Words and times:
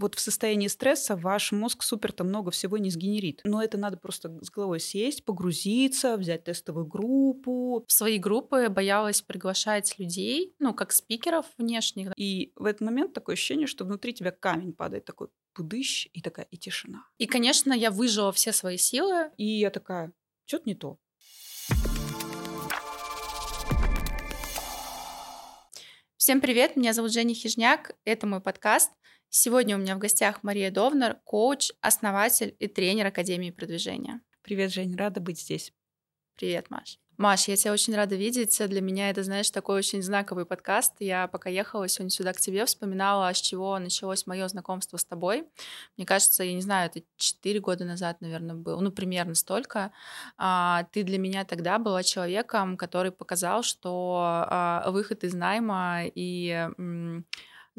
вот 0.00 0.14
в 0.14 0.20
состоянии 0.20 0.66
стресса 0.66 1.14
ваш 1.14 1.52
мозг 1.52 1.82
супер-то 1.82 2.24
много 2.24 2.50
всего 2.50 2.78
не 2.78 2.90
сгенерит. 2.90 3.42
Но 3.44 3.62
это 3.62 3.78
надо 3.78 3.98
просто 3.98 4.36
с 4.42 4.50
головой 4.50 4.80
сесть, 4.80 5.24
погрузиться, 5.24 6.16
взять 6.16 6.44
тестовую 6.44 6.86
группу. 6.86 7.84
В 7.86 7.92
свои 7.92 8.18
группы 8.18 8.68
боялась 8.68 9.22
приглашать 9.22 9.98
людей, 9.98 10.54
ну, 10.58 10.74
как 10.74 10.92
спикеров 10.92 11.46
внешних. 11.58 12.12
И 12.16 12.52
в 12.56 12.64
этот 12.64 12.80
момент 12.80 13.12
такое 13.12 13.34
ощущение, 13.34 13.66
что 13.66 13.84
внутри 13.84 14.14
тебя 14.14 14.32
камень 14.32 14.72
падает, 14.72 15.04
такой 15.04 15.28
пудыщ, 15.52 16.08
и 16.12 16.22
такая, 16.22 16.46
и 16.50 16.56
тишина. 16.56 17.04
И, 17.18 17.26
конечно, 17.26 17.72
я 17.72 17.90
выжила 17.90 18.32
все 18.32 18.52
свои 18.52 18.78
силы. 18.78 19.30
И 19.36 19.44
я 19.44 19.70
такая, 19.70 20.12
что-то 20.46 20.64
не 20.66 20.74
то. 20.74 20.98
Всем 26.16 26.40
привет, 26.40 26.76
меня 26.76 26.92
зовут 26.92 27.12
Женя 27.12 27.34
Хижняк, 27.34 27.96
это 28.04 28.26
мой 28.26 28.40
подкаст. 28.40 28.90
Сегодня 29.32 29.76
у 29.76 29.78
меня 29.78 29.94
в 29.94 30.00
гостях 30.00 30.42
Мария 30.42 30.72
Довнер, 30.72 31.20
коуч, 31.22 31.70
основатель 31.80 32.56
и 32.58 32.66
тренер 32.66 33.06
Академии 33.06 33.52
продвижения. 33.52 34.20
Привет, 34.42 34.72
Жень, 34.72 34.96
рада 34.96 35.20
быть 35.20 35.38
здесь. 35.38 35.72
Привет, 36.34 36.68
Маш. 36.68 36.98
Маш, 37.16 37.46
я 37.46 37.54
тебя 37.54 37.72
очень 37.72 37.94
рада 37.94 38.16
видеть. 38.16 38.60
Для 38.66 38.80
меня 38.80 39.08
это, 39.08 39.22
знаешь, 39.22 39.48
такой 39.52 39.78
очень 39.78 40.02
знаковый 40.02 40.46
подкаст. 40.46 40.94
Я 40.98 41.28
пока 41.28 41.48
ехала 41.48 41.86
сегодня 41.86 42.10
сюда 42.10 42.32
к 42.32 42.40
тебе, 42.40 42.64
вспоминала, 42.64 43.32
с 43.32 43.40
чего 43.40 43.78
началось 43.78 44.26
мое 44.26 44.48
знакомство 44.48 44.96
с 44.96 45.04
тобой. 45.04 45.46
Мне 45.96 46.06
кажется, 46.06 46.42
я 46.42 46.52
не 46.52 46.62
знаю, 46.62 46.90
это 46.92 47.06
4 47.16 47.60
года 47.60 47.84
назад, 47.84 48.20
наверное, 48.20 48.56
был, 48.56 48.80
ну, 48.80 48.90
примерно 48.90 49.36
столько. 49.36 49.92
А, 50.38 50.88
ты 50.90 51.04
для 51.04 51.18
меня 51.18 51.44
тогда 51.44 51.78
была 51.78 52.02
человеком, 52.02 52.76
который 52.76 53.12
показал, 53.12 53.62
что 53.62 54.22
а, 54.24 54.90
выход 54.90 55.22
из 55.22 55.34
найма 55.34 56.00
и 56.06 56.68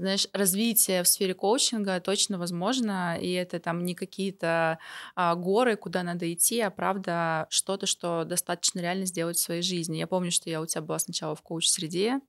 знаешь, 0.01 0.27
развитие 0.33 1.03
в 1.03 1.07
сфере 1.07 1.33
коучинга 1.33 1.99
точно 2.01 2.37
возможно, 2.37 3.17
и 3.19 3.31
это 3.31 3.59
там 3.59 3.85
не 3.85 3.95
какие-то 3.95 4.79
а, 5.15 5.35
горы, 5.35 5.75
куда 5.75 6.03
надо 6.03 6.31
идти, 6.33 6.59
а 6.59 6.71
правда 6.71 7.47
что-то, 7.49 7.85
что 7.85 8.23
достаточно 8.25 8.79
реально 8.79 9.05
сделать 9.05 9.37
в 9.37 9.41
своей 9.41 9.61
жизни. 9.61 9.97
Я 9.97 10.07
помню, 10.07 10.31
что 10.31 10.49
я 10.49 10.61
у 10.61 10.65
тебя 10.65 10.81
была 10.81 10.99
сначала 10.99 11.35
в 11.35 11.41
коуч-среде, 11.41 12.19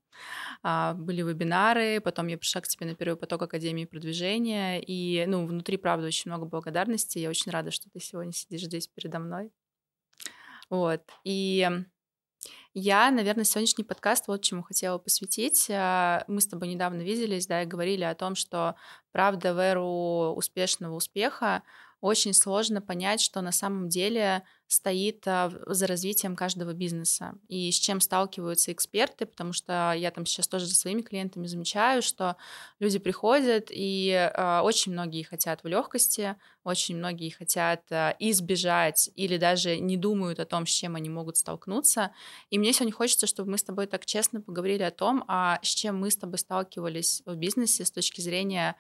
а, 0.62 0.94
были 0.94 1.22
вебинары, 1.22 2.00
потом 2.00 2.26
я 2.28 2.38
пришла 2.38 2.60
к 2.60 2.68
тебе 2.68 2.86
на 2.86 2.94
первый 2.94 3.16
поток 3.16 3.42
Академии 3.42 3.84
продвижения, 3.84 4.80
и, 4.80 5.24
ну, 5.26 5.46
внутри, 5.46 5.76
правда, 5.76 6.06
очень 6.06 6.30
много 6.30 6.46
благодарности, 6.46 7.18
я 7.18 7.30
очень 7.30 7.50
рада, 7.52 7.70
что 7.70 7.90
ты 7.90 8.00
сегодня 8.00 8.32
сидишь 8.32 8.62
здесь 8.62 8.88
передо 8.88 9.18
мной. 9.18 9.50
Вот, 10.70 11.02
и 11.24 11.68
я, 12.74 13.10
наверное, 13.10 13.44
сегодняшний 13.44 13.84
подкаст 13.84 14.28
вот 14.28 14.42
чему 14.42 14.62
хотела 14.62 14.98
посвятить. 14.98 15.68
А, 15.70 16.24
мы 16.26 16.40
с 16.40 16.46
тобой 16.46 16.68
недавно 16.68 17.02
виделись, 17.02 17.46
да, 17.46 17.62
и 17.62 17.66
говорили 17.66 18.04
о 18.04 18.14
том, 18.14 18.34
что 18.34 18.76
правда 19.12 19.54
в 19.54 19.58
эру 19.58 20.34
успешного 20.34 20.94
успеха 20.94 21.62
очень 22.02 22.34
сложно 22.34 22.82
понять, 22.82 23.20
что 23.20 23.40
на 23.42 23.52
самом 23.52 23.88
деле 23.88 24.42
стоит 24.66 25.22
а, 25.28 25.52
за 25.66 25.86
развитием 25.86 26.34
каждого 26.34 26.72
бизнеса 26.72 27.34
и 27.46 27.70
с 27.70 27.76
чем 27.76 28.00
сталкиваются 28.00 28.72
эксперты, 28.72 29.24
потому 29.24 29.52
что 29.52 29.92
я 29.96 30.10
там 30.10 30.26
сейчас 30.26 30.48
тоже 30.48 30.66
за 30.66 30.74
своими 30.74 31.02
клиентами 31.02 31.46
замечаю, 31.46 32.02
что 32.02 32.36
люди 32.80 32.98
приходят 32.98 33.68
и 33.70 34.10
э, 34.10 34.60
очень 34.62 34.92
многие 34.92 35.22
хотят 35.22 35.62
в 35.62 35.68
легкости, 35.68 36.34
очень 36.64 36.96
многие 36.96 37.30
хотят 37.30 37.82
избежать 38.18 39.10
или 39.14 39.36
даже 39.36 39.78
не 39.78 39.96
думают 39.96 40.40
о 40.40 40.44
том, 40.44 40.66
с 40.66 40.70
чем 40.70 40.96
они 40.96 41.08
могут 41.08 41.36
столкнуться. 41.36 42.12
И 42.50 42.58
мне 42.58 42.72
сегодня 42.72 42.94
хочется, 42.94 43.28
чтобы 43.28 43.52
мы 43.52 43.58
с 43.58 43.64
тобой 43.64 43.86
так 43.86 44.06
честно 44.06 44.40
поговорили 44.40 44.82
о 44.82 44.90
том, 44.90 45.24
а 45.28 45.60
с 45.62 45.68
чем 45.68 46.00
мы 46.00 46.10
с 46.10 46.16
тобой 46.16 46.38
сталкивались 46.38 47.22
в 47.26 47.36
бизнесе 47.36 47.84
с 47.84 47.92
точки 47.92 48.20
зрения 48.20 48.74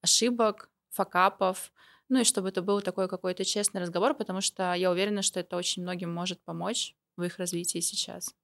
ошибок, 0.00 0.68
факапов, 0.90 1.72
ну 2.08 2.20
и 2.20 2.24
чтобы 2.24 2.48
это 2.48 2.62
был 2.62 2.80
такой 2.82 3.08
какой-то 3.08 3.44
честный 3.44 3.80
разговор, 3.80 4.14
потому 4.14 4.40
что 4.40 4.74
я 4.74 4.90
уверена, 4.90 5.22
что 5.22 5.40
это 5.40 5.56
очень 5.56 5.82
многим 5.82 6.12
может 6.12 6.40
помочь 6.42 6.94
в 7.16 7.22
их 7.22 7.38
развитии 7.38 7.80
сейчас. 7.80 8.34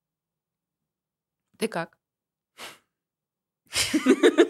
Ты 1.59 1.69
как? 1.69 1.99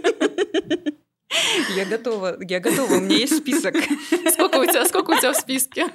Я 1.77 1.84
готова, 1.84 2.37
я 2.41 2.60
готова, 2.60 2.94
у 2.94 3.00
меня 3.00 3.16
есть 3.16 3.37
список. 3.38 3.75
Сколько 4.32 4.56
у 4.59 4.65
тебя, 4.65 4.84
сколько 4.87 5.10
у 5.10 5.19
тебя 5.19 5.32
в 5.32 5.37
списке? 5.37 5.87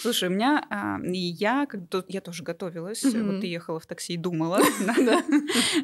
Слушай, 0.00 0.28
у 0.28 0.32
меня, 0.32 0.64
а, 0.70 0.98
я, 1.04 1.66
я 2.08 2.20
тоже 2.20 2.42
готовилась, 2.42 3.04
mm-hmm. 3.04 3.22
вот 3.22 3.40
ты 3.40 3.46
ехала 3.46 3.80
в 3.80 3.86
такси 3.86 4.14
и 4.14 4.16
думала. 4.16 4.60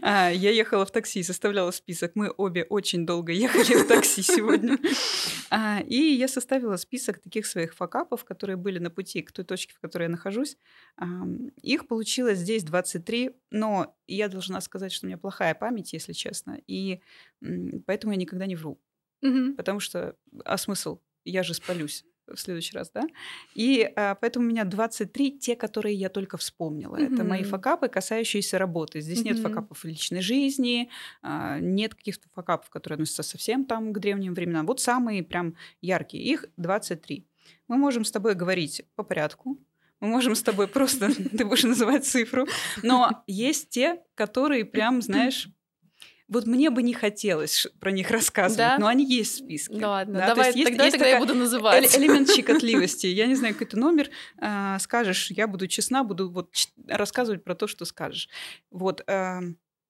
А, 0.03 0.31
я 0.31 0.51
ехала 0.51 0.87
в 0.87 0.91
такси, 0.91 1.23
составляла 1.23 1.71
список, 1.71 2.13
мы 2.15 2.33
обе 2.37 2.65
очень 2.65 3.07
долго 3.07 3.33
ехали 3.33 3.77
в 3.77 3.87
такси 3.87 4.23
сегодня. 4.23 4.79
А, 5.51 5.81
и 5.81 5.97
я 5.97 6.29
составила 6.29 6.77
список 6.77 7.21
таких 7.21 7.47
своих 7.47 7.75
факапов, 7.75 8.25
которые 8.25 8.57
были 8.57 8.79
на 8.79 8.91
пути 8.91 9.23
к 9.23 9.33
той 9.33 9.45
точке, 9.45 9.75
в 9.75 9.81
которой 9.81 10.05
я 10.05 10.09
нахожусь. 10.09 10.57
Их 11.63 11.87
получилось 11.87 12.39
здесь 12.39 12.63
23, 12.65 13.31
но 13.51 13.95
я 14.15 14.29
должна 14.29 14.61
сказать, 14.61 14.93
что 14.93 15.07
у 15.07 15.09
меня 15.09 15.19
плохая 15.19 15.55
память, 15.55 15.93
если 15.93 16.13
честно, 16.13 16.61
и 16.67 17.01
поэтому 17.87 18.13
я 18.13 18.19
никогда 18.19 18.47
не 18.47 18.57
вру. 18.57 18.81
Угу. 19.23 19.55
Потому 19.57 19.81
что, 19.81 20.17
а 20.45 20.57
смысл? 20.57 21.01
Я 21.25 21.43
же 21.43 21.55
спалюсь 21.55 22.05
в 22.35 22.41
следующий 22.41 22.77
раз, 22.77 22.91
да? 22.91 23.03
И 23.55 23.93
а, 23.97 24.15
поэтому 24.15 24.47
у 24.47 24.49
меня 24.49 24.65
23, 24.65 25.39
те, 25.39 25.57
которые 25.57 25.95
я 25.95 26.09
только 26.09 26.37
вспомнила. 26.37 26.97
Mm-hmm. 26.97 27.15
Это 27.15 27.25
мои 27.25 27.43
факапы, 27.43 27.89
касающиеся 27.89 28.59
работы. 28.59 29.01
Здесь 29.01 29.21
mm-hmm. 29.21 29.25
нет 29.25 29.39
факапов 29.41 29.79
в 29.79 29.85
личной 29.85 30.21
жизни, 30.21 30.91
а, 31.23 31.59
нет 31.59 31.95
каких-то 31.95 32.29
факапов, 32.31 32.71
которые 32.71 32.97
относятся 32.97 33.23
совсем 33.23 33.65
там 33.65 33.93
к 33.93 33.99
древним 33.99 34.35
временам. 34.35 34.67
Вот 34.67 34.81
самые 34.81 35.23
прям 35.23 35.57
яркие. 35.81 36.23
Их 36.25 36.47
23. 36.57 37.27
Мы 37.69 37.77
можем 37.77 38.05
с 38.05 38.11
тобой 38.11 38.35
говорить 38.35 38.83
по 38.95 39.03
порядку. 39.03 39.59
Мы 40.01 40.09
можем 40.09 40.35
с 40.35 40.43
тобой 40.43 40.67
просто, 40.67 41.13
ты 41.37 41.45
будешь 41.45 41.65
называть 41.65 42.05
цифру. 42.07 42.47
Но 42.83 43.23
есть 43.27 43.69
те, 43.71 44.03
которые 44.15 44.65
прям, 44.65 45.03
знаешь, 45.03 45.49
вот 46.31 46.47
мне 46.47 46.71
бы 46.71 46.83
не 46.83 46.95
хотелось 46.95 47.67
про 47.81 47.91
них 47.91 48.11
рассказывать, 48.11 48.57
да? 48.57 48.79
но 48.79 48.87
они 48.87 49.05
есть 49.05 49.35
в 49.35 49.45
списке. 49.45 49.75
Да, 49.75 49.91
ладно, 49.91 50.21
да? 50.21 50.27
давай, 50.29 50.53
есть, 50.55 50.69
тогда, 50.69 50.85
есть 50.85 50.97
тогда 50.97 51.09
я 51.09 51.19
буду 51.19 51.35
называть. 51.35 51.97
Элемент 51.97 52.31
щекотливости. 52.35 53.09
Я 53.09 53.27
не 53.27 53.35
знаю, 53.35 53.55
какой 53.55 53.67
то 53.67 53.77
номер 53.77 54.11
э, 54.41 54.77
скажешь, 54.79 55.33
я 55.33 55.49
буду 55.49 55.67
честна, 55.67 56.05
буду 56.05 56.31
вот 56.31 56.55
рассказывать 56.87 57.43
про 57.43 57.57
то, 57.57 57.67
что 57.67 57.85
скажешь. 57.85 58.29
Вот, 58.71 59.03
э, 59.09 59.41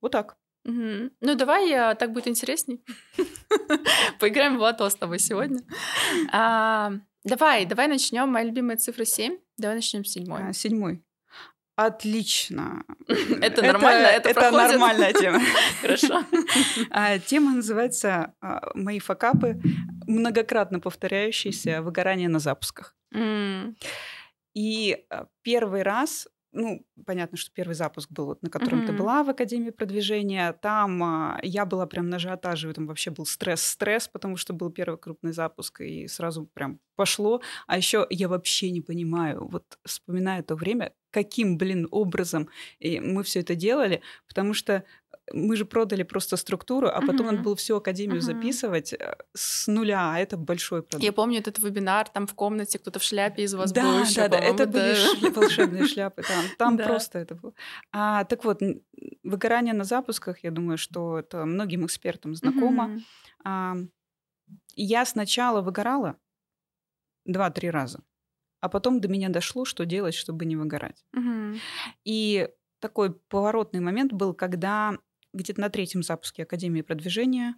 вот 0.01 0.13
так. 0.13 0.39
Угу. 0.65 1.11
Ну, 1.21 1.35
давай, 1.35 1.73
а, 1.75 1.95
так 1.95 2.13
будет 2.13 2.29
интересней. 2.29 2.83
Поиграем 4.19 4.57
в 4.57 4.61
лото 4.61 4.89
с 4.89 4.95
тобой 4.95 5.19
сегодня. 5.19 5.61
А, 6.33 6.93
давай, 7.25 7.67
давай 7.67 7.89
начнем. 7.89 8.29
Моя 8.29 8.47
любимая 8.47 8.77
цифра 8.77 9.05
7. 9.05 9.39
Давай 9.57 9.77
начнем 9.77 10.05
с 10.05 10.11
седьмой. 10.11 10.41
А, 10.43 10.53
седьмой. 10.53 11.03
Отлично. 11.77 12.85
Это 13.41 13.63
нормально? 13.63 14.07
Это, 14.07 14.29
это 14.29 14.51
нормальная 14.51 15.13
тема. 15.15 15.41
Хорошо. 15.81 16.25
А, 16.91 17.19
тема 17.19 17.53
называется 17.53 18.35
а, 18.43 18.71
«Мои 18.75 18.99
факапы. 18.99 19.61
Многократно 20.07 20.81
повторяющиеся 20.81 21.81
выгорание 21.81 22.29
на 22.29 22.39
запусках». 22.39 22.95
И 24.55 25.05
а, 25.09 25.27
первый 25.43 25.83
раз 25.83 26.29
ну, 26.53 26.85
понятно, 27.07 27.39
что 27.39 27.53
первый 27.53 27.75
запуск 27.75 28.11
был, 28.11 28.27
вот, 28.27 28.43
на 28.43 28.51
котором 28.51 28.81
mm-hmm. 28.81 28.87
ты 28.87 28.93
была 28.93 29.23
в 29.23 29.31
Академии 29.31 29.71
продвижения. 29.71 30.53
Там 30.53 31.03
а, 31.03 31.41
я 31.43 31.65
была 31.65 31.87
прям 31.87 32.09
на 32.09 32.17
ажиотаже, 32.17 32.73
там 32.73 32.87
вообще 32.87 33.11
был 33.11 33.25
стресс-стресс, 33.25 34.09
потому 34.09 34.37
что 34.37 34.53
был 34.53 34.71
первый 34.71 34.99
крупный 34.99 35.33
запуск, 35.33 35.81
и 35.81 36.09
сразу 36.09 36.47
прям 36.47 36.81
пошло. 36.97 37.41
А 37.67 37.77
еще 37.77 38.07
я 38.11 38.29
вообще 38.29 38.71
не 38.71 38.81
понимаю, 38.81 39.47
вот 39.47 39.79
вспоминая 39.85 40.43
то 40.43 40.57
время, 40.57 40.93
каким, 41.11 41.57
блин, 41.57 41.87
образом 41.91 42.49
мы 42.81 43.23
все 43.23 43.41
это 43.41 43.55
делали, 43.55 44.03
потому 44.27 44.55
что 44.55 44.85
мы 45.33 45.57
же 45.57 45.65
продали 45.65 46.03
просто 46.03 46.37
структуру, 46.37 46.89
а 46.89 47.01
потом 47.01 47.29
uh-huh. 47.29 47.31
надо 47.33 47.43
было 47.43 47.57
всю 47.57 47.77
академию 47.77 48.19
uh-huh. 48.19 48.21
записывать 48.21 48.93
э, 48.93 49.17
с 49.35 49.67
нуля, 49.67 50.13
а 50.15 50.19
это 50.19 50.37
большой 50.37 50.83
продукт. 50.83 51.05
Я 51.05 51.13
помню 51.13 51.39
этот 51.39 51.59
вебинар, 51.59 52.09
там 52.09 52.27
в 52.27 52.35
комнате 52.35 52.79
кто-то 52.79 52.99
в 52.99 53.03
шляпе 53.03 53.45
из 53.45 53.55
вас 53.55 53.73
да, 53.73 53.83
был 53.83 54.01
еще, 54.01 54.15
Да, 54.23 54.29
да, 54.29 54.39
это 54.39 54.67
были 54.67 54.95
шля- 54.95 55.33
волшебные 55.33 55.87
шляпы, 55.87 56.23
там, 56.23 56.45
там 56.59 56.77
да. 56.77 56.87
просто 56.87 57.19
это 57.19 57.35
было. 57.35 57.53
А, 57.93 58.25
так 58.25 58.45
вот, 58.45 58.61
выгорание 59.23 59.75
на 59.75 59.85
запусках, 59.85 60.43
я 60.45 60.51
думаю, 60.51 60.79
что 60.79 61.19
это 61.19 61.45
многим 61.45 61.87
экспертам 61.87 62.35
знакомо. 62.35 62.91
Uh-huh. 62.91 63.01
А, 63.45 63.77
я 64.77 65.05
сначала 65.05 65.61
выгорала 65.61 66.17
два-три 67.25 67.71
раза, 67.71 68.03
а 68.61 68.69
потом 68.69 69.01
до 69.01 69.09
меня 69.09 69.29
дошло, 69.29 69.65
что 69.65 69.85
делать, 69.87 70.15
чтобы 70.15 70.45
не 70.45 70.57
выгорать. 70.57 71.05
Uh-huh. 71.15 71.59
И 72.05 72.49
такой 72.81 73.13
поворотный 73.13 73.81
момент 73.81 74.13
был, 74.13 74.35
когда 74.35 74.99
где-то 75.33 75.61
на 75.61 75.71
третьем 75.71 76.03
запуске 76.03 76.43
Академии 76.43 76.83
продвижения 76.83 77.55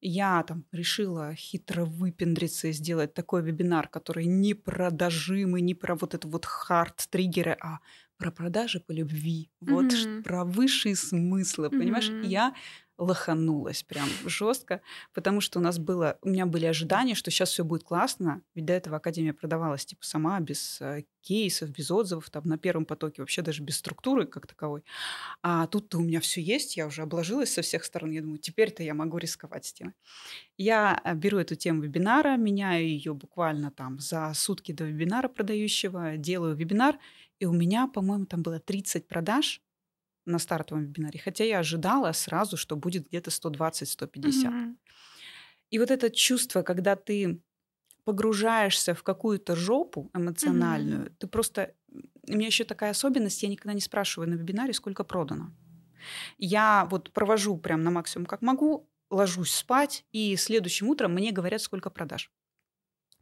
я 0.00 0.42
там 0.42 0.64
решила 0.72 1.34
хитро 1.34 1.84
выпендриться 1.84 2.68
и 2.68 2.72
сделать 2.72 3.14
такой 3.14 3.42
вебинар, 3.42 3.88
который 3.88 4.26
не 4.26 4.54
про 4.54 4.90
дожимы, 4.90 5.60
не 5.60 5.74
про 5.74 5.94
вот 5.94 6.14
это 6.14 6.28
вот 6.28 6.44
хард-триггеры, 6.44 7.56
а 7.60 7.78
про 8.18 8.30
продажи 8.30 8.80
по 8.80 8.92
любви, 8.92 9.50
вот 9.60 9.86
mm-hmm. 9.86 10.22
про 10.22 10.44
высшие 10.44 10.96
смыслы, 10.96 11.66
mm-hmm. 11.66 11.78
понимаешь? 11.78 12.10
Я 12.24 12.54
лоханулась 12.98 13.82
прям 13.82 14.08
жестко, 14.24 14.80
потому 15.12 15.40
что 15.40 15.58
у 15.58 15.62
нас 15.62 15.78
было, 15.78 16.18
у 16.22 16.28
меня 16.28 16.46
были 16.46 16.66
ожидания, 16.66 17.14
что 17.14 17.30
сейчас 17.30 17.50
все 17.50 17.64
будет 17.64 17.84
классно, 17.84 18.42
ведь 18.54 18.64
до 18.64 18.72
этого 18.72 18.96
Академия 18.96 19.32
продавалась 19.32 19.84
типа 19.84 20.04
сама, 20.04 20.40
без 20.40 20.80
э, 20.80 21.04
кейсов, 21.20 21.70
без 21.70 21.90
отзывов, 21.90 22.30
там 22.30 22.44
на 22.46 22.56
первом 22.56 22.86
потоке 22.86 23.22
вообще 23.22 23.42
даже 23.42 23.62
без 23.62 23.76
структуры 23.76 24.26
как 24.26 24.46
таковой. 24.46 24.82
А 25.42 25.66
тут-то 25.66 25.98
у 25.98 26.02
меня 26.02 26.20
все 26.20 26.40
есть, 26.40 26.76
я 26.76 26.86
уже 26.86 27.02
обложилась 27.02 27.52
со 27.52 27.62
всех 27.62 27.84
сторон, 27.84 28.10
я 28.12 28.22
думаю, 28.22 28.38
теперь-то 28.38 28.82
я 28.82 28.94
могу 28.94 29.18
рисковать 29.18 29.66
с 29.66 29.72
темой. 29.72 29.94
Я 30.56 31.00
э, 31.04 31.14
беру 31.14 31.38
эту 31.38 31.54
тему 31.54 31.82
вебинара, 31.82 32.36
меняю 32.36 32.86
ее 32.88 33.12
буквально 33.12 33.70
там 33.70 33.98
за 33.98 34.32
сутки 34.34 34.72
до 34.72 34.84
вебинара 34.84 35.28
продающего, 35.28 36.16
делаю 36.16 36.56
вебинар, 36.56 36.98
и 37.38 37.44
у 37.44 37.52
меня, 37.52 37.86
по-моему, 37.86 38.24
там 38.24 38.42
было 38.42 38.58
30 38.58 39.06
продаж, 39.06 39.60
на 40.26 40.38
стартовом 40.38 40.86
вебинаре, 40.86 41.18
хотя 41.18 41.44
я 41.44 41.60
ожидала 41.60 42.12
сразу, 42.12 42.56
что 42.56 42.76
будет 42.76 43.08
где-то 43.08 43.30
120-150. 43.30 44.10
Mm-hmm. 44.10 44.76
И 45.70 45.78
вот 45.78 45.90
это 45.90 46.10
чувство, 46.10 46.62
когда 46.62 46.96
ты 46.96 47.40
погружаешься 48.04 48.94
в 48.94 49.02
какую-то 49.02 49.56
жопу 49.56 50.10
эмоциональную, 50.14 51.06
mm-hmm. 51.06 51.14
ты 51.18 51.26
просто... 51.26 51.74
У 52.28 52.32
меня 52.32 52.46
еще 52.46 52.64
такая 52.64 52.90
особенность, 52.90 53.42
я 53.42 53.48
никогда 53.48 53.72
не 53.72 53.80
спрашиваю 53.80 54.28
на 54.28 54.34
вебинаре, 54.34 54.72
сколько 54.72 55.04
продано. 55.04 55.52
Я 56.38 56.86
вот 56.90 57.12
провожу 57.12 57.56
прям 57.56 57.82
на 57.82 57.90
максимум, 57.90 58.26
как 58.26 58.42
могу, 58.42 58.88
ложусь 59.10 59.52
спать, 59.52 60.04
и 60.12 60.36
следующим 60.36 60.88
утром 60.88 61.14
мне 61.14 61.32
говорят, 61.32 61.60
сколько 61.60 61.90
продаж. 61.90 62.30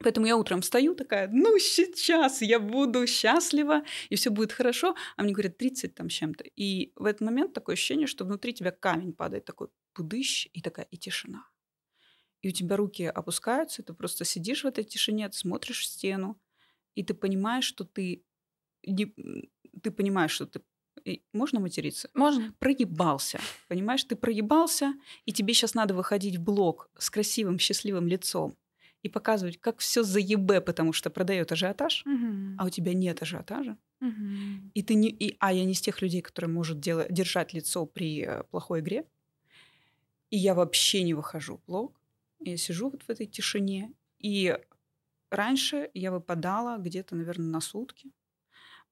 Поэтому 0.05 0.27
я 0.27 0.37
утром 0.37 0.61
встаю 0.61 0.95
такая, 0.95 1.29
ну 1.33 1.59
сейчас 1.59 2.43
я 2.43 2.61
буду 2.61 3.07
счастлива, 3.07 3.85
и 4.11 4.17
все 4.17 4.29
будет 4.29 4.53
хорошо. 4.53 4.95
А 5.17 5.23
мне 5.23 5.33
говорят 5.33 5.57
30 5.57 5.95
там 5.95 6.11
с 6.11 6.13
чем-то. 6.13 6.45
И 6.57 6.93
в 6.95 7.07
этот 7.07 7.23
момент 7.23 7.55
такое 7.55 7.73
ощущение, 7.73 8.07
что 8.07 8.27
внутри 8.27 8.53
тебя 8.53 8.71
камень 8.71 9.15
падает, 9.15 9.47
такой 9.47 9.69
пудыщ, 9.95 10.51
и 10.53 10.61
такая, 10.61 10.85
и 10.91 10.99
тишина. 10.99 11.49
И 12.43 12.49
у 12.49 12.51
тебя 12.51 12.77
руки 12.77 13.05
опускаются, 13.05 13.81
и 13.81 13.85
ты 13.87 13.95
просто 13.95 14.27
сидишь 14.27 14.65
в 14.65 14.67
этой 14.67 14.85
тишине, 14.85 15.27
ты 15.31 15.39
смотришь 15.39 15.81
в 15.81 15.87
стену, 15.87 16.39
и 16.95 17.03
ты 17.03 17.15
понимаешь, 17.15 17.65
что 17.65 17.85
ты... 17.87 18.27
Не, 18.87 19.07
ты 19.83 19.91
понимаешь, 19.91 20.33
что 20.33 20.47
ты 20.47 20.61
можно 21.33 21.61
материться? 21.61 22.11
Можно. 22.13 22.55
Проебался. 22.59 23.41
Понимаешь, 23.69 24.05
ты 24.05 24.17
проебался, 24.17 24.93
и 25.25 25.33
тебе 25.33 25.55
сейчас 25.55 25.73
надо 25.73 25.95
выходить 25.95 26.37
в 26.37 26.43
блог 26.43 26.91
с 26.99 27.09
красивым, 27.09 27.59
счастливым 27.59 28.07
лицом 28.07 28.55
и 29.05 29.09
показывать, 29.11 29.61
как 29.61 29.79
все 29.79 30.03
заебе, 30.03 30.63
потому 30.63 30.95
что 30.95 31.11
продает 31.11 31.53
ажиотаж, 31.53 32.05
угу. 32.07 32.57
а 32.59 32.65
у 32.65 32.71
тебя 32.71 32.95
нет 32.95 33.21
ажиотажа. 33.23 33.77
Угу. 34.01 34.71
И 34.73 34.83
ты 34.83 34.95
не, 34.95 35.11
и, 35.11 35.37
а 35.39 35.53
я 35.53 35.65
не 35.65 35.73
из 35.73 35.81
тех 35.83 36.01
людей, 36.01 36.23
которые 36.23 36.51
может 36.51 36.81
делать, 36.81 37.13
держать 37.13 37.53
лицо 37.53 37.85
при 37.85 38.25
э, 38.25 38.43
плохой 38.45 38.81
игре. 38.81 39.05
И 40.31 40.39
я 40.39 40.55
вообще 40.55 41.03
не 41.03 41.13
выхожу 41.13 41.59
в 41.59 41.65
блог. 41.67 42.01
Я 42.41 42.57
сижу 42.57 42.89
вот 42.89 43.03
в 43.03 43.11
этой 43.11 43.27
тишине. 43.27 43.93
И 44.19 44.59
раньше 45.31 45.91
я 45.93 46.11
выпадала 46.11 46.79
где-то, 46.79 47.15
наверное, 47.15 47.51
на 47.51 47.61
сутки. 47.61 48.11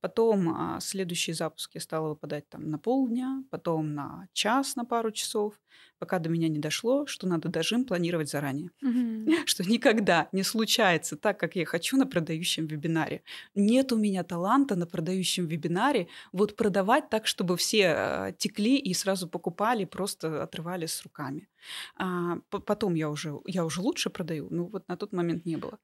Потом 0.02 0.49
а, 0.49 0.81
следующий 0.81 1.32
запуск 1.32 1.70
я 1.75 1.81
стала 1.81 2.08
выпадать 2.08 2.49
там 2.49 2.69
на 2.69 2.78
полдня, 2.78 3.44
потом 3.50 3.94
на 3.94 4.26
час, 4.32 4.75
на 4.75 4.84
пару 4.84 5.12
часов, 5.12 5.54
пока 6.00 6.19
до 6.19 6.28
меня 6.28 6.49
не 6.49 6.58
дошло, 6.58 7.06
что 7.06 7.28
надо 7.28 7.49
дожим 7.49 7.84
планировать 7.84 8.28
заранее. 8.28 8.72
Mm-hmm. 8.82 9.43
Что 9.46 9.62
никогда 9.62 10.28
не 10.32 10.43
случается 10.43 11.16
так, 11.16 11.38
как 11.38 11.54
я 11.54 11.64
хочу 11.64 11.96
на 11.96 12.06
продающем 12.06 12.66
вебинаре. 12.66 13.22
Нет 13.54 13.93
у 13.93 13.96
меня 13.96 14.25
таланта 14.25 14.75
на 14.75 14.87
продающем 14.87 15.46
вебинаре 15.46 16.08
вот 16.32 16.56
продавать 16.56 17.08
так, 17.08 17.28
чтобы 17.28 17.56
все 17.56 17.87
а, 17.87 18.32
текли 18.32 18.78
и 18.78 18.94
сразу 18.94 19.28
покупали, 19.28 19.84
просто 19.84 20.43
отрывали 20.43 20.87
с 20.87 21.00
руками. 21.04 21.49
А, 21.96 22.38
потом 22.50 22.94
я 22.94 23.08
уже, 23.08 23.38
я 23.46 23.64
уже 23.64 23.81
лучше 23.81 24.10
продаю, 24.10 24.49
но 24.50 24.66
вот 24.66 24.88
на 24.88 24.96
тот 24.96 25.12
момент 25.12 25.46
не 25.46 25.56
было. 25.56 25.78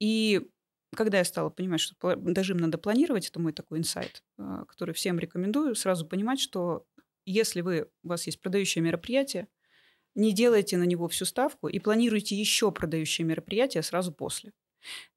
И 0.00 0.50
когда 0.94 1.18
я 1.18 1.24
стала 1.24 1.50
понимать, 1.50 1.80
что 1.80 2.16
дожим 2.16 2.58
надо 2.58 2.78
планировать, 2.78 3.28
это 3.28 3.40
мой 3.40 3.52
такой 3.52 3.78
инсайт, 3.78 4.22
а, 4.38 4.64
который 4.66 4.94
всем 4.94 5.18
рекомендую, 5.18 5.74
сразу 5.74 6.06
понимать, 6.06 6.40
что 6.40 6.86
если 7.24 7.60
вы, 7.60 7.88
у 8.02 8.08
вас 8.08 8.26
есть 8.26 8.40
продающее 8.40 8.82
мероприятие, 8.82 9.48
не 10.14 10.32
делайте 10.32 10.76
на 10.76 10.84
него 10.84 11.08
всю 11.08 11.24
ставку 11.24 11.68
и 11.68 11.78
планируйте 11.78 12.36
еще 12.36 12.70
продающее 12.70 13.26
мероприятие 13.26 13.82
сразу 13.82 14.12
после. 14.12 14.52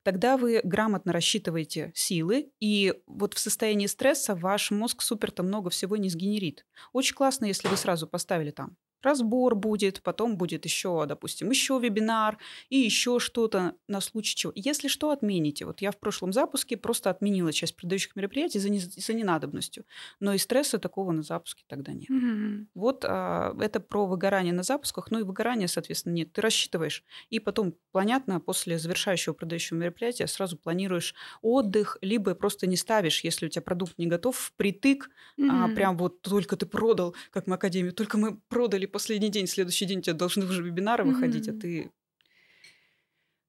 Тогда 0.04 0.38
вы 0.38 0.62
грамотно 0.64 1.12
рассчитываете 1.12 1.92
силы, 1.96 2.52
и 2.60 2.94
вот 3.08 3.34
в 3.34 3.40
состоянии 3.40 3.88
стресса 3.88 4.36
ваш 4.36 4.72
мозг 4.72 5.02
супер-то 5.02 5.44
много 5.44 5.72
всего 5.72 5.98
не 5.98 6.10
сгенерит. 6.10 6.66
Очень 6.94 7.16
классно, 7.16 7.46
если 7.46 7.68
вы 7.68 7.76
сразу 7.76 8.08
поставили 8.08 8.52
там 8.52 8.78
разбор 9.06 9.56
будет, 9.56 10.02
потом 10.02 10.38
будет 10.38 10.66
еще, 10.66 11.06
допустим, 11.08 11.50
еще 11.50 11.80
вебинар 11.80 12.38
и 12.70 12.78
еще 12.78 13.20
что-то 13.20 13.76
на 13.88 14.02
случай 14.02 14.36
чего. 14.36 14.52
Если 14.56 14.88
что, 14.88 15.12
отмените. 15.12 15.66
Вот 15.66 15.82
я 15.82 15.92
в 15.92 15.98
прошлом 15.98 16.34
запуске 16.34 16.78
просто 16.78 17.10
отменила 17.10 17.54
часть 17.54 17.76
продающих 17.76 18.16
мероприятий 18.16 18.60
за, 18.60 18.70
не, 18.70 18.80
за 18.80 19.14
ненадобностью. 19.14 19.86
Но 20.20 20.34
и 20.34 20.38
стресса 20.38 20.80
такого 20.80 21.12
на 21.12 21.24
запуске 21.24 21.64
тогда 21.68 21.94
нет. 21.94 22.10
Mm-hmm. 22.10 22.68
Вот 22.76 23.06
а, 23.08 23.56
это 23.60 23.80
про 23.80 24.06
выгорание 24.06 24.54
на 24.54 24.64
запусках. 24.64 25.12
Ну 25.12 25.20
и 25.20 25.24
выгорание, 25.24 25.68
соответственно, 25.68 26.14
нет. 26.14 26.34
Ты 26.34 26.42
рассчитываешь. 26.42 27.04
И 27.30 27.40
потом, 27.40 27.76
понятно, 27.92 28.40
после 28.40 28.78
завершающего 28.78 29.34
продающего 29.34 29.78
мероприятия 29.78 30.28
сразу 30.28 30.58
планируешь 30.58 31.16
отдых, 31.42 31.98
либо 32.02 32.36
просто 32.36 32.68
не 32.68 32.78
ставишь, 32.78 33.24
если 33.24 33.46
у 33.46 33.50
тебя 33.50 33.62
продукт 33.62 33.98
не 33.98 34.08
готов, 34.08 34.38
впритык, 34.38 35.10
mm-hmm. 35.40 35.50
а, 35.52 35.76
прям 35.76 35.98
вот 35.98 36.22
только 36.22 36.58
ты 36.58 36.66
продал, 36.66 37.16
как 37.32 37.48
мы 37.48 37.56
Академию, 37.56 37.94
только 37.94 38.18
мы 38.18 38.38
продали 38.48 38.86
последний 38.96 39.28
день, 39.28 39.46
следующий 39.46 39.86
день 39.86 40.00
у 40.00 40.02
тебя 40.02 40.14
должны 40.14 40.46
уже 40.46 40.64
вебинары 40.64 41.04
выходить, 41.04 41.50
mm-hmm. 41.50 41.58
а 41.58 41.62
ты 41.62 41.92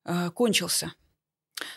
э, 0.05 0.31
кончился. 0.31 0.93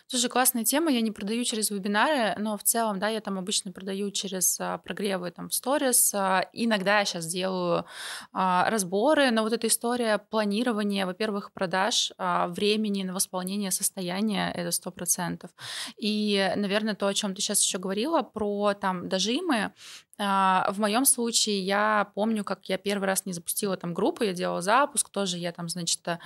Слушай, 0.08 0.30
классная 0.32 0.64
тема. 0.64 0.92
Я 0.92 1.02
не 1.02 1.12
продаю 1.12 1.44
через 1.44 1.70
вебинары, 1.70 2.34
но 2.40 2.58
в 2.58 2.64
целом, 2.64 2.98
да, 2.98 3.10
я 3.10 3.22
там 3.22 3.38
обычно 3.38 3.72
продаю 3.72 4.10
через 4.10 4.60
а, 4.60 4.80
прогревы 4.80 5.30
там 5.30 5.50
в 5.50 5.54
сторис. 5.54 6.16
А, 6.16 6.50
иногда 6.52 6.98
я 6.98 7.06
сейчас 7.06 7.28
делаю 7.28 7.86
а, 8.34 8.68
разборы, 8.72 9.30
но 9.30 9.44
вот 9.44 9.54
эта 9.54 9.68
история 9.68 10.18
планирования, 10.18 11.06
во-первых, 11.06 11.52
продаж, 11.54 12.12
а, 12.18 12.48
времени 12.48 13.04
на 13.04 13.14
восполнение 13.14 13.70
состояния— 13.70 14.52
это 14.56 14.72
сто 14.72 14.90
процентов. 14.90 15.52
И, 15.96 16.54
наверное, 16.56 16.96
то, 16.96 17.06
о 17.06 17.14
чем 17.14 17.36
ты 17.36 17.44
сейчас 17.44 17.62
еще 17.62 17.78
говорила, 17.78 18.24
про 18.24 18.74
там 18.74 19.10
дожимы, 19.10 19.74
в 20.20 20.76
моем 20.80 21.06
случае 21.06 21.62
я 21.62 22.12
помню, 22.14 22.44
как 22.44 22.68
я 22.68 22.78
первый 22.78 23.06
раз 23.06 23.26
не 23.26 23.32
запустила 23.32 23.78
там 23.78 23.94
группу, 23.94 24.26
я 24.26 24.34
делала 24.34 24.62
запуск, 24.62 25.10
тоже 25.10 25.38
я 25.38 25.54
там, 25.54 25.70
значит, 25.70 26.06
э, 26.10 26.20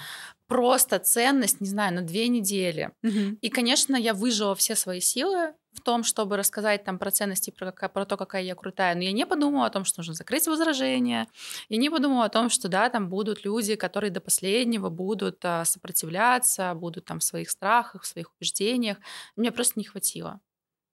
просто 0.48 0.98
ценность, 0.98 1.62
не 1.62 1.68
знаю, 1.68 1.94
на 1.94 2.01
две 2.01 2.28
недели. 2.28 2.92
Угу. 3.04 3.38
И, 3.42 3.50
конечно, 3.50 3.95
я 3.95 4.16
выжила 4.16 4.56
все 4.56 4.76
свои 4.76 5.00
силы 5.00 5.54
в 5.73 5.81
том, 5.81 6.04
чтобы 6.04 6.38
рассказать 6.38 6.83
там 6.83 6.97
про 6.97 7.12
ценности, 7.12 7.52
про, 7.52 7.71
про 7.71 8.06
то, 8.06 8.18
какая 8.18 8.42
я 8.42 8.56
крутая. 8.56 8.95
Но 8.95 9.04
я 9.04 9.12
не 9.12 9.28
подумала 9.28 9.68
о 9.68 9.69
том, 9.69 9.85
что 9.85 10.00
нужно 10.00 10.16
закрыть 10.16 10.47
возражения. 10.47 11.28
Я 11.69 11.78
не 11.78 11.92
подумала 11.92 12.26
о 12.26 12.30
том, 12.30 12.50
что, 12.50 12.69
да, 12.69 12.90
там 12.90 13.09
будут 13.09 13.45
люди, 13.45 13.76
которые 13.76 14.09
до 14.09 14.21
последнего 14.21 14.90
будут 14.90 15.38
а, 15.44 15.66
сопротивляться, 15.66 16.73
будут 16.73 17.06
там 17.06 17.19
в 17.19 17.23
своих 17.23 17.52
страхах, 17.52 18.02
в 18.02 18.07
своих 18.07 18.31
убеждениях. 18.35 18.97
Мне 19.35 19.52
просто 19.52 19.80
не 19.80 19.85
хватило. 19.85 20.40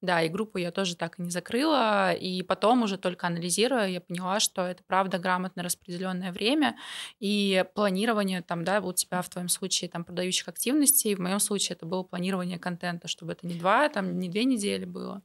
Да, 0.00 0.22
и 0.22 0.28
группу 0.30 0.56
я 0.56 0.70
тоже 0.70 0.96
так 0.96 1.18
и 1.18 1.22
не 1.22 1.30
закрыла. 1.30 2.12
И 2.12 2.42
потом 2.42 2.82
уже 2.82 2.96
только 2.96 3.26
анализируя, 3.26 3.86
я 3.86 4.00
поняла, 4.00 4.40
что 4.40 4.62
это 4.62 4.82
правда 4.86 5.18
грамотно 5.18 5.62
распределенное 5.62 6.32
время. 6.32 6.76
И 7.18 7.64
планирование 7.74 8.40
там, 8.40 8.64
да, 8.64 8.80
у 8.80 8.92
тебя 8.92 9.20
в 9.20 9.28
твоем 9.28 9.48
случае 9.48 9.90
там 9.90 10.04
продающих 10.04 10.48
активностей, 10.48 11.14
в 11.14 11.20
моем 11.20 11.38
случае 11.38 11.76
это 11.76 11.84
было 11.84 12.02
планирование 12.02 12.58
контента, 12.58 13.08
чтобы 13.08 13.32
это 13.32 13.46
не 13.46 13.54
два, 13.54 13.88
там, 13.90 14.18
не 14.18 14.28
две 14.30 14.44
недели 14.44 14.86
было. 14.86 15.22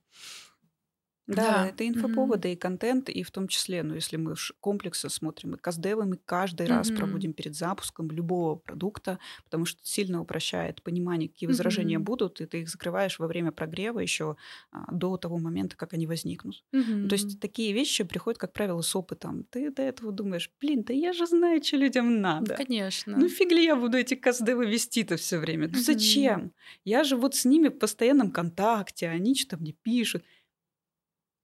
Да, 1.27 1.35
да. 1.35 1.67
это 1.67 1.87
инфоповоды 1.87 2.49
mm-hmm. 2.49 2.53
и 2.53 2.55
контент, 2.55 3.09
и 3.09 3.23
в 3.23 3.31
том 3.31 3.47
числе, 3.47 3.81
ну, 3.83 3.95
если 3.95 4.17
мы 4.17 4.35
комплексы 4.59 5.09
смотрим, 5.09 5.55
и 5.55 5.57
каздевы 5.57 6.05
мы 6.05 6.17
каждый 6.17 6.67
mm-hmm. 6.67 6.69
раз 6.69 6.91
проводим 6.91 7.33
перед 7.33 7.55
запуском 7.55 8.11
любого 8.11 8.55
продукта, 8.55 9.19
потому 9.43 9.65
что 9.65 9.79
сильно 9.83 10.21
упрощает 10.21 10.83
понимание, 10.83 11.29
какие 11.29 11.47
возражения 11.47 11.97
mm-hmm. 11.97 11.99
будут, 11.99 12.41
и 12.41 12.45
ты 12.45 12.61
их 12.61 12.69
закрываешь 12.69 13.17
во 13.17 13.27
время 13.27 13.51
прогрева 13.51 13.99
еще 13.99 14.37
а, 14.71 14.91
до 14.91 15.17
того 15.17 15.39
момента, 15.39 15.75
как 15.75 15.93
они 15.93 16.05
возникнут. 16.05 16.63
Mm-hmm. 16.73 17.07
То 17.07 17.13
есть 17.13 17.39
такие 17.39 17.73
вещи 17.73 18.03
приходят, 18.03 18.39
как 18.39 18.53
правило, 18.53 18.81
с 18.81 18.95
опытом. 18.95 19.45
Ты 19.49 19.71
до 19.71 19.81
этого 19.81 20.11
думаешь, 20.11 20.51
блин, 20.61 20.83
да 20.83 20.93
я 20.93 21.13
же 21.13 21.25
знаю, 21.25 21.63
что 21.63 21.77
людям 21.77 22.21
надо. 22.21 22.55
Конечно. 22.55 23.17
Ну 23.17 23.27
фиг 23.29 23.51
ли 23.51 23.63
я 23.63 23.75
буду 23.75 23.97
эти 23.97 24.13
каздевы 24.13 24.67
вести-то 24.67 25.17
все 25.17 25.39
время? 25.39 25.67
Ну 25.67 25.73
mm-hmm. 25.73 25.81
зачем? 25.81 26.51
Я 26.83 27.03
же 27.03 27.15
вот 27.15 27.33
с 27.33 27.45
ними 27.45 27.69
в 27.69 27.79
постоянном 27.79 28.29
контакте, 28.29 29.09
они 29.09 29.33
что-то 29.33 29.57
мне 29.57 29.73
пишут 29.73 30.23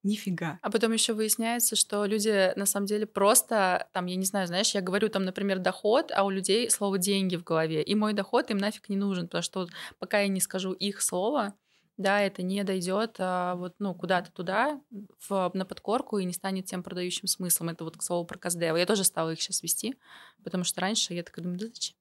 нифига. 0.04 0.60
А 0.62 0.72
потом 0.72 0.92
еще 0.92 1.14
выясняется, 1.14 1.76
что 1.76 2.06
люди 2.06 2.58
на 2.58 2.66
самом 2.66 2.88
деле 2.88 3.06
просто, 3.06 3.88
там, 3.94 4.06
я 4.08 4.16
не 4.16 4.26
знаю, 4.26 4.48
знаешь, 4.48 4.74
я 4.74 4.82
говорю 4.82 5.10
там, 5.10 5.26
например, 5.26 5.60
доход, 5.60 6.12
а 6.14 6.24
у 6.24 6.30
людей 6.30 6.70
слово 6.70 6.98
деньги 6.98 7.36
в 7.36 7.44
голове. 7.44 7.84
И 7.84 7.96
мой 7.96 8.14
доход 8.14 8.50
им 8.50 8.58
нафиг 8.58 8.90
не 8.90 8.98
нужен, 8.98 9.28
потому 9.28 9.44
что 9.44 9.68
пока 10.00 10.20
я 10.20 10.28
не 10.28 10.42
скажу 10.42 10.74
их 10.74 11.02
слово, 11.02 11.54
да, 11.98 12.22
это 12.22 12.42
не 12.42 12.64
дойдет 12.64 13.18
а, 13.20 13.56
вот, 13.56 13.76
ну, 13.80 13.94
куда-то 13.94 14.32
туда, 14.32 14.82
в, 15.28 15.52
на 15.54 15.66
подкорку 15.66 16.18
и 16.18 16.26
не 16.26 16.34
станет 16.34 16.66
тем 16.66 16.84
продающим 16.84 17.28
смыслом. 17.28 17.70
Это 17.70 17.84
вот 17.84 17.98
к 17.98 18.02
слову 18.02 18.26
про 18.26 18.40
Каздева. 18.40 18.78
Я 18.78 18.86
тоже 18.86 19.04
стала 19.04 19.32
их 19.32 19.42
сейчас 19.42 19.62
вести, 19.62 19.96
потому 20.44 20.64
что 20.64 20.82
раньше 20.82 21.14
я 21.14 21.24
такая 21.24 21.44
думаю, 21.44 21.60
да 21.60 21.68
зачем? 21.68 22.01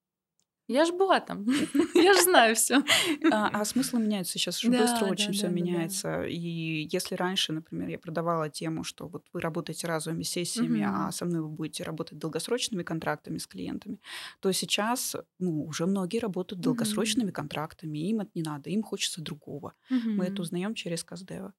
Я 0.72 0.84
же 0.84 0.92
была 0.92 1.18
там, 1.20 1.46
я 1.94 2.14
же 2.14 2.22
знаю 2.22 2.54
все. 2.54 2.84
А, 3.32 3.48
а 3.48 3.64
смыслы 3.64 3.98
меняются 4.00 4.34
сейчас 4.34 4.62
уже 4.62 4.70
быстро, 4.70 5.06
очень 5.06 5.32
все 5.32 5.48
меняется. 5.48 6.22
И 6.24 6.88
если 6.92 7.16
раньше, 7.16 7.52
например, 7.52 7.88
я 7.88 7.98
продавала 7.98 8.48
тему, 8.48 8.84
что 8.84 9.08
вот 9.08 9.26
вы 9.32 9.40
работаете 9.40 9.88
разовыми 9.88 10.22
сессиями, 10.22 10.82
а 10.86 11.10
со 11.10 11.24
мной 11.24 11.40
вы 11.40 11.48
будете 11.48 11.82
работать 11.82 12.18
долгосрочными 12.18 12.84
контрактами 12.84 13.38
с 13.38 13.46
клиентами, 13.48 13.98
то 14.40 14.52
сейчас 14.52 15.16
ну, 15.40 15.64
уже 15.64 15.86
многие 15.86 16.18
работают 16.18 16.60
долгосрочными 16.60 17.32
контрактами, 17.32 17.98
им 17.98 18.20
это 18.20 18.30
не 18.34 18.42
надо, 18.42 18.70
им 18.70 18.82
хочется 18.84 19.20
другого. 19.22 19.74
Мы 20.16 20.26
это 20.26 20.42
узнаем 20.42 20.74
через 20.74 21.02
Каздева. 21.02 21.52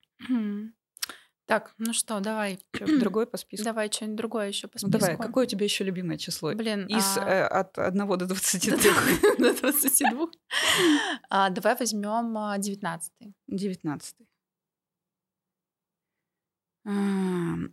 Так, 1.52 1.74
ну 1.80 1.92
что, 1.92 2.22
давай. 2.22 2.60
Чё, 2.78 3.00
другой 3.00 3.28
по 3.28 3.36
списку? 3.36 3.66
Давай 3.66 3.92
что-нибудь 3.92 4.16
другое 4.16 4.48
еще 4.48 4.70
по 4.70 4.80
списку. 4.80 4.88
Ну, 4.90 5.00
давай, 5.00 5.18
какое 5.18 5.46
у 5.46 5.50
тебя 5.50 5.66
еще 5.66 5.84
любимое 5.84 6.18
число? 6.18 6.54
Блин, 6.54 6.86
Из 6.86 7.18
а... 7.18 7.28
э, 7.28 7.44
от 7.46 7.78
1 7.78 8.08
до 8.08 8.26
22. 8.26 8.78
До 9.38 9.54
22. 9.54 10.28
а, 11.30 11.50
давай 11.50 11.76
возьмем 11.78 12.62
19. 12.62 13.14
19. 13.48 14.16
А, 16.86 16.92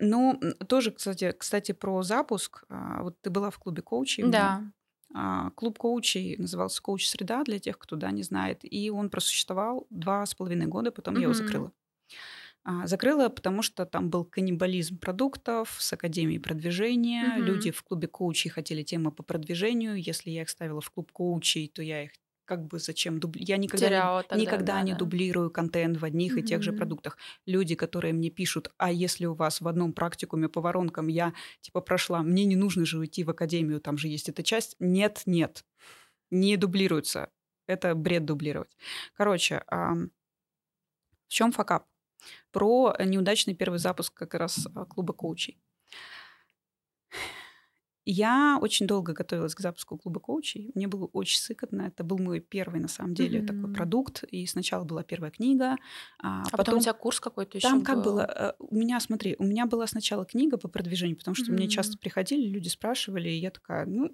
ну, 0.01 0.41
тоже, 0.67 0.91
кстати, 0.91 1.31
кстати, 1.39 1.71
про 1.71 2.03
запуск. 2.03 2.65
А, 2.69 3.05
вот 3.05 3.21
ты 3.21 3.31
была 3.31 3.51
в 3.51 3.61
клубе 3.61 3.83
коучей. 3.83 4.25
Да. 4.25 4.65
А, 5.15 5.51
клуб 5.51 5.79
коучей 5.79 6.37
назывался 6.37 6.83
«Коуч 6.83 7.07
Среда» 7.07 7.45
для 7.45 7.61
тех, 7.61 7.79
кто 7.79 7.95
да, 7.95 8.11
не 8.11 8.25
знает. 8.25 8.59
И 8.63 8.91
он 8.91 9.09
просуществовал 9.09 9.87
два 9.89 10.27
с 10.27 10.35
половиной 10.35 10.67
года, 10.67 10.91
потом 10.91 11.15
я 11.15 11.23
его 11.23 11.33
закрыла. 11.33 11.71
А, 12.71 12.87
закрыла, 12.87 13.31
потому 13.31 13.63
что 13.63 13.87
там 13.87 14.11
был 14.11 14.27
каннибализм 14.27 14.99
продуктов 14.99 15.75
с 15.79 15.91
Академией 15.95 16.39
продвижения. 16.39 17.37
Угу. 17.37 17.43
Люди 17.43 17.71
в 17.71 17.83
клубе 17.83 18.09
коучей 18.09 18.51
хотели 18.51 18.83
темы 18.83 19.11
по 19.11 19.23
продвижению. 19.23 19.95
Если 19.97 20.29
я 20.29 20.43
их 20.43 20.51
ставила 20.51 20.83
в 20.83 20.91
клуб 20.91 21.11
коучей, 21.11 21.69
то 21.69 21.81
я 21.81 22.05
их 22.05 22.11
как 22.45 22.67
бы 22.67 22.79
зачем 22.79 23.21
дубли... 23.21 23.43
Я 23.43 23.57
никогда, 23.57 23.87
Теряла 23.87 24.23
тогда, 24.23 24.43
никогда 24.43 24.73
да, 24.75 24.83
не 24.83 24.93
да. 24.93 24.99
дублирую 24.99 25.51
контент 25.51 25.97
в 25.97 26.05
одних 26.05 26.37
mm 26.37 26.41
и 26.41 26.43
тех 26.43 26.63
же 26.63 26.75
продуктах. 26.75 27.17
Люди, 27.47 27.75
которые 27.75 28.13
мне 28.13 28.29
пишут, 28.29 28.71
а 28.77 28.93
если 28.93 29.25
у 29.25 29.33
вас 29.33 29.63
в 29.63 29.69
одном 29.69 29.95
практикуме 29.95 30.51
по 30.51 30.61
воронкам 30.61 31.07
я 31.09 31.33
типа 31.63 31.81
прошла, 31.81 32.23
мне 32.23 32.45
не 32.45 32.57
нужно 32.57 32.85
же 32.85 32.99
уйти 32.99 33.25
в 33.25 33.31
академию, 33.31 33.81
там 33.81 33.97
же 33.97 34.09
есть 34.09 34.29
эта 34.29 34.43
часть. 34.43 34.77
Нет, 34.79 35.23
нет, 35.25 35.65
не 36.31 36.59
дублируется. 36.59 37.31
Это 37.67 37.95
бред 37.95 38.27
дублировать. 38.27 38.77
Короче, 39.15 39.63
а... 39.69 39.95
в 39.95 40.09
чем 41.29 41.51
факап? 41.51 41.87
Про 42.51 42.95
неудачный 42.99 43.55
первый 43.55 43.79
запуск 43.79 44.15
как 44.15 44.35
раз 44.35 44.67
а, 44.75 44.85
клуба 44.85 45.13
коучей. 45.13 45.59
Я 48.11 48.59
очень 48.63 48.87
долго 48.87 49.13
готовилась 49.13 49.55
к 49.55 49.61
запуску 49.61 49.99
клуба 49.99 50.19
коучей. 50.19 50.71
Мне 50.75 50.89
было 50.89 51.11
очень 51.13 51.39
сыкотно. 51.39 51.83
Это 51.83 52.05
был 52.05 52.17
мой 52.17 52.41
первый, 52.41 52.81
на 52.81 52.89
самом 52.89 53.13
деле, 53.13 53.41
mm-hmm. 53.41 53.47
такой 53.47 53.75
продукт. 53.75 54.25
И 54.31 54.47
сначала 54.47 54.85
была 54.85 55.03
первая 55.03 55.31
книга. 55.31 55.77
А, 56.19 56.41
а 56.41 56.45
потом, 56.45 56.57
потом 56.57 56.79
у 56.79 56.81
тебя 56.81 56.95
курс 56.95 57.21
какой-то 57.21 57.59
еще 57.59 57.69
Там 57.69 57.81
был? 57.81 57.85
как 57.85 58.03
было? 58.03 58.21
Э, 58.23 58.53
у 58.61 58.75
меня, 58.75 58.99
смотри, 59.01 59.37
у 59.39 59.45
меня 59.45 59.67
была 59.67 59.87
сначала 59.87 60.25
книга 60.25 60.57
по 60.57 60.69
продвижению, 60.69 61.19
потому 61.19 61.35
что 61.35 61.53
mm-hmm. 61.53 61.55
мне 61.55 61.69
часто 61.69 61.99
приходили, 61.99 62.49
люди 62.49 62.69
спрашивали, 62.69 63.29
и 63.29 63.37
я 63.37 63.51
такая, 63.51 63.85
ну, 63.85 64.11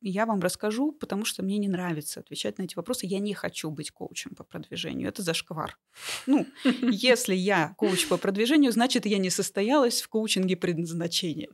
я 0.00 0.24
вам 0.24 0.40
расскажу, 0.40 0.92
потому 0.92 1.26
что 1.26 1.42
мне 1.42 1.58
не 1.58 1.68
нравится 1.68 2.20
отвечать 2.20 2.56
на 2.56 2.62
эти 2.62 2.76
вопросы. 2.76 3.04
Я 3.04 3.18
не 3.18 3.34
хочу 3.34 3.70
быть 3.70 3.90
коучем 3.90 4.34
по 4.34 4.44
продвижению. 4.44 5.10
Это 5.10 5.20
зашквар. 5.20 5.78
Ну, 6.26 6.46
если 6.90 7.34
я 7.34 7.74
коуч 7.76 8.08
по 8.08 8.16
продвижению, 8.16 8.72
значит, 8.72 9.04
я 9.04 9.18
не 9.18 9.28
состоялась 9.28 10.00
в 10.00 10.08
коучинге 10.08 10.56
предназначения. 10.56 11.50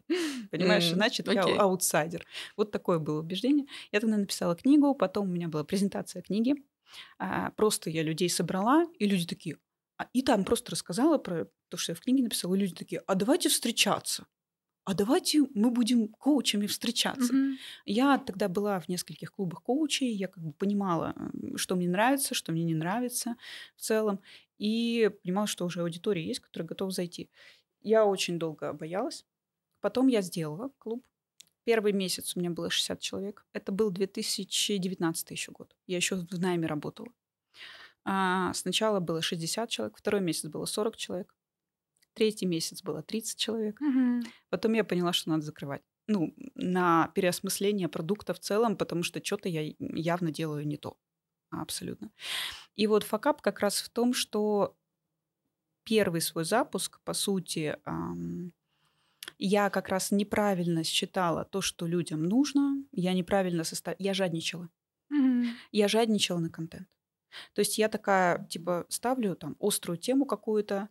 Понимаешь? 0.53 0.89
Значит, 0.89 1.27
я 1.27 1.43
аутсайдер. 1.81 2.27
Вот 2.57 2.71
такое 2.71 2.99
было 2.99 3.21
убеждение. 3.21 3.67
Я 3.93 4.01
тогда 4.01 4.17
написала 4.17 4.55
книгу, 4.55 4.95
потом 4.95 5.29
у 5.29 5.33
меня 5.33 5.49
была 5.49 5.65
презентация 5.65 6.23
книги. 6.23 6.55
А, 7.19 7.51
просто 7.53 7.91
я 7.91 8.03
людей 8.03 8.29
собрала, 8.29 8.87
и 8.99 9.07
люди 9.07 9.27
такие... 9.27 9.57
А, 9.97 10.09
и 10.13 10.23
там 10.23 10.45
просто 10.45 10.73
рассказала 10.73 11.19
про 11.19 11.47
то, 11.69 11.77
что 11.77 11.93
я 11.93 11.97
в 11.97 12.01
книге 12.01 12.25
написала, 12.25 12.55
и 12.55 12.59
люди 12.59 12.75
такие, 12.75 13.03
а 13.07 13.15
давайте 13.15 13.49
встречаться 13.49 14.27
а 14.85 14.95
давайте 14.95 15.47
мы 15.55 15.71
будем 15.71 16.09
коучами 16.09 16.67
встречаться. 16.67 17.33
Mm-hmm. 17.33 17.55
Я 17.85 18.19
тогда 18.19 18.49
была 18.49 18.81
в 18.81 18.89
нескольких 18.89 19.31
клубах 19.31 19.63
коучей, 19.63 20.11
я 20.13 20.27
как 20.27 20.43
бы 20.43 20.53
понимала, 20.53 21.15
что 21.55 21.77
мне 21.77 21.89
нравится, 21.89 22.35
что 22.35 22.51
мне 22.51 22.65
не 22.65 22.75
нравится 22.75 23.37
в 23.77 23.83
целом, 23.83 24.21
и 24.59 25.11
понимала, 25.23 25.47
что 25.47 25.65
уже 25.65 25.83
аудитория 25.83 26.27
есть, 26.27 26.41
которая 26.41 26.67
готова 26.67 26.91
зайти. 26.91 27.31
Я 27.83 28.05
очень 28.05 28.39
долго 28.39 28.73
боялась. 28.73 29.25
Потом 29.81 30.09
я 30.09 30.23
сделала 30.23 30.71
клуб. 30.79 31.05
Первый 31.65 31.93
месяц 31.93 32.37
у 32.37 32.41
меня 32.41 32.51
было 32.51 32.71
60 32.71 33.01
человек. 33.01 33.45
Это 33.53 33.73
был 33.73 33.91
2019 33.91 35.31
еще 35.31 35.53
год. 35.53 35.77
Я 35.87 35.97
еще 35.97 36.17
в 36.17 36.41
найме 36.41 36.67
работала. 36.67 37.09
А, 38.05 38.53
сначала 38.55 39.01
было 39.01 39.23
60 39.23 39.69
человек, 39.69 39.97
второй 39.97 40.21
месяц 40.21 40.49
было 40.49 40.65
40 40.65 40.97
человек, 40.97 41.35
третий 42.15 42.47
месяц 42.47 42.83
было 42.83 43.03
30 43.03 43.39
человек. 43.39 43.81
Угу. 43.81 44.23
Потом 44.49 44.73
я 44.73 44.85
поняла, 44.85 45.13
что 45.13 45.31
надо 45.31 45.43
закрывать. 45.43 45.83
Ну, 46.07 46.35
на 46.55 47.09
переосмысление 47.15 47.89
продукта 47.89 48.35
в 48.35 48.41
целом, 48.41 48.77
потому 48.77 49.03
что 49.03 49.23
что-то 49.23 49.49
я 49.49 49.75
явно 49.79 50.33
делаю 50.33 50.67
не 50.67 50.77
то. 50.77 50.97
Абсолютно. 51.51 52.11
И 52.77 52.87
вот 52.87 53.05
факап 53.05 53.43
как 53.43 53.61
раз 53.61 53.81
в 53.81 53.91
том, 53.91 54.15
что 54.15 54.77
первый 55.85 56.21
свой 56.21 56.45
запуск, 56.45 57.01
по 57.05 57.13
сути, 57.13 57.77
эм, 57.85 58.53
я 59.41 59.71
как 59.71 59.89
раз 59.89 60.11
неправильно 60.11 60.85
считала 60.85 61.45
то, 61.45 61.61
что 61.61 61.87
людям 61.87 62.23
нужно. 62.23 62.85
Я 62.93 63.15
неправильно 63.15 63.65
состав... 63.65 63.95
Я 63.99 64.15
жадничала. 64.15 64.69
Mm-hmm. 65.13 65.47
Я 65.73 65.89
жадничала 65.89 66.39
на 66.39 66.51
контент. 66.51 66.89
То 67.55 67.61
есть 67.61 67.79
я 67.79 67.89
такая, 67.89 68.47
типа, 68.47 68.87
ставлю 68.89 69.35
там 69.37 69.57
острую 69.61 69.97
тему 69.97 70.27
какую-то, 70.27 70.89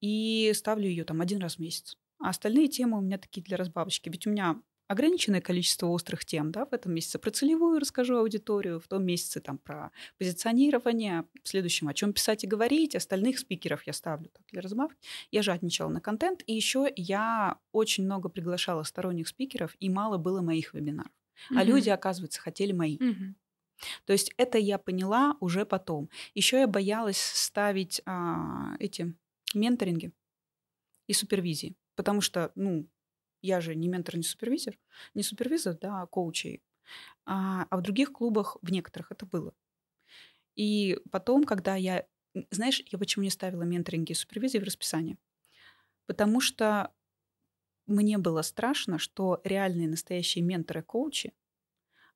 и 0.00 0.50
ставлю 0.54 0.88
ее 0.88 1.04
там 1.04 1.20
один 1.20 1.40
раз 1.40 1.56
в 1.56 1.58
месяц. 1.58 1.96
А 2.18 2.30
остальные 2.30 2.68
темы 2.68 2.98
у 2.98 3.02
меня 3.02 3.18
такие 3.18 3.42
для 3.42 3.56
разбавочки. 3.56 4.08
Ведь 4.08 4.26
у 4.26 4.30
меня 4.30 4.60
ограниченное 4.90 5.40
количество 5.40 5.86
острых 5.86 6.24
тем, 6.24 6.50
да, 6.50 6.66
в 6.66 6.72
этом 6.72 6.92
месяце 6.92 7.20
про 7.20 7.30
целевую 7.30 7.78
расскажу 7.78 8.16
аудиторию, 8.16 8.80
в 8.80 8.88
том 8.88 9.04
месяце 9.04 9.40
там 9.40 9.56
про 9.56 9.92
позиционирование, 10.18 11.26
в 11.44 11.48
следующем 11.48 11.86
о 11.86 11.94
чем 11.94 12.12
писать 12.12 12.42
и 12.42 12.48
говорить, 12.48 12.96
остальных 12.96 13.38
спикеров 13.38 13.86
я 13.86 13.92
ставлю 13.92 14.30
так, 14.30 14.44
для 14.50 14.60
разбавки. 14.60 14.98
Я 15.30 15.42
жадничала 15.42 15.90
на 15.90 16.00
контент, 16.00 16.42
и 16.44 16.52
еще 16.52 16.92
я 16.96 17.58
очень 17.70 18.04
много 18.04 18.28
приглашала 18.28 18.82
сторонних 18.82 19.28
спикеров, 19.28 19.76
и 19.78 19.88
мало 19.88 20.18
было 20.18 20.40
моих 20.42 20.74
вебинаров. 20.74 21.12
Mm-hmm. 21.12 21.58
А 21.58 21.62
люди, 21.62 21.88
оказывается, 21.88 22.40
хотели 22.40 22.72
мои. 22.72 22.98
Mm-hmm. 22.98 23.34
То 24.06 24.12
есть 24.12 24.32
это 24.38 24.58
я 24.58 24.76
поняла 24.78 25.36
уже 25.38 25.64
потом. 25.66 26.10
Еще 26.34 26.58
я 26.58 26.66
боялась 26.66 27.20
ставить 27.20 28.02
а, 28.06 28.74
эти 28.80 29.14
менторинге 29.54 30.10
и 31.06 31.12
супервизии. 31.12 31.76
Потому 31.94 32.20
что, 32.20 32.50
ну, 32.56 32.88
я 33.42 33.60
же 33.60 33.74
не 33.74 33.88
ментор, 33.88 34.16
не 34.16 34.22
супервизор, 34.22 34.78
не 35.14 35.22
супервизор, 35.22 35.76
да, 35.78 36.02
а 36.02 36.06
коучей. 36.06 36.62
А, 37.24 37.66
а 37.70 37.76
в 37.76 37.82
других 37.82 38.12
клубах, 38.12 38.56
в 38.62 38.70
некоторых 38.70 39.12
это 39.12 39.26
было. 39.26 39.54
И 40.56 40.98
потом, 41.10 41.44
когда 41.44 41.76
я... 41.76 42.06
Знаешь, 42.50 42.82
я 42.86 42.98
почему 42.98 43.24
не 43.24 43.30
ставила 43.30 43.62
менторинги 43.62 44.12
и 44.12 44.14
супервизии 44.14 44.58
в 44.58 44.64
расписание? 44.64 45.18
Потому 46.06 46.40
что 46.40 46.92
мне 47.86 48.18
было 48.18 48.42
страшно, 48.42 48.98
что 48.98 49.40
реальные 49.44 49.88
настоящие 49.88 50.44
менторы-коучи, 50.44 51.32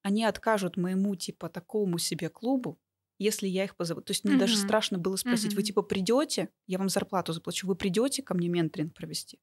они 0.03 0.25
откажут 0.25 0.77
моему 0.77 1.17
типа 1.17 1.49
такому 1.49 1.99
себе 1.99 2.29
клубу, 2.29 2.79
если 3.19 3.49
я 3.49 3.65
их 3.65 3.77
позову. 3.77 4.01
То 4.03 4.11
есть 4.11 4.25
мне 4.25 4.37
uh-huh. 4.37 4.41
даже 4.41 4.57
страшно 4.57 4.99
было 4.99 5.17
спросить, 5.17 5.53
uh-huh. 5.53 5.57
вы 5.57 5.63
типа 5.63 5.83
придете, 5.83 6.51
я 6.67 6.79
вам 6.79 6.89
зарплату 6.89 7.33
заплачу, 7.33 7.67
вы 7.67 7.75
придете 7.75 8.23
ко 8.23 8.35
мне 8.35 8.49
менторинг 8.49 8.95
провести? 8.95 9.41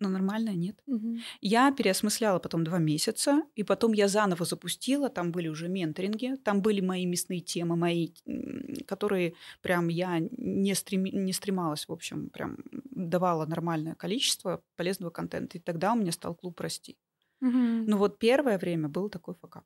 Но 0.00 0.08
нормально 0.08 0.54
нет. 0.54 0.76
Uh-huh. 0.88 1.18
Я 1.40 1.72
переосмысляла 1.72 2.38
потом 2.38 2.62
два 2.62 2.78
месяца, 2.78 3.42
и 3.56 3.64
потом 3.64 3.92
я 3.92 4.06
заново 4.06 4.44
запустила, 4.44 5.08
там 5.08 5.32
были 5.32 5.48
уже 5.48 5.68
менторинги, 5.68 6.36
там 6.44 6.62
были 6.62 6.80
мои 6.80 7.04
мясные 7.04 7.40
темы, 7.40 7.74
мои, 7.76 8.10
которые 8.86 9.34
прям 9.60 9.88
я 9.88 10.20
не, 10.20 10.74
стрем, 10.74 11.04
не 11.04 11.32
стремалась, 11.32 11.88
в 11.88 11.92
общем, 11.92 12.30
прям 12.30 12.58
давала 12.90 13.46
нормальное 13.46 13.94
количество 13.94 14.62
полезного 14.76 15.10
контента, 15.10 15.58
и 15.58 15.60
тогда 15.60 15.92
у 15.92 15.96
меня 15.96 16.12
стал 16.12 16.34
клуб 16.36 16.60
расти. 16.60 16.96
Uh-huh. 17.42 17.84
Но 17.86 17.98
вот 17.98 18.18
первое 18.18 18.58
время 18.58 18.88
был 18.88 19.08
такой 19.08 19.34
факап. 19.34 19.64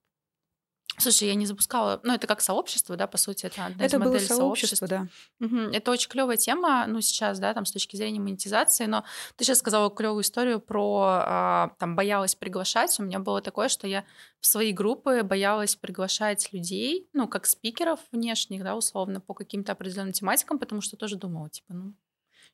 Слушай, 0.98 1.28
я 1.28 1.34
не 1.34 1.46
запускала, 1.46 2.00
ну 2.02 2.12
это 2.12 2.26
как 2.26 2.40
сообщество, 2.40 2.96
да, 2.96 3.06
по 3.06 3.16
сути, 3.16 3.46
это 3.46 3.66
одна 3.66 3.84
это 3.84 3.96
из 3.96 4.02
было 4.02 4.18
сообщество, 4.18 4.86
да. 4.86 5.06
Угу. 5.40 5.56
Это 5.72 5.90
очень 5.90 6.10
клевая 6.10 6.36
тема, 6.36 6.84
ну 6.86 7.00
сейчас, 7.00 7.38
да, 7.38 7.54
там 7.54 7.64
с 7.64 7.72
точки 7.72 7.96
зрения 7.96 8.20
монетизации, 8.20 8.84
но 8.84 9.04
ты 9.36 9.44
сейчас 9.44 9.58
сказала 9.58 9.90
клевую 9.90 10.22
историю 10.22 10.60
про, 10.60 11.22
а, 11.24 11.70
там, 11.78 11.96
боялась 11.96 12.34
приглашать. 12.34 12.98
У 13.00 13.04
меня 13.04 13.20
было 13.20 13.40
такое, 13.40 13.68
что 13.68 13.86
я 13.86 14.04
в 14.40 14.46
свои 14.46 14.72
группы 14.72 15.22
боялась 15.22 15.76
приглашать 15.76 16.52
людей, 16.52 17.08
ну 17.14 17.26
как 17.26 17.46
спикеров 17.46 18.00
внешних, 18.10 18.62
да, 18.62 18.76
условно, 18.76 19.20
по 19.20 19.34
каким-то 19.34 19.72
определенным 19.72 20.12
тематикам, 20.12 20.58
потому 20.58 20.82
что 20.82 20.96
тоже 20.96 21.16
думала, 21.16 21.48
типа, 21.48 21.72
ну 21.72 21.94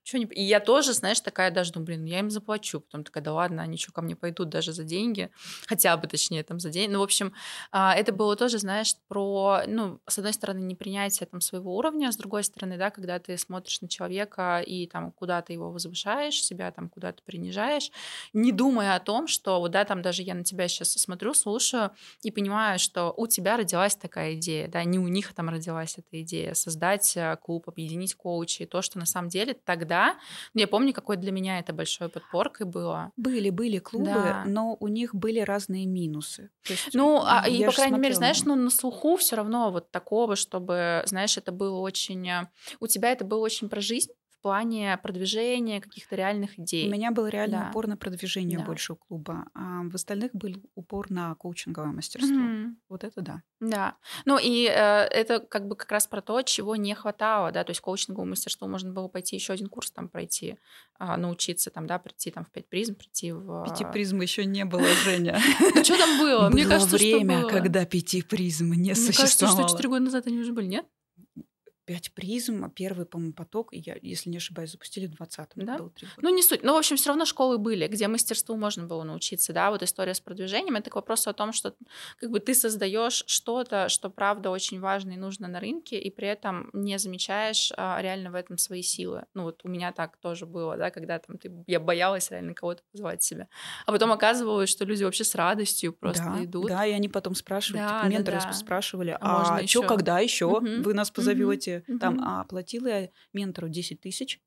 что 0.02 0.18
не... 0.18 0.24
И 0.26 0.42
я 0.42 0.60
тоже, 0.60 0.92
знаешь, 0.92 1.20
такая 1.20 1.50
даже 1.50 1.72
думаю, 1.72 1.86
блин, 1.86 2.04
я 2.04 2.20
им 2.20 2.30
заплачу. 2.30 2.80
Потом 2.80 3.04
такая, 3.04 3.22
да 3.22 3.32
ладно, 3.32 3.62
они 3.62 3.76
что, 3.76 3.92
ко 3.92 4.00
мне 4.00 4.16
пойдут 4.16 4.48
даже 4.48 4.72
за 4.72 4.84
деньги? 4.84 5.30
Хотя 5.66 5.96
бы, 5.96 6.08
точнее, 6.08 6.42
там 6.44 6.60
за 6.60 6.70
деньги. 6.70 6.92
Ну, 6.92 7.00
в 7.00 7.02
общем, 7.02 7.32
а, 7.72 7.94
это 7.94 8.12
было 8.12 8.36
тоже, 8.36 8.58
знаешь, 8.58 8.94
про, 9.08 9.62
ну, 9.66 10.00
с 10.06 10.18
одной 10.18 10.32
стороны, 10.32 10.60
непринятие 10.60 11.26
там 11.26 11.40
своего 11.40 11.76
уровня, 11.76 12.10
с 12.10 12.16
другой 12.16 12.44
стороны, 12.44 12.78
да, 12.78 12.90
когда 12.90 13.18
ты 13.18 13.36
смотришь 13.36 13.80
на 13.80 13.88
человека 13.88 14.60
и 14.60 14.86
там 14.86 15.12
куда-то 15.12 15.52
его 15.52 15.70
возвышаешь, 15.70 16.42
себя 16.42 16.70
там 16.70 16.88
куда-то 16.88 17.22
принижаешь, 17.22 17.90
не 18.32 18.52
думая 18.52 18.96
о 18.96 19.00
том, 19.00 19.26
что 19.26 19.60
вот, 19.60 19.72
да, 19.72 19.84
там 19.84 20.02
даже 20.02 20.22
я 20.22 20.34
на 20.34 20.44
тебя 20.44 20.68
сейчас 20.68 20.92
смотрю, 20.92 21.34
слушаю 21.34 21.90
и 22.22 22.30
понимаю, 22.30 22.78
что 22.78 23.12
у 23.16 23.26
тебя 23.26 23.56
родилась 23.56 23.96
такая 23.96 24.34
идея, 24.34 24.68
да, 24.68 24.84
не 24.84 24.98
у 24.98 25.08
них 25.08 25.34
там 25.34 25.48
родилась 25.48 25.98
эта 25.98 26.22
идея, 26.22 26.54
создать 26.54 27.16
э, 27.16 27.36
клуб, 27.42 27.68
объединить 27.68 28.14
коучей, 28.14 28.66
то, 28.66 28.82
что 28.82 28.98
на 28.98 29.06
самом 29.06 29.28
деле 29.28 29.54
тогда 29.54 29.87
да. 29.88 30.16
Я 30.54 30.68
помню, 30.68 30.92
какой 30.92 31.16
для 31.16 31.32
меня 31.32 31.58
это 31.58 31.72
большой 31.72 32.08
подпоркой 32.08 32.66
было. 32.66 33.10
Были, 33.16 33.50
были 33.50 33.78
клубы, 33.78 34.12
да. 34.14 34.44
но 34.46 34.76
у 34.78 34.88
них 34.88 35.14
были 35.14 35.40
разные 35.40 35.86
минусы. 35.86 36.50
есть, 36.66 36.90
ну, 36.92 37.22
а, 37.24 37.48
и, 37.48 37.64
по 37.64 37.72
крайней 37.72 37.98
мере, 37.98 38.14
знаешь, 38.14 38.44
ну, 38.44 38.54
на 38.54 38.70
слуху 38.70 39.16
все 39.16 39.36
равно 39.36 39.70
вот 39.70 39.90
такого, 39.90 40.36
чтобы, 40.36 41.02
знаешь, 41.06 41.36
это 41.36 41.50
было 41.50 41.78
очень... 41.80 42.28
Э, 42.28 42.48
у 42.78 42.86
тебя 42.86 43.10
это 43.10 43.24
было 43.24 43.40
очень 43.40 43.68
про 43.68 43.80
жизнь, 43.80 44.12
в 44.38 44.42
плане 44.42 44.96
продвижения 45.02 45.80
каких-то 45.80 46.14
реальных 46.14 46.58
идей. 46.58 46.88
У 46.88 46.92
меня 46.92 47.10
был 47.10 47.26
реально 47.26 47.58
да. 47.58 47.70
упор 47.70 47.88
на 47.88 47.96
продвижение 47.96 48.58
да. 48.58 48.64
больше 48.64 48.92
у 48.92 48.96
клуба, 48.96 49.46
а 49.54 49.82
в 49.82 49.94
остальных 49.94 50.32
был 50.32 50.54
упор 50.76 51.10
на 51.10 51.34
коучинговое 51.34 51.90
мастерство. 51.90 52.36
Mm-hmm. 52.36 52.74
Вот 52.88 53.04
это 53.04 53.20
да. 53.20 53.42
Да. 53.58 53.96
Ну 54.26 54.38
и 54.40 54.66
э, 54.66 54.70
это 54.70 55.40
как 55.40 55.66
бы 55.66 55.74
как 55.74 55.90
раз 55.90 56.06
про 56.06 56.22
то, 56.22 56.42
чего 56.42 56.76
не 56.76 56.94
хватало, 56.94 57.50
да, 57.50 57.64
то 57.64 57.70
есть 57.70 57.80
коучинговому 57.80 58.30
мастерству 58.30 58.68
можно 58.68 58.92
было 58.92 59.08
пойти 59.08 59.34
еще 59.34 59.52
один 59.52 59.66
курс 59.66 59.90
там 59.90 60.08
пройти, 60.08 60.56
э, 61.00 61.16
научиться 61.16 61.70
там, 61.70 61.88
да, 61.88 61.98
прийти 61.98 62.30
там 62.30 62.44
в 62.44 62.50
пять 62.52 62.68
призм, 62.68 62.94
прийти 62.94 63.32
в... 63.32 63.64
Пяти 63.64 63.84
призм 63.92 64.20
еще 64.20 64.44
не 64.44 64.64
было, 64.64 64.86
Женя. 65.04 65.40
Ну 65.74 65.84
что 65.84 65.98
там 65.98 66.18
было? 66.18 66.48
Мне 66.48 66.64
кажется, 66.64 66.96
время, 66.96 67.44
когда 67.48 67.84
пяти 67.84 68.22
призм 68.22 68.72
не 68.72 68.94
существовало. 68.94 69.06
Мне 69.08 69.16
кажется, 69.18 69.46
что 69.48 69.68
четыре 69.68 69.88
года 69.88 70.04
назад 70.04 70.26
они 70.28 70.38
уже 70.38 70.52
были, 70.52 70.66
нет? 70.66 70.86
Пять 71.88 72.12
призм, 72.12 72.66
а 72.66 72.68
первый, 72.68 73.06
по-моему, 73.06 73.32
поток, 73.32 73.70
я, 73.72 73.96
если 74.02 74.28
не 74.28 74.36
ошибаюсь, 74.36 74.72
запустили 74.72 75.06
в 75.06 75.18
20-м. 75.18 75.64
Да? 75.64 75.78
Ну, 76.18 76.28
не 76.28 76.42
суть. 76.42 76.62
Ну, 76.62 76.74
в 76.74 76.76
общем, 76.76 76.96
все 76.96 77.08
равно 77.08 77.24
школы 77.24 77.56
были, 77.56 77.86
где 77.86 78.08
мастерству 78.08 78.58
можно 78.58 78.84
было 78.84 79.04
научиться, 79.04 79.54
да, 79.54 79.70
вот 79.70 79.82
история 79.82 80.12
с 80.12 80.20
продвижением, 80.20 80.76
это 80.76 80.90
к 80.90 80.96
вопросу 80.96 81.30
о 81.30 81.32
том, 81.32 81.54
что 81.54 81.74
как 82.20 82.30
бы 82.30 82.40
ты 82.40 82.52
создаешь 82.52 83.24
что-то, 83.26 83.88
что 83.88 84.10
правда 84.10 84.50
очень 84.50 84.80
важно 84.80 85.12
и 85.12 85.16
нужно 85.16 85.48
на 85.48 85.60
рынке, 85.60 85.98
и 85.98 86.10
при 86.10 86.28
этом 86.28 86.68
не 86.74 86.98
замечаешь 86.98 87.72
а, 87.78 88.02
реально 88.02 88.32
в 88.32 88.34
этом 88.34 88.58
свои 88.58 88.82
силы. 88.82 89.24
Ну, 89.32 89.44
вот 89.44 89.62
у 89.64 89.68
меня 89.68 89.92
так 89.92 90.18
тоже 90.18 90.44
было, 90.44 90.76
да, 90.76 90.90
когда 90.90 91.18
там 91.18 91.38
ты, 91.38 91.50
я 91.66 91.80
боялась 91.80 92.30
реально 92.30 92.52
кого-то 92.52 92.82
позвать 92.92 93.22
себе. 93.22 93.48
А 93.86 93.92
потом 93.92 94.12
оказывалось, 94.12 94.68
что 94.68 94.84
люди 94.84 95.04
вообще 95.04 95.24
с 95.24 95.34
радостью 95.34 95.94
просто 95.94 96.34
да, 96.36 96.44
идут. 96.44 96.68
Да, 96.68 96.84
и 96.84 96.92
они 96.92 97.08
потом 97.08 97.34
спрашивают, 97.34 97.88
да, 97.88 98.00
типа, 98.02 98.10
менторы 98.10 98.38
да, 98.40 98.44
да. 98.44 98.52
спрашивали, 98.52 99.16
а, 99.18 99.60
а 99.60 99.66
что, 99.66 99.84
когда 99.84 100.18
еще 100.18 100.44
угу, 100.44 100.82
вы 100.82 100.92
нас 100.92 101.10
позовете? 101.10 101.77
Угу 101.77 101.77
угу. 101.86 101.98
там, 101.98 102.20
а 102.20 102.40
оплатила 102.40 102.86
я 102.88 103.10
ментору 103.32 103.68
10 103.68 104.00
тысяч, 104.00 104.40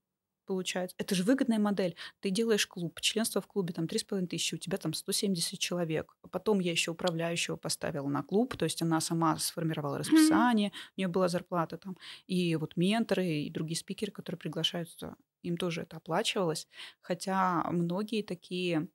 получается. 0.46 0.96
Это 1.00 1.16
же 1.16 1.24
выгодная 1.24 1.60
модель. 1.60 1.96
Ты 2.20 2.30
делаешь 2.30 2.68
клуб, 2.68 3.00
членство 3.00 3.42
в 3.42 3.48
клубе 3.48 3.74
там 3.74 3.86
3,5 3.86 4.28
тысячи, 4.28 4.56
у 4.56 4.58
тебя 4.58 4.78
там 4.78 4.94
170 4.94 5.60
человек. 5.60 6.16
Потом 6.30 6.60
я 6.60 6.72
еще 6.72 6.92
управляющего 6.92 7.56
поставила 7.56 8.10
на 8.10 8.24
клуб, 8.24 8.58
то 8.58 8.66
есть 8.66 8.82
она 8.82 9.00
сама 9.00 9.38
сформировала 9.38 9.98
расписание, 9.98 10.70
mm-hmm. 10.70 10.92
у 10.98 11.00
нее 11.00 11.08
была 11.08 11.28
зарплата 11.28 11.78
там. 11.78 11.98
И 12.28 12.56
вот 12.56 12.76
менторы 12.76 13.26
и 13.26 13.50
другие 13.50 13.78
спикеры, 13.78 14.12
которые 14.12 14.40
приглашаются, 14.40 15.16
им 15.42 15.58
тоже 15.58 15.82
это 15.82 15.98
оплачивалось. 15.98 16.68
Хотя 17.02 17.64
многие 17.72 18.22
такие 18.22 18.90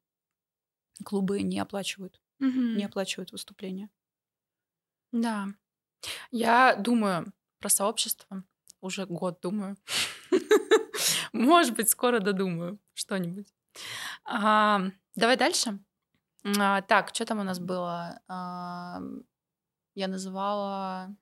клубы 1.05 1.43
не 1.43 1.59
оплачивают, 1.59 2.21
mm-hmm. 2.43 2.76
не 2.76 2.85
оплачивают 2.85 3.33
выступления. 3.33 3.88
Да. 5.12 5.49
Я 6.31 6.76
думаю, 6.76 7.33
про 7.59 7.69
сообщество 7.69 8.45
уже 8.81 9.07
год 9.07 9.41
думаю. 9.41 9.77
Может 11.33 11.75
быть, 11.75 11.88
скоро 11.88 12.21
додумаю 12.21 12.79
что-нибудь. 12.95 13.53
А, 14.25 14.83
давай 15.14 15.37
дальше. 15.37 15.79
А, 16.59 16.83
так, 16.83 17.14
что 17.14 17.25
там 17.27 17.40
у 17.40 17.45
нас 17.45 17.59
было? 17.59 18.21
А, 18.29 19.01
я 19.95 20.09
называла... 20.09 21.14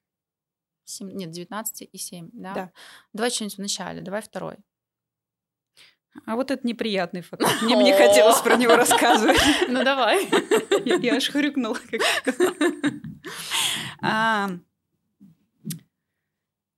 7, 0.86 1.10
нет, 1.12 1.30
19 1.30 1.88
и 1.90 1.98
7, 1.98 2.30
да? 2.34 2.54
Да. 2.54 2.72
Давай 3.14 3.30
что-нибудь 3.30 3.56
в 3.56 3.60
начале, 3.60 4.02
давай 4.02 4.20
второй. 4.20 4.58
А 6.26 6.36
вот 6.36 6.50
это 6.50 6.66
неприятный 6.66 7.22
факт. 7.22 7.42
Мне 7.62 7.74
не 7.76 7.92
хотелось 7.92 8.40
про 8.40 8.56
него 8.56 8.76
рассказывать. 8.76 9.40
Ну 9.68 9.82
давай. 9.82 10.28
Я 10.84 11.16
аж 11.16 11.28
хрюкнула. 11.28 11.78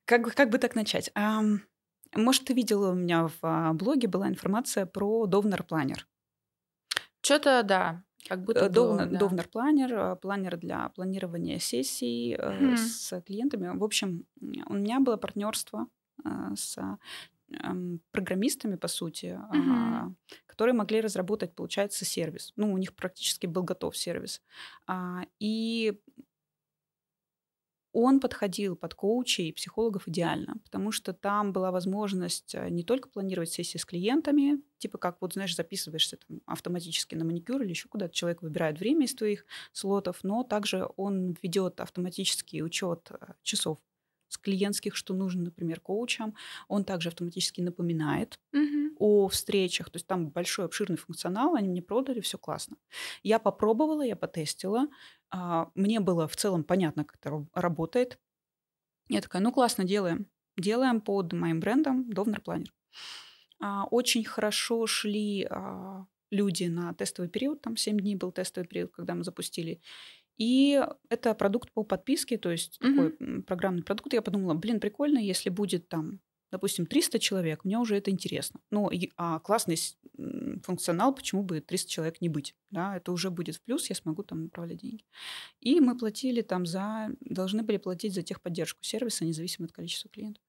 Как, 0.06 0.34
как 0.34 0.50
бы 0.50 0.58
так 0.58 0.76
начать? 0.76 1.10
А, 1.14 1.42
может, 2.14 2.44
ты 2.44 2.54
видела 2.54 2.92
у 2.92 2.94
меня 2.94 3.26
в 3.26 3.38
а, 3.42 3.72
блоге 3.72 4.06
была 4.06 4.28
информация 4.28 4.86
про 4.86 5.26
Довнер 5.26 5.64
планер? 5.64 6.06
Что-то 7.20 7.62
да. 7.64 8.04
Как 8.28 8.44
будто 8.44 8.68
Довнер, 8.68 9.08
да. 9.08 9.18
Довнер 9.18 9.48
планер, 9.48 10.16
планер 10.16 10.56
для 10.56 10.88
планирования 10.90 11.58
сессий 11.58 12.34
mm-hmm. 12.34 12.76
с 12.76 13.20
клиентами. 13.22 13.76
В 13.76 13.82
общем, 13.82 14.26
у 14.40 14.74
меня 14.74 15.00
было 15.00 15.16
партнерство 15.16 15.88
а, 16.24 16.54
с 16.54 16.78
программистами, 18.10 18.76
по 18.76 18.88
сути, 18.88 19.38
mm-hmm. 19.52 20.14
которые 20.46 20.74
могли 20.74 21.00
разработать, 21.00 21.54
получается, 21.54 22.04
сервис. 22.04 22.52
Ну, 22.56 22.72
у 22.72 22.78
них 22.78 22.94
практически 22.94 23.46
был 23.46 23.62
готов 23.62 23.96
сервис. 23.96 24.42
И 25.38 26.00
он 27.98 28.20
подходил 28.20 28.76
под 28.76 28.94
коучей 28.94 29.48
и 29.48 29.52
психологов 29.52 30.06
идеально, 30.06 30.56
потому 30.64 30.92
что 30.92 31.14
там 31.14 31.54
была 31.54 31.70
возможность 31.70 32.54
э, 32.54 32.68
не 32.68 32.84
только 32.84 33.08
планировать 33.08 33.50
сессии 33.50 33.78
с 33.78 33.86
клиентами, 33.86 34.60
типа 34.76 34.98
как 34.98 35.16
вот, 35.22 35.32
знаешь, 35.32 35.56
записываешься 35.56 36.18
там, 36.18 36.42
автоматически 36.44 37.14
на 37.14 37.24
маникюр 37.24 37.62
или 37.62 37.70
еще 37.70 37.88
куда-то, 37.88 38.14
человек 38.14 38.42
выбирает 38.42 38.78
время 38.78 39.06
из 39.06 39.14
твоих 39.14 39.46
слотов, 39.72 40.18
но 40.24 40.42
также 40.42 40.86
он 40.96 41.38
ведет 41.42 41.80
автоматический 41.80 42.62
учет 42.62 43.10
э, 43.12 43.32
часов 43.42 43.78
с 44.28 44.38
клиентских, 44.38 44.94
что 44.96 45.14
нужно, 45.14 45.44
например, 45.44 45.80
коучам. 45.80 46.34
Он 46.68 46.84
также 46.84 47.08
автоматически 47.08 47.60
напоминает 47.60 48.38
mm-hmm. 48.54 48.96
о 48.98 49.28
встречах. 49.28 49.90
То 49.90 49.96
есть 49.96 50.06
там 50.06 50.28
большой 50.30 50.64
обширный 50.64 50.96
функционал, 50.96 51.54
они 51.54 51.68
мне 51.68 51.82
продали, 51.82 52.20
все 52.20 52.38
классно. 52.38 52.76
Я 53.22 53.38
попробовала, 53.38 54.02
я 54.02 54.16
потестила. 54.16 54.88
А, 55.30 55.70
мне 55.74 56.00
было 56.00 56.28
в 56.28 56.36
целом 56.36 56.64
понятно, 56.64 57.04
как 57.04 57.18
это 57.20 57.46
работает. 57.54 58.18
Я 59.08 59.20
такая, 59.20 59.42
ну 59.42 59.52
классно, 59.52 59.84
делаем. 59.84 60.26
Делаем 60.56 61.00
под 61.00 61.32
моим 61.32 61.60
брендом 61.60 62.08
Довнер 62.10 62.40
Планер. 62.40 62.72
Очень 63.90 64.24
хорошо 64.24 64.86
шли 64.86 65.46
а, 65.48 66.06
люди 66.30 66.64
на 66.64 66.94
тестовый 66.94 67.30
период, 67.30 67.62
там 67.62 67.76
7 67.76 67.98
дней 67.98 68.16
был 68.16 68.32
тестовый 68.32 68.68
период, 68.68 68.92
когда 68.92 69.14
мы 69.14 69.24
запустили. 69.24 69.80
И 70.36 70.82
это 71.08 71.34
продукт 71.34 71.72
по 71.72 71.82
подписке, 71.82 72.36
то 72.36 72.50
есть 72.50 72.78
mm-hmm. 72.80 72.94
такой 72.94 73.42
программный 73.42 73.82
продукт. 73.82 74.12
Я 74.12 74.22
подумала, 74.22 74.54
блин, 74.54 74.80
прикольно, 74.80 75.18
если 75.18 75.48
будет 75.48 75.88
там, 75.88 76.20
допустим, 76.50 76.86
300 76.86 77.18
человек, 77.18 77.64
мне 77.64 77.78
уже 77.78 77.96
это 77.96 78.10
интересно. 78.10 78.60
Ну, 78.70 78.90
а 79.16 79.40
классный 79.40 79.78
функционал, 80.62 81.14
почему 81.14 81.42
бы 81.42 81.60
300 81.60 81.90
человек 81.90 82.20
не 82.20 82.28
быть? 82.28 82.54
Да, 82.70 82.96
это 82.96 83.12
уже 83.12 83.30
будет 83.30 83.56
в 83.56 83.62
плюс, 83.62 83.88
я 83.88 83.96
смогу 83.96 84.22
там 84.22 84.44
направлять 84.44 84.78
деньги. 84.78 85.04
И 85.60 85.80
мы 85.80 85.96
платили 85.96 86.42
там 86.42 86.66
за, 86.66 87.10
должны 87.20 87.62
были 87.62 87.76
платить 87.76 88.14
за 88.14 88.22
техподдержку 88.22 88.82
сервиса, 88.82 89.24
независимо 89.24 89.66
от 89.66 89.72
количества 89.72 90.10
клиентов. 90.10 90.42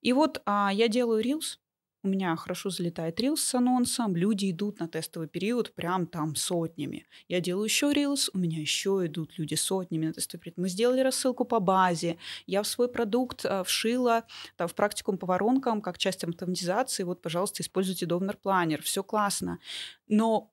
И 0.00 0.12
вот 0.12 0.42
а, 0.44 0.70
я 0.72 0.88
делаю 0.88 1.24
Reels, 1.24 1.58
у 2.02 2.08
меня 2.08 2.36
хорошо 2.36 2.70
залетает 2.70 3.18
рилс 3.20 3.42
с 3.42 3.54
анонсом, 3.54 4.14
люди 4.14 4.50
идут 4.50 4.78
на 4.78 4.88
тестовый 4.88 5.28
период 5.28 5.72
прям 5.74 6.06
там 6.06 6.36
сотнями. 6.36 7.06
Я 7.26 7.40
делаю 7.40 7.64
еще 7.64 7.92
рилс, 7.92 8.30
у 8.32 8.38
меня 8.38 8.60
еще 8.60 9.02
идут 9.04 9.36
люди 9.36 9.54
сотнями 9.54 10.06
на 10.06 10.12
тестовый 10.12 10.42
период. 10.42 10.58
Мы 10.58 10.68
сделали 10.68 11.00
рассылку 11.00 11.44
по 11.44 11.58
базе, 11.58 12.18
я 12.46 12.62
в 12.62 12.66
свой 12.66 12.88
продукт 12.88 13.44
а, 13.44 13.64
вшила 13.64 14.24
там, 14.56 14.68
в 14.68 14.74
практикум 14.74 15.18
по 15.18 15.26
воронкам 15.26 15.80
как 15.80 15.98
часть 15.98 16.22
автоматизации, 16.22 17.02
вот, 17.02 17.20
пожалуйста, 17.20 17.62
используйте 17.62 18.06
Довнер 18.06 18.36
планер, 18.36 18.82
все 18.82 19.02
классно. 19.02 19.58
Но 20.06 20.52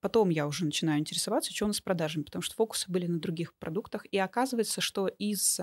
потом 0.00 0.30
я 0.30 0.46
уже 0.46 0.64
начинаю 0.64 1.00
интересоваться, 1.00 1.52
что 1.52 1.66
у 1.66 1.68
нас 1.68 1.76
с 1.76 1.80
продажами, 1.80 2.22
потому 2.24 2.42
что 2.42 2.54
фокусы 2.54 2.90
были 2.90 3.06
на 3.06 3.20
других 3.20 3.54
продуктах, 3.54 4.06
и 4.10 4.18
оказывается, 4.18 4.80
что 4.80 5.08
из 5.08 5.60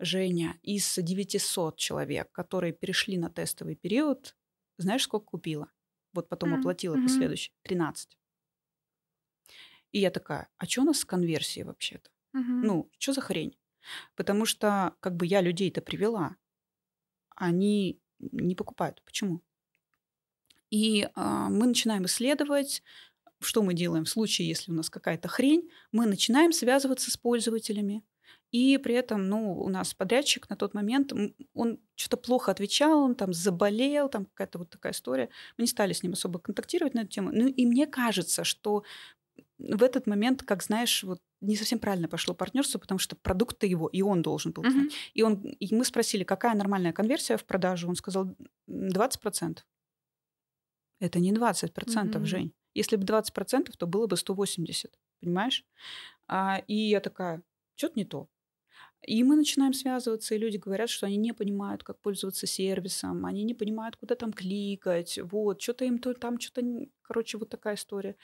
Женя, 0.00 0.58
из 0.62 0.96
900 0.96 1.76
человек, 1.76 2.32
которые 2.32 2.72
перешли 2.72 3.18
на 3.18 3.28
тестовый 3.30 3.76
период, 3.76 4.34
знаешь, 4.80 5.04
сколько 5.04 5.26
купила? 5.26 5.70
Вот 6.12 6.28
потом 6.28 6.54
mm-hmm. 6.54 6.58
оплатила 6.58 6.96
mm-hmm. 6.96 7.02
последующий. 7.02 7.52
13. 7.62 8.18
И 9.92 9.98
я 9.98 10.10
такая, 10.10 10.48
а 10.58 10.66
что 10.66 10.82
у 10.82 10.84
нас 10.84 11.00
с 11.00 11.04
конверсией 11.04 11.64
вообще-то? 11.64 12.10
Mm-hmm. 12.36 12.60
Ну, 12.64 12.90
что 12.98 13.12
за 13.12 13.20
хрень? 13.20 13.56
Потому 14.14 14.44
что 14.44 14.94
как 15.00 15.16
бы 15.16 15.26
я 15.26 15.40
людей-то 15.40 15.80
привела, 15.80 16.36
они 17.34 18.00
не 18.18 18.54
покупают. 18.54 19.02
Почему? 19.04 19.42
И 20.70 21.02
э, 21.02 21.08
мы 21.14 21.66
начинаем 21.66 22.04
исследовать, 22.06 22.82
что 23.40 23.62
мы 23.62 23.74
делаем 23.74 24.04
в 24.04 24.08
случае, 24.08 24.48
если 24.48 24.70
у 24.70 24.74
нас 24.74 24.90
какая-то 24.90 25.28
хрень. 25.28 25.70
Мы 25.90 26.06
начинаем 26.06 26.52
связываться 26.52 27.10
с 27.10 27.16
пользователями, 27.16 28.04
и 28.52 28.78
при 28.78 28.94
этом, 28.94 29.28
ну, 29.28 29.52
у 29.52 29.68
нас 29.68 29.94
подрядчик 29.94 30.50
на 30.50 30.56
тот 30.56 30.74
момент, 30.74 31.12
он 31.54 31.78
что-то 31.94 32.16
плохо 32.16 32.50
отвечал, 32.50 33.00
он 33.00 33.14
там 33.14 33.32
заболел, 33.32 34.08
там 34.08 34.24
какая-то 34.24 34.58
вот 34.58 34.70
такая 34.70 34.92
история. 34.92 35.28
Мы 35.56 35.62
не 35.62 35.68
стали 35.68 35.92
с 35.92 36.02
ним 36.02 36.12
особо 36.12 36.40
контактировать 36.40 36.94
на 36.94 37.00
эту 37.00 37.10
тему. 37.10 37.30
Ну, 37.32 37.46
и 37.46 37.66
мне 37.66 37.86
кажется, 37.86 38.42
что 38.42 38.82
в 39.58 39.82
этот 39.82 40.06
момент, 40.06 40.42
как 40.42 40.62
знаешь, 40.62 41.04
вот 41.04 41.20
не 41.40 41.56
совсем 41.56 41.78
правильно 41.78 42.08
пошло 42.08 42.34
партнерство, 42.34 42.78
потому 42.78 42.98
что 42.98 43.14
продукт 43.14 43.62
его, 43.62 43.88
и 43.88 44.02
он 44.02 44.22
должен 44.22 44.52
был. 44.52 44.64
Uh-huh. 44.64 44.90
И, 45.14 45.22
он, 45.22 45.34
и 45.42 45.74
мы 45.74 45.84
спросили, 45.84 46.24
какая 46.24 46.54
нормальная 46.54 46.92
конверсия 46.92 47.36
в 47.36 47.44
продажу. 47.44 47.88
Он 47.88 47.94
сказал 47.94 48.34
20%. 48.68 49.58
Это 51.00 51.18
не 51.18 51.32
20%, 51.32 51.72
uh-huh. 51.72 52.24
Жень. 52.24 52.52
Если 52.74 52.96
бы 52.96 53.04
20%, 53.04 53.70
то 53.76 53.86
было 53.86 54.06
бы 54.06 54.16
180, 54.16 54.98
понимаешь? 55.20 55.64
А, 56.26 56.62
и 56.66 56.74
я 56.74 57.00
такая, 57.00 57.42
что-то 57.76 57.94
не 57.96 58.04
то. 58.04 58.28
И 59.06 59.24
мы 59.24 59.36
начинаем 59.36 59.72
связываться, 59.72 60.34
и 60.34 60.38
люди 60.38 60.58
говорят, 60.58 60.90
что 60.90 61.06
они 61.06 61.16
не 61.16 61.32
понимают, 61.32 61.82
как 61.82 61.98
пользоваться 62.00 62.46
сервисом, 62.46 63.24
они 63.24 63.44
не 63.44 63.54
понимают, 63.54 63.96
куда 63.96 64.14
там 64.14 64.32
кликать, 64.32 65.18
вот, 65.22 65.62
что-то 65.62 65.84
им 65.86 65.98
то, 65.98 66.12
там 66.12 66.38
что-то, 66.38 66.62
короче, 67.02 67.38
вот 67.38 67.48
такая 67.48 67.76
история. 67.76 68.16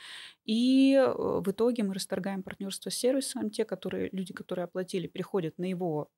И 0.44 0.94
э, 0.94 1.14
в 1.16 1.50
итоге 1.50 1.82
мы 1.82 1.94
расторгаем 1.94 2.42
партнерство 2.42 2.90
с 2.90 2.94
сервисом, 2.94 3.50
те, 3.50 3.64
которые, 3.64 4.10
люди, 4.12 4.34
которые 4.34 4.64
оплатили, 4.64 5.06
переходят 5.06 5.58
на 5.58 5.64
его 5.64 6.10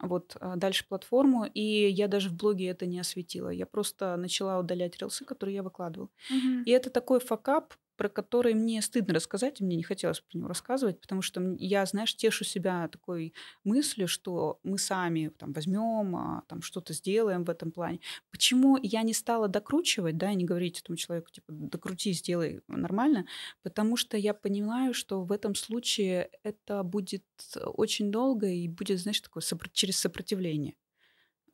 вот 0.00 0.36
а, 0.40 0.56
дальше 0.56 0.86
платформу, 0.88 1.44
и 1.44 1.88
я 1.88 2.08
даже 2.08 2.28
в 2.28 2.34
блоге 2.34 2.66
это 2.66 2.86
не 2.86 2.98
осветила. 2.98 3.48
Я 3.48 3.66
просто 3.66 4.16
начала 4.16 4.58
удалять 4.58 4.98
рилсы, 4.98 5.24
которые 5.24 5.56
я 5.56 5.62
выкладывала. 5.62 6.10
Mm-hmm. 6.30 6.64
И 6.64 6.70
это 6.70 6.90
такой 6.90 7.20
факап, 7.20 7.74
про 7.96 8.08
который 8.08 8.54
мне 8.54 8.82
стыдно 8.82 9.14
рассказать, 9.14 9.60
и 9.60 9.64
мне 9.64 9.76
не 9.76 9.82
хотелось 9.82 10.20
про 10.20 10.38
него 10.38 10.48
рассказывать, 10.48 11.00
потому 11.00 11.22
что 11.22 11.54
я, 11.58 11.86
знаешь, 11.86 12.14
тешу 12.16 12.44
себя 12.44 12.88
такой 12.88 13.34
мыслью, 13.64 14.08
что 14.08 14.58
мы 14.62 14.78
сами 14.78 15.28
там 15.28 15.52
возьмем, 15.52 16.16
а, 16.16 16.42
там 16.48 16.62
что-то 16.62 16.92
сделаем 16.92 17.44
в 17.44 17.50
этом 17.50 17.70
плане. 17.72 18.00
Почему 18.30 18.78
я 18.82 19.02
не 19.02 19.14
стала 19.14 19.48
докручивать, 19.48 20.16
да, 20.16 20.30
и 20.32 20.36
не 20.36 20.44
говорить 20.44 20.80
этому 20.80 20.96
человеку, 20.96 21.30
типа, 21.30 21.52
докрути, 21.52 22.12
сделай 22.12 22.62
нормально, 22.68 23.26
потому 23.62 23.96
что 23.96 24.16
я 24.16 24.34
понимаю, 24.34 24.94
что 24.94 25.22
в 25.24 25.32
этом 25.32 25.54
случае 25.54 26.30
это 26.42 26.82
будет 26.82 27.24
очень 27.56 28.10
долго 28.10 28.46
и 28.48 28.68
будет, 28.68 29.00
знаешь, 29.00 29.20
такое 29.20 29.42
через 29.72 29.98
сопротивление. 29.98 30.74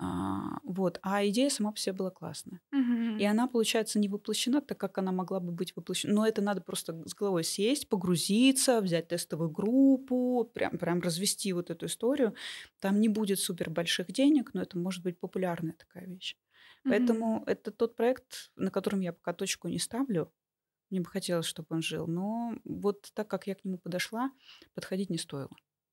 А, 0.02 0.60
вот. 0.64 0.98
А 1.02 1.26
идея 1.26 1.50
сама 1.50 1.72
по 1.72 1.78
себе 1.78 1.92
была 1.92 2.10
классная. 2.10 2.62
Угу. 2.72 3.18
И 3.18 3.24
она, 3.24 3.46
получается, 3.46 3.98
не 3.98 4.08
воплощена 4.08 4.62
так, 4.62 4.78
как 4.78 4.96
она 4.96 5.12
могла 5.12 5.40
бы 5.40 5.52
быть 5.52 5.76
воплощена. 5.76 6.14
Но 6.14 6.26
это 6.26 6.40
надо 6.40 6.62
просто 6.62 7.06
с 7.06 7.14
головой 7.14 7.44
сесть, 7.44 7.86
погрузиться, 7.86 8.80
взять 8.80 9.08
тестовую 9.08 9.50
группу, 9.50 10.50
прям, 10.54 10.78
прям 10.78 11.00
развести 11.00 11.52
вот 11.52 11.68
эту 11.70 11.84
историю. 11.84 12.34
Там 12.78 12.98
не 12.98 13.08
будет 13.08 13.40
супер 13.40 13.68
больших 13.68 14.10
денег, 14.10 14.54
но 14.54 14.62
это 14.62 14.78
может 14.78 15.02
быть 15.02 15.18
популярная 15.18 15.74
такая 15.74 16.06
вещь. 16.06 16.34
Угу. 16.84 16.90
Поэтому 16.90 17.44
это 17.46 17.70
тот 17.70 17.94
проект, 17.94 18.50
на 18.56 18.70
котором 18.70 19.00
я 19.00 19.12
пока 19.12 19.34
точку 19.34 19.68
не 19.68 19.78
ставлю. 19.78 20.32
Мне 20.88 21.00
бы 21.00 21.06
хотелось, 21.06 21.46
чтобы 21.46 21.66
он 21.70 21.82
жил. 21.82 22.06
Но 22.06 22.54
вот 22.64 23.10
так 23.12 23.28
как 23.28 23.46
я 23.46 23.54
к 23.54 23.66
нему 23.66 23.76
подошла, 23.76 24.32
подходить 24.72 25.10
не 25.10 25.18
стоило. 25.18 25.50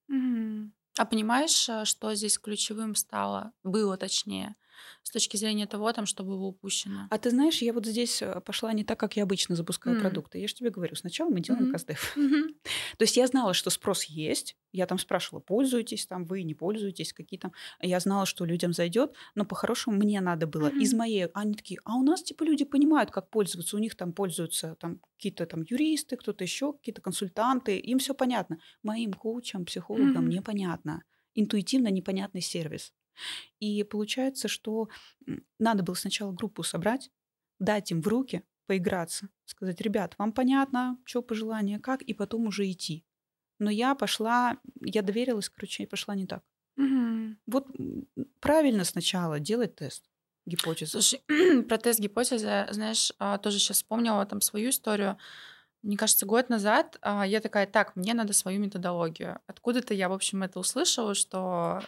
Угу. 0.07 0.71
А 0.99 1.05
понимаешь, 1.05 1.69
э, 1.69 1.85
что 1.85 2.13
здесь 2.15 2.37
ключевым 2.39 2.95
стало, 2.95 3.53
было 3.63 3.97
точнее, 3.97 4.55
с 5.03 5.11
точки 5.11 5.37
зрения 5.37 5.67
того, 5.67 5.91
там, 5.93 6.05
что 6.05 6.23
было 6.23 6.45
упущено? 6.45 7.07
А 7.09 7.17
ты 7.17 7.29
знаешь, 7.29 7.61
я 7.61 7.73
вот 7.73 7.85
здесь 7.85 8.21
э, 8.21 8.41
пошла 8.41 8.73
не 8.73 8.83
так, 8.83 8.99
как 8.99 9.15
я 9.15 9.23
обычно 9.23 9.55
запускаю 9.55 9.97
mm. 9.97 10.01
продукты. 10.01 10.39
Я 10.39 10.47
же 10.47 10.55
тебе 10.55 10.69
говорю, 10.69 10.95
сначала 10.95 11.29
мы 11.29 11.39
делаем 11.39 11.67
mm-hmm. 11.67 11.71
каздев. 11.71 12.17
Mm-hmm. 12.17 12.55
То 12.97 13.03
есть 13.03 13.17
я 13.17 13.27
знала, 13.27 13.53
что 13.53 13.69
спрос 13.69 14.03
есть. 14.05 14.55
Я 14.71 14.85
там 14.85 14.99
спрашивала, 14.99 15.39
пользуетесь 15.39 16.05
там 16.05 16.25
вы, 16.25 16.43
не 16.43 16.53
пользуетесь, 16.53 17.13
какие 17.13 17.39
там. 17.39 17.53
Я 17.81 17.99
знала, 17.99 18.25
что 18.25 18.45
людям 18.45 18.73
зайдет, 18.73 19.15
но 19.33 19.45
по-хорошему 19.45 19.97
мне 19.97 20.21
надо 20.21 20.47
было 20.47 20.67
mm-hmm. 20.67 20.79
из 20.79 20.93
моей... 20.93 21.25
Они 21.33 21.53
такие, 21.53 21.79
а 21.83 21.95
у 21.95 22.03
нас 22.03 22.21
типа 22.23 22.43
люди 22.43 22.65
понимают, 22.65 23.11
как 23.11 23.29
пользоваться. 23.29 23.75
У 23.75 23.79
них 23.79 23.95
там 23.95 24.13
пользуются 24.13 24.75
там 24.75 24.99
какие-то 25.15 25.45
там 25.45 25.63
юристы, 25.63 26.17
кто-то 26.17 26.43
еще, 26.43 26.73
какие-то 26.73 27.01
консультанты. 27.01 27.77
Им 27.77 27.99
все 27.99 28.13
понятно. 28.13 28.59
Моим 28.83 29.13
коучам, 29.13 29.65
психологам 29.65 30.25
mm-hmm. 30.27 30.33
непонятно. 30.33 31.03
Интуитивно 31.33 31.89
непонятный 31.89 32.41
сервис. 32.41 32.93
И 33.59 33.83
получается, 33.83 34.47
что 34.47 34.89
надо 35.59 35.83
было 35.83 35.95
сначала 35.95 36.31
группу 36.31 36.63
собрать, 36.63 37.09
дать 37.59 37.91
им 37.91 38.01
в 38.01 38.07
руки, 38.07 38.43
поиграться, 38.67 39.29
сказать, 39.45 39.81
ребят, 39.81 40.15
вам 40.17 40.31
понятно, 40.33 40.99
что 41.05 41.21
пожелание, 41.21 41.79
как, 41.79 42.01
и 42.01 42.13
потом 42.13 42.47
уже 42.47 42.69
идти. 42.69 43.05
Но 43.59 43.71
я 43.71 43.95
пошла, 43.95 44.57
я 44.81 45.01
доверилась, 45.01 45.49
короче, 45.49 45.83
и 45.83 45.87
пошла 45.87 46.15
не 46.15 46.27
так. 46.27 46.43
Угу. 46.77 47.35
Вот 47.47 47.67
правильно 48.39 48.83
сначала 48.83 49.39
делать 49.39 49.75
тест 49.75 50.03
гипотезы. 50.45 50.91
Слушай, 50.91 51.63
про 51.67 51.77
тест 51.77 51.99
гипотезы, 51.99 52.67
знаешь, 52.71 53.11
а, 53.19 53.37
тоже 53.37 53.59
сейчас 53.59 53.77
вспомнила 53.77 54.25
там 54.25 54.41
свою 54.41 54.69
историю. 54.69 55.17
Мне 55.81 55.97
кажется, 55.97 56.25
год 56.25 56.49
назад 56.49 56.97
а, 57.01 57.25
я 57.25 57.39
такая, 57.39 57.67
так, 57.67 57.95
мне 57.95 58.13
надо 58.13 58.33
свою 58.33 58.59
методологию. 58.59 59.39
Откуда-то 59.47 59.93
я, 59.93 60.09
в 60.09 60.13
общем, 60.13 60.43
это 60.43 60.59
услышала, 60.59 61.15
что 61.15 61.81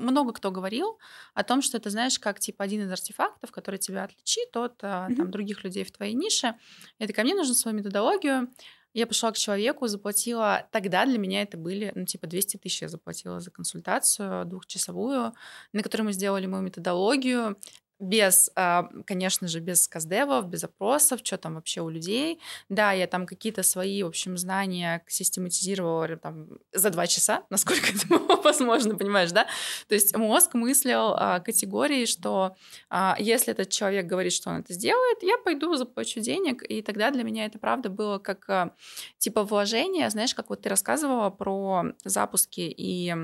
много 0.00 0.32
кто 0.32 0.50
говорил 0.50 0.98
о 1.34 1.44
том, 1.44 1.62
что 1.62 1.76
это, 1.76 1.90
знаешь, 1.90 2.18
как 2.18 2.40
типа 2.40 2.64
один 2.64 2.82
из 2.82 2.90
артефактов, 2.90 3.50
который 3.50 3.78
тебя 3.78 4.04
отличит 4.04 4.56
от 4.56 4.82
mm-hmm. 4.82 5.14
там, 5.16 5.30
других 5.30 5.64
людей 5.64 5.84
в 5.84 5.92
твоей 5.92 6.14
нише. 6.14 6.54
Я 6.98 7.06
такая, 7.06 7.24
мне 7.24 7.34
нужно 7.34 7.54
свою 7.54 7.76
методологию. 7.76 8.48
Я 8.92 9.06
пошла 9.06 9.30
к 9.30 9.36
человеку, 9.36 9.86
заплатила, 9.86 10.66
тогда 10.72 11.06
для 11.06 11.16
меня 11.16 11.42
это 11.42 11.56
были, 11.56 11.92
ну, 11.94 12.04
типа 12.06 12.26
200 12.26 12.56
тысяч 12.56 12.82
я 12.82 12.88
заплатила 12.88 13.38
за 13.38 13.52
консультацию 13.52 14.44
двухчасовую, 14.46 15.32
на 15.72 15.82
которой 15.82 16.02
мы 16.02 16.12
сделали 16.12 16.46
мою 16.46 16.64
методологию 16.64 17.56
без, 18.00 18.50
а, 18.56 18.88
конечно 19.06 19.46
же, 19.46 19.60
без 19.60 19.86
каздевов, 19.86 20.46
без 20.48 20.64
опросов, 20.64 21.20
что 21.22 21.36
там 21.36 21.54
вообще 21.54 21.82
у 21.82 21.90
людей. 21.90 22.40
Да, 22.68 22.92
я 22.92 23.06
там 23.06 23.26
какие-то 23.26 23.62
свои, 23.62 24.02
в 24.02 24.06
общем, 24.06 24.38
знания 24.38 25.02
систематизировала 25.06 26.16
там 26.16 26.48
за 26.72 26.90
два 26.90 27.06
часа, 27.06 27.44
насколько 27.50 27.86
это 27.88 28.18
возможно, 28.42 28.96
понимаешь, 28.96 29.30
да? 29.32 29.46
То 29.88 29.94
есть 29.94 30.16
мозг 30.16 30.54
мыслил 30.54 31.14
а, 31.14 31.40
категории, 31.40 32.06
что 32.06 32.56
а, 32.88 33.16
если 33.18 33.52
этот 33.52 33.68
человек 33.68 34.06
говорит, 34.06 34.32
что 34.32 34.50
он 34.50 34.60
это 34.60 34.72
сделает, 34.72 35.22
я 35.22 35.36
пойду 35.36 35.76
заплачу 35.76 36.20
денег, 36.20 36.62
и 36.66 36.80
тогда 36.80 37.10
для 37.10 37.22
меня 37.22 37.44
это 37.44 37.58
правда 37.58 37.90
было 37.90 38.18
как 38.18 38.74
типа 39.18 39.44
вложение, 39.44 40.08
знаешь, 40.08 40.34
как 40.34 40.48
вот 40.48 40.62
ты 40.62 40.68
рассказывала 40.70 41.28
про 41.28 41.84
запуски 42.04 42.60
и 42.60 43.14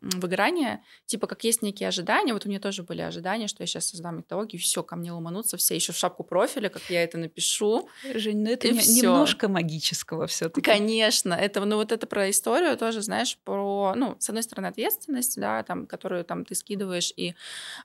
выгорание, 0.00 0.82
типа 1.06 1.26
как 1.26 1.44
есть 1.44 1.62
некие 1.62 1.88
ожидания, 1.88 2.32
вот 2.32 2.46
у 2.46 2.48
меня 2.48 2.60
тоже 2.60 2.82
были 2.82 3.02
ожидания, 3.02 3.48
что 3.48 3.62
я 3.62 3.66
сейчас 3.66 3.86
создам 3.86 4.18
методологию, 4.26 4.60
все, 4.60 4.82
ко 4.82 4.96
мне 4.96 5.12
ломанутся 5.12 5.56
все, 5.56 5.74
еще 5.74 5.92
в 5.92 5.96
шапку 5.96 6.24
профиля, 6.24 6.68
как 6.68 6.82
я 6.90 7.04
это 7.04 7.18
напишу. 7.18 7.88
Жень, 8.14 8.42
ну 8.42 8.50
это 8.50 8.68
не, 8.68 8.78
немножко 8.78 9.48
магического 9.48 10.26
все 10.26 10.48
таки 10.48 10.60
Конечно, 10.60 11.32
это, 11.32 11.64
ну 11.64 11.76
вот 11.76 11.92
это 11.92 12.06
про 12.06 12.28
историю 12.30 12.76
тоже, 12.76 13.02
знаешь, 13.02 13.38
про, 13.44 13.94
ну, 13.94 14.16
с 14.18 14.28
одной 14.28 14.42
стороны, 14.42 14.66
ответственность, 14.66 15.38
да, 15.40 15.62
там, 15.62 15.86
которую 15.86 16.24
там 16.24 16.44
ты 16.44 16.54
скидываешь, 16.54 17.12
и 17.16 17.34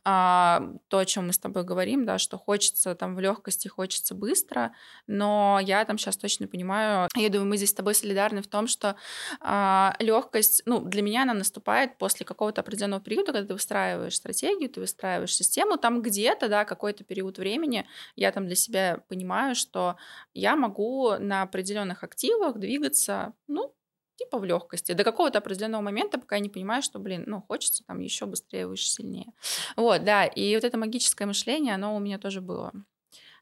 а, 0.03 0.63
то, 0.87 0.97
о 0.99 1.05
чем 1.05 1.27
мы 1.27 1.33
с 1.33 1.37
тобой 1.37 1.63
говорим, 1.63 2.05
да, 2.05 2.17
что 2.17 2.37
хочется 2.37 2.95
там 2.95 3.15
в 3.15 3.19
легкости, 3.19 3.67
хочется 3.67 4.15
быстро, 4.15 4.73
но 5.07 5.59
я 5.61 5.85
там 5.85 5.97
сейчас 5.97 6.17
точно 6.17 6.47
понимаю, 6.47 7.07
я 7.15 7.29
думаю, 7.29 7.49
мы 7.49 7.57
здесь 7.57 7.69
с 7.69 7.73
тобой 7.73 7.93
солидарны 7.93 8.41
в 8.41 8.47
том, 8.47 8.67
что 8.67 8.95
а, 9.39 9.95
легкость, 9.99 10.63
ну, 10.65 10.81
для 10.81 11.01
меня 11.01 11.23
она 11.23 11.33
наступает 11.33 11.97
после 11.97 12.25
какого-то 12.25 12.61
определенного 12.61 13.01
периода, 13.01 13.31
когда 13.31 13.47
ты 13.47 13.53
выстраиваешь 13.53 14.15
стратегию, 14.15 14.69
ты 14.69 14.79
выстраиваешь 14.79 15.35
систему, 15.35 15.77
там 15.77 16.01
где 16.01 16.30
где-то, 16.31 16.49
да, 16.49 16.65
какой-то 16.65 17.03
период 17.03 17.37
времени 17.37 17.85
я 18.15 18.31
там 18.31 18.45
для 18.45 18.55
себя 18.55 19.03
понимаю, 19.07 19.55
что 19.55 19.97
я 20.33 20.55
могу 20.55 21.17
на 21.19 21.43
определенных 21.43 22.03
активах 22.03 22.57
двигаться, 22.57 23.33
ну, 23.47 23.73
типа 24.15 24.37
в 24.37 24.45
легкости 24.45 24.93
до 24.93 25.03
какого-то 25.03 25.39
определенного 25.39 25.81
момента, 25.81 26.19
пока 26.19 26.35
я 26.35 26.41
не 26.41 26.49
понимаю, 26.49 26.81
что, 26.81 26.99
блин, 26.99 27.23
ну, 27.27 27.41
хочется 27.41 27.83
там 27.85 27.99
еще 27.99 28.25
быстрее, 28.25 28.67
выше, 28.67 28.87
сильнее. 28.87 29.33
Вот, 29.75 30.03
да, 30.03 30.25
и 30.25 30.55
вот 30.55 30.63
это 30.63 30.77
магическое 30.77 31.25
мышление, 31.25 31.75
оно 31.75 31.95
у 31.95 31.99
меня 31.99 32.17
тоже 32.17 32.41
было. 32.41 32.71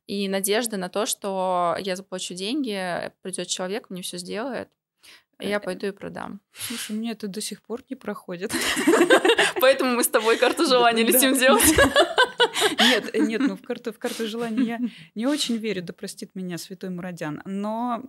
И 0.07 0.27
надежда 0.27 0.77
на 0.77 0.89
то, 0.89 1.05
что 1.05 1.75
я 1.79 1.95
заплачу 1.95 2.33
деньги, 2.33 3.11
придет 3.21 3.47
человек, 3.47 3.89
мне 3.89 4.01
все 4.01 4.17
сделает, 4.17 4.69
и 5.39 5.47
я 5.47 5.57
э, 5.57 5.59
пойду 5.59 5.87
и 5.87 5.91
продам. 5.91 6.41
Слушай, 6.53 6.95
мне 6.95 7.11
это 7.11 7.27
до 7.27 7.41
сих 7.41 7.61
пор 7.61 7.81
не 7.89 7.95
проходит. 7.95 8.51
Поэтому 9.61 9.95
мы 9.95 10.03
с 10.03 10.07
тобой 10.07 10.37
карту 10.37 10.65
желания 10.65 11.03
летим 11.03 11.37
делать. 11.37 11.63
Нет, 12.79 13.13
нет, 13.13 13.41
ну 13.41 13.55
в 13.55 13.61
карту, 13.61 13.91
в 13.93 13.99
карту 13.99 14.27
желания 14.27 14.63
я 14.63 14.79
не 15.15 15.27
очень 15.27 15.57
верю, 15.57 15.83
да 15.83 15.93
простит 15.93 16.35
меня 16.35 16.57
святой 16.57 16.89
Мурадян. 16.89 17.41
Но 17.45 18.03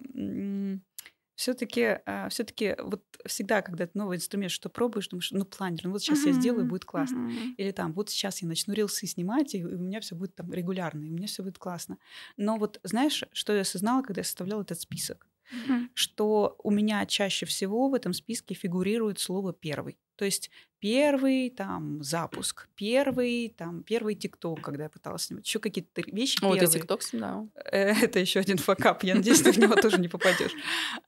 все-таки, 1.36 2.00
а, 2.04 2.28
все-таки 2.28 2.76
вот 2.82 3.02
всегда, 3.24 3.62
когда 3.62 3.86
ты 3.86 3.92
новый 3.94 4.18
инструмент, 4.18 4.52
что 4.52 4.68
пробуешь, 4.68 5.08
думаешь, 5.08 5.30
ну 5.32 5.46
планер, 5.46 5.80
ну 5.84 5.92
вот 5.92 6.02
сейчас 6.02 6.26
я 6.26 6.32
сделаю, 6.32 6.66
будет 6.66 6.84
классно. 6.84 7.30
Или 7.56 7.70
там, 7.70 7.94
вот 7.94 8.10
сейчас 8.10 8.42
я 8.42 8.48
начну 8.48 8.74
рилсы 8.74 9.06
снимать, 9.06 9.54
и 9.54 9.64
у 9.64 9.78
меня 9.78 10.00
все 10.02 10.14
будет 10.14 10.34
там 10.34 10.52
регулярно, 10.52 11.02
и 11.04 11.08
у 11.08 11.14
меня 11.14 11.26
все 11.26 11.42
будет 11.42 11.58
классно. 11.58 11.96
Но 12.36 12.58
вот 12.58 12.78
знаешь, 12.82 13.24
что 13.32 13.54
я 13.54 13.62
осознала, 13.62 14.02
когда 14.02 14.20
я 14.20 14.24
составляла 14.24 14.60
этот 14.62 14.80
список? 14.80 15.26
Что 15.94 16.56
у 16.62 16.70
меня 16.70 17.04
чаще 17.06 17.46
всего 17.46 17.88
в 17.88 17.94
этом 17.94 18.12
списке 18.12 18.54
фигурирует 18.54 19.18
слово 19.18 19.52
первый. 19.52 19.98
То 20.16 20.24
есть 20.26 20.50
первый 20.80 21.50
там 21.50 22.02
запуск, 22.02 22.68
первый 22.74 23.54
там 23.56 23.82
первый 23.82 24.14
ТикТок, 24.14 24.60
когда 24.60 24.84
я 24.84 24.90
пыталась 24.90 25.22
снимать, 25.22 25.46
еще 25.46 25.58
какие-то 25.58 26.02
вещи. 26.02 26.36
О, 26.38 26.52
первые. 26.52 26.66
ты 26.66 26.78
ТикТок 26.78 27.02
снимал? 27.02 27.48
Э, 27.72 27.92
это 27.92 28.18
еще 28.18 28.40
один 28.40 28.58
факап, 28.58 29.02
я 29.02 29.14
надеюсь, 29.14 29.40
ты 29.40 29.52
в 29.52 29.58
него 29.58 29.76
тоже 29.76 29.98
не 29.98 30.08
попадешь. 30.08 30.52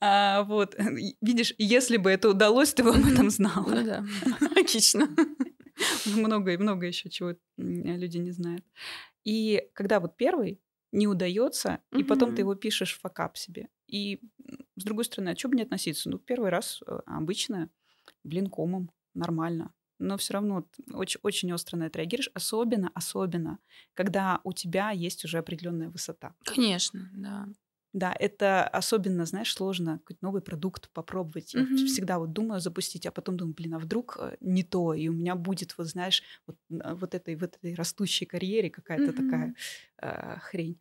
А, 0.00 0.44
вот, 0.44 0.76
видишь, 1.20 1.54
если 1.58 1.98
бы 1.98 2.10
это 2.10 2.30
удалось, 2.30 2.72
ты 2.72 2.84
бы 2.84 2.90
об 2.90 3.06
этом 3.06 3.28
знала. 3.30 3.68
Ну 3.68 3.84
да, 3.84 4.04
логично. 4.56 5.08
Много 6.06 6.52
и 6.52 6.56
много 6.56 6.86
еще 6.86 7.10
чего 7.10 7.34
люди 7.58 8.18
не 8.18 8.30
знают. 8.30 8.64
И 9.24 9.62
когда 9.74 10.00
вот 10.00 10.16
первый 10.16 10.58
не 10.92 11.06
удается, 11.06 11.80
и 11.96 12.04
потом 12.04 12.34
ты 12.34 12.42
его 12.42 12.54
пишешь 12.54 12.94
в 12.94 13.00
факап 13.00 13.36
себе. 13.36 13.68
И 13.92 14.20
с 14.76 14.84
другой 14.84 15.04
стороны, 15.04 15.30
а 15.30 15.36
что 15.36 15.48
бы 15.48 15.56
не 15.56 15.62
относиться? 15.62 16.08
Ну, 16.08 16.18
первый 16.18 16.50
раз 16.50 16.80
э, 16.86 17.00
обычно 17.06 17.68
блин 18.24 18.48
комом 18.48 18.90
нормально. 19.14 19.72
Но 19.98 20.16
все 20.16 20.32
равно 20.34 20.66
очень, 20.92 21.20
очень 21.22 21.52
остро 21.52 21.76
на 21.76 21.84
это 21.84 21.98
реагируешь, 21.98 22.30
особенно, 22.34 22.90
особенно, 22.94 23.58
когда 23.94 24.40
у 24.42 24.52
тебя 24.52 24.90
есть 24.90 25.24
уже 25.24 25.38
определенная 25.38 25.90
высота. 25.90 26.34
Конечно, 26.44 27.08
да. 27.12 27.46
Да, 27.92 28.16
это 28.18 28.66
особенно, 28.66 29.26
знаешь, 29.26 29.52
сложно 29.52 29.98
какой-то 29.98 30.24
новый 30.24 30.40
продукт 30.40 30.88
попробовать. 30.94 31.52
Я 31.52 31.60
mm-hmm. 31.60 31.86
всегда 31.86 32.18
вот 32.18 32.32
думаю 32.32 32.62
запустить, 32.62 33.04
а 33.04 33.12
потом 33.12 33.36
думаю, 33.36 33.54
блин, 33.54 33.74
а 33.74 33.78
вдруг 33.78 34.16
э, 34.18 34.38
не 34.40 34.62
то, 34.62 34.94
и 34.94 35.08
у 35.08 35.12
меня 35.12 35.36
будет, 35.36 35.76
вот 35.76 35.88
знаешь, 35.88 36.22
вот, 36.46 36.56
вот 36.70 37.14
этой, 37.14 37.36
в 37.36 37.44
этой 37.44 37.74
растущей 37.74 38.24
карьере 38.24 38.70
какая-то 38.70 39.12
mm-hmm. 39.12 39.16
такая 39.16 39.54
э, 39.98 40.38
хрень. 40.38 40.80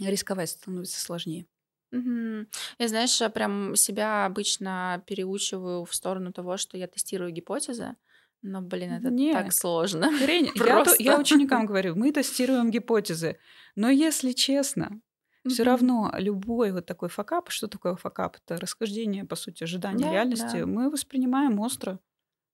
Рисковать 0.00 0.48
становится 0.48 0.98
сложнее. 0.98 1.46
Мгм. 1.92 2.48
Я, 2.78 2.88
знаешь, 2.88 3.20
э, 3.20 3.30
прям 3.30 3.76
себя 3.76 4.26
обычно 4.26 5.02
переучиваю 5.06 5.84
в 5.84 5.94
сторону 5.94 6.32
того, 6.32 6.56
что 6.56 6.76
я 6.76 6.86
тестирую 6.86 7.30
гипотезы. 7.30 7.96
Но, 8.42 8.60
блин, 8.60 8.92
это 8.92 9.10
так 9.32 9.52
сложно. 9.52 10.10
хрень. 10.18 10.50
Я, 10.54 10.84
то- 10.84 10.94
я 10.98 11.18
ученикам 11.18 11.66
говорю, 11.66 11.94
мы 11.96 12.12
тестируем 12.12 12.70
гипотезы. 12.70 13.38
Но 13.76 13.90
если 13.90 14.32
честно, 14.32 15.00
все 15.48 15.62
равно 15.62 16.12
любой 16.18 16.72
вот 16.72 16.86
такой 16.86 17.08
факап, 17.08 17.50
что 17.50 17.68
такое 17.68 17.94
факап? 17.96 18.36
Это 18.44 18.60
расхождение, 18.60 19.24
по 19.24 19.36
сути, 19.36 19.64
ожидания 19.64 20.04
Да, 20.04 20.12
реальности, 20.12 20.58
да. 20.58 20.66
мы 20.66 20.90
воспринимаем 20.90 21.58
остро. 21.60 21.98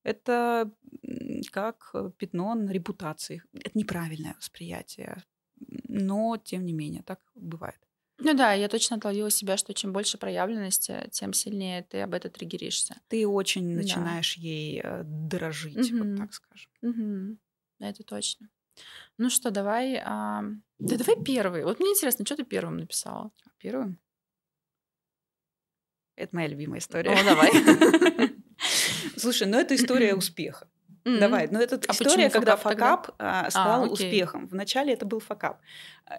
Это 0.04 0.70
как 1.52 1.90
э, 1.94 2.10
пятно 2.18 2.54
на 2.54 2.70
репутации. 2.70 3.42
Это 3.54 3.78
неправильное 3.78 4.34
восприятие. 4.36 5.22
Но, 5.88 6.36
тем 6.36 6.64
не 6.64 6.72
менее, 6.72 7.02
так 7.02 7.20
бывает. 7.34 7.78
Ну 8.24 8.34
да, 8.34 8.52
я 8.52 8.68
точно 8.68 8.96
отловила 8.96 9.30
себя, 9.30 9.56
что 9.56 9.74
чем 9.74 9.92
больше 9.92 10.16
проявленности, 10.16 11.08
тем 11.10 11.32
сильнее 11.32 11.82
ты 11.82 12.02
об 12.02 12.14
этом 12.14 12.30
триггеришься. 12.30 12.96
Ты 13.08 13.26
очень 13.26 13.74
да. 13.74 13.82
начинаешь 13.82 14.36
ей 14.36 14.80
э, 14.82 15.02
дорожить, 15.04 15.90
угу. 15.92 16.04
вот 16.04 16.18
так 16.18 16.32
скажем. 16.32 16.70
Угу. 16.82 17.38
Это 17.80 18.02
точно. 18.04 18.48
Ну 19.18 19.28
что, 19.28 19.50
давай... 19.50 20.00
А... 20.04 20.44
Да 20.78 20.96
давай 20.96 21.22
первый. 21.22 21.64
Вот 21.64 21.80
мне 21.80 21.90
интересно, 21.90 22.24
что 22.24 22.36
ты 22.36 22.44
первым 22.44 22.76
написала? 22.76 23.30
Первым? 23.58 23.98
Это 26.14 26.36
моя 26.36 26.48
любимая 26.48 26.78
история. 26.78 27.10
О, 27.10 27.24
давай. 27.24 27.50
Слушай, 29.16 29.48
ну 29.48 29.58
это 29.58 29.74
история 29.74 30.14
успеха. 30.14 30.68
Mm-hmm. 31.04 31.18
Давай, 31.18 31.48
но 31.50 31.60
это 31.60 31.80
а 31.88 31.92
история, 31.92 32.30
когда 32.30 32.56
факап 32.56 33.14
а, 33.18 33.50
стал 33.50 33.84
а, 33.84 33.86
успехом. 33.86 34.46
Вначале 34.46 34.92
это 34.92 35.04
был 35.04 35.20
факап. 35.20 35.60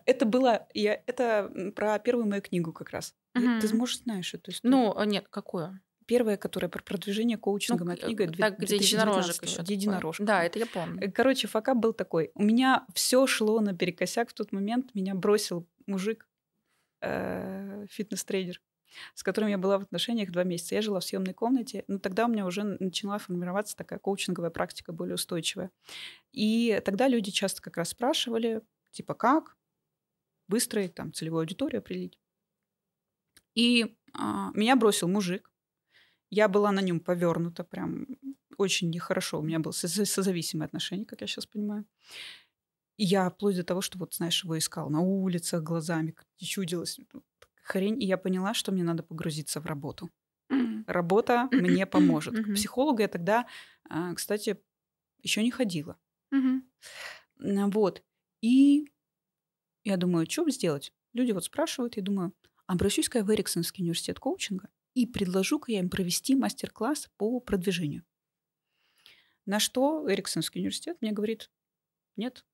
Это 0.06 0.26
было, 0.26 0.68
я, 0.74 1.02
это 1.06 1.52
про 1.76 2.00
первую 2.00 2.28
мою 2.28 2.42
книгу 2.42 2.74
как 2.74 2.90
раз. 2.90 3.16
Mm-hmm. 3.38 3.62
Ты, 3.62 3.76
можешь 3.76 4.00
знаешь 4.00 4.34
эту 4.34 4.52
историю? 4.52 4.78
Ну, 4.78 4.94
а, 4.98 5.06
нет, 5.06 5.28
какую? 5.30 5.80
Первая, 6.06 6.36
которая 6.36 6.70
про 6.70 6.84
продвижение 6.84 7.38
коучинга, 7.38 7.86
ну, 7.86 7.92
моя 7.92 7.98
книга. 7.98 8.32
Так, 8.32 8.60
где 8.60 8.76
единорожек 8.76 9.44
еще. 9.44 9.62
Где 9.62 9.76
единорожка. 9.76 10.24
Да, 10.24 10.44
это 10.44 10.60
я 10.60 10.66
помню. 10.66 11.02
Э, 11.02 11.10
короче, 11.10 11.48
факап 11.48 11.78
был 11.78 11.94
такой. 11.94 12.32
У 12.36 12.44
меня 12.44 12.86
все 12.94 13.26
шло 13.26 13.62
наперекосяк 13.62 14.30
в 14.30 14.34
тот 14.34 14.52
момент. 14.52 14.94
Меня 14.94 15.16
бросил 15.16 15.66
мужик, 15.88 16.28
э, 17.02 17.86
фитнес-тренер 17.90 18.60
с 19.14 19.24
которым 19.24 19.50
я 19.50 19.58
была 19.58 19.80
в 19.80 19.84
отношениях 19.84 20.32
два 20.32 20.44
месяца. 20.44 20.76
Я 20.76 20.82
жила 20.82 21.00
в 21.00 21.04
съемной 21.04 21.34
комнате, 21.34 21.84
но 21.88 22.00
тогда 22.00 22.26
у 22.26 22.30
меня 22.30 22.46
уже 22.46 22.64
начала 22.64 23.18
формироваться 23.18 23.76
такая 23.76 24.00
коучинговая 24.00 24.50
практика 24.50 24.92
более 24.92 25.16
устойчивая. 25.16 25.72
И 26.32 26.82
тогда 26.86 27.08
люди 27.08 27.32
часто 27.32 27.62
как 27.62 27.78
раз 27.78 27.90
спрашивали, 27.90 28.62
типа, 28.92 29.14
как 29.14 29.56
выстроить 30.48 30.94
там 30.94 31.14
целевую 31.14 31.42
аудиторию, 31.42 31.80
определить. 31.80 32.20
И 33.56 33.96
а, 34.14 34.52
меня 34.54 34.76
бросил 34.76 35.08
мужик. 35.08 35.52
Я 36.30 36.48
была 36.48 36.72
на 36.72 36.80
нем 36.80 37.00
повернута 37.00 37.64
прям 37.64 38.08
очень 38.58 38.90
нехорошо. 38.90 39.40
У 39.40 39.44
меня 39.44 39.60
было 39.60 39.72
созависимое 39.72 40.66
отношение, 40.66 41.06
как 41.06 41.22
я 41.22 41.28
сейчас 41.28 41.46
понимаю. 41.46 41.86
И 42.98 43.06
я 43.06 43.30
вплоть 43.30 43.56
до 43.56 43.64
того, 43.64 43.82
что 43.82 43.98
вот, 43.98 44.14
знаешь, 44.14 44.44
его 44.44 44.58
искал 44.58 44.90
на 44.90 45.02
улицах 45.02 45.64
глазами, 45.64 46.16
чудилось 46.38 47.00
хрень, 47.74 48.02
и 48.02 48.06
я 48.06 48.18
поняла, 48.18 48.54
что 48.54 48.72
мне 48.72 48.84
надо 48.84 49.04
погрузиться 49.04 49.60
в 49.60 49.66
работу. 49.66 50.12
Работа 50.88 51.48
мне 51.52 51.86
поможет. 51.86 52.36
К 52.36 52.54
психологу 52.54 53.02
я 53.02 53.08
тогда, 53.08 53.48
а, 53.90 54.14
кстати, 54.14 54.58
еще 55.22 55.42
не 55.42 55.52
ходила. 55.52 55.98
Вот. 57.40 58.04
И 58.42 58.92
я 59.84 59.98
думаю, 59.98 60.30
что 60.30 60.50
сделать? 60.50 60.94
Люди 61.14 61.32
вот 61.32 61.46
спрашивают, 61.46 61.98
я 61.98 62.04
думаю, 62.04 62.34
обращусь-ка 62.68 63.20
я 63.20 63.24
в 63.24 63.32
Эриксонский 63.32 63.84
университет 63.84 64.20
коучинга 64.20 64.70
и 64.94 65.06
предложу-ка 65.08 65.72
я 65.72 65.80
им 65.80 65.90
провести 65.90 66.36
мастер-класс 66.36 67.10
по 67.18 67.40
продвижению. 67.40 68.04
На 69.46 69.60
что 69.60 70.10
Эриксонский 70.12 70.60
университет 70.60 70.98
мне 71.02 71.12
говорит, 71.12 71.50
нет. 72.16 72.46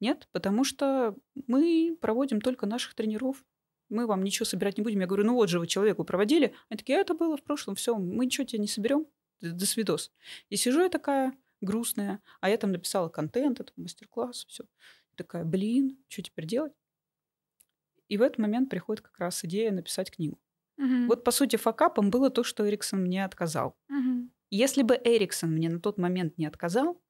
Нет, 0.00 0.28
потому 0.32 0.64
что 0.64 1.16
мы 1.46 1.96
проводим 2.00 2.40
только 2.40 2.66
наших 2.66 2.94
тренеров 2.94 3.44
мы 3.88 4.06
вам 4.06 4.22
ничего 4.22 4.44
собирать 4.44 4.78
не 4.78 4.84
будем. 4.84 5.00
Я 5.00 5.06
говорю, 5.06 5.24
ну 5.24 5.34
вот 5.34 5.48
же 5.48 5.58
вы 5.58 5.66
человеку 5.66 6.04
проводили. 6.04 6.54
Они 6.68 6.78
такие, 6.78 6.98
а 6.98 7.00
это 7.00 7.14
было 7.14 7.36
в 7.36 7.42
прошлом, 7.42 7.74
все, 7.74 7.96
мы 7.96 8.26
ничего 8.26 8.44
тебе 8.44 8.60
не 8.60 8.68
соберем. 8.68 9.06
До 9.40 9.66
свидос. 9.66 10.10
И 10.48 10.56
сижу 10.56 10.82
я 10.82 10.88
такая 10.88 11.32
грустная, 11.60 12.20
а 12.40 12.50
я 12.50 12.56
там 12.56 12.72
написала 12.72 13.08
контент, 13.08 13.60
это 13.60 13.72
мастер-класс, 13.76 14.46
все. 14.48 14.64
Такая, 15.16 15.44
блин, 15.44 15.98
что 16.08 16.22
теперь 16.22 16.46
делать? 16.46 16.72
И 18.08 18.16
в 18.16 18.22
этот 18.22 18.38
момент 18.38 18.70
приходит 18.70 19.02
как 19.02 19.18
раз 19.18 19.44
идея 19.44 19.70
написать 19.70 20.10
книгу. 20.10 20.40
Угу. 20.78 21.06
Вот, 21.08 21.24
по 21.24 21.30
сути, 21.30 21.56
факапом 21.56 22.10
было 22.10 22.30
то, 22.30 22.44
что 22.44 22.68
Эриксон 22.68 23.02
мне 23.02 23.24
отказал. 23.24 23.76
Угу. 23.90 24.30
Если 24.50 24.82
бы 24.82 24.98
Эриксон 25.02 25.52
мне 25.52 25.68
на 25.68 25.80
тот 25.80 25.98
момент 25.98 26.38
не 26.38 26.46
отказал, 26.46 27.02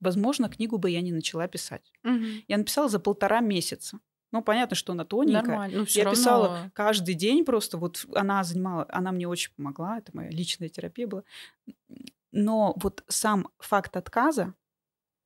возможно, 0.00 0.48
книгу 0.48 0.78
бы 0.78 0.90
я 0.90 1.00
не 1.00 1.12
начала 1.12 1.48
писать. 1.48 1.92
Угу. 2.04 2.24
Я 2.46 2.58
написала 2.58 2.88
за 2.88 3.00
полтора 3.00 3.40
месяца. 3.40 3.98
Ну, 4.32 4.42
понятно, 4.42 4.76
что 4.76 4.92
она 4.92 5.04
тоненькая. 5.04 5.42
Нормально. 5.42 5.78
Ну, 5.78 5.84
я 5.88 6.04
равно... 6.04 6.16
писала 6.16 6.70
каждый 6.74 7.14
день 7.14 7.44
просто. 7.44 7.78
Вот 7.78 8.04
она 8.14 8.42
занимала, 8.44 8.86
она 8.88 9.12
мне 9.12 9.28
очень 9.28 9.52
помогла. 9.54 9.98
Это 9.98 10.10
моя 10.14 10.30
личная 10.30 10.68
терапия 10.68 11.06
была. 11.06 11.22
Но 12.32 12.74
вот 12.76 13.04
сам 13.08 13.48
факт 13.58 13.96
отказа 13.96 14.54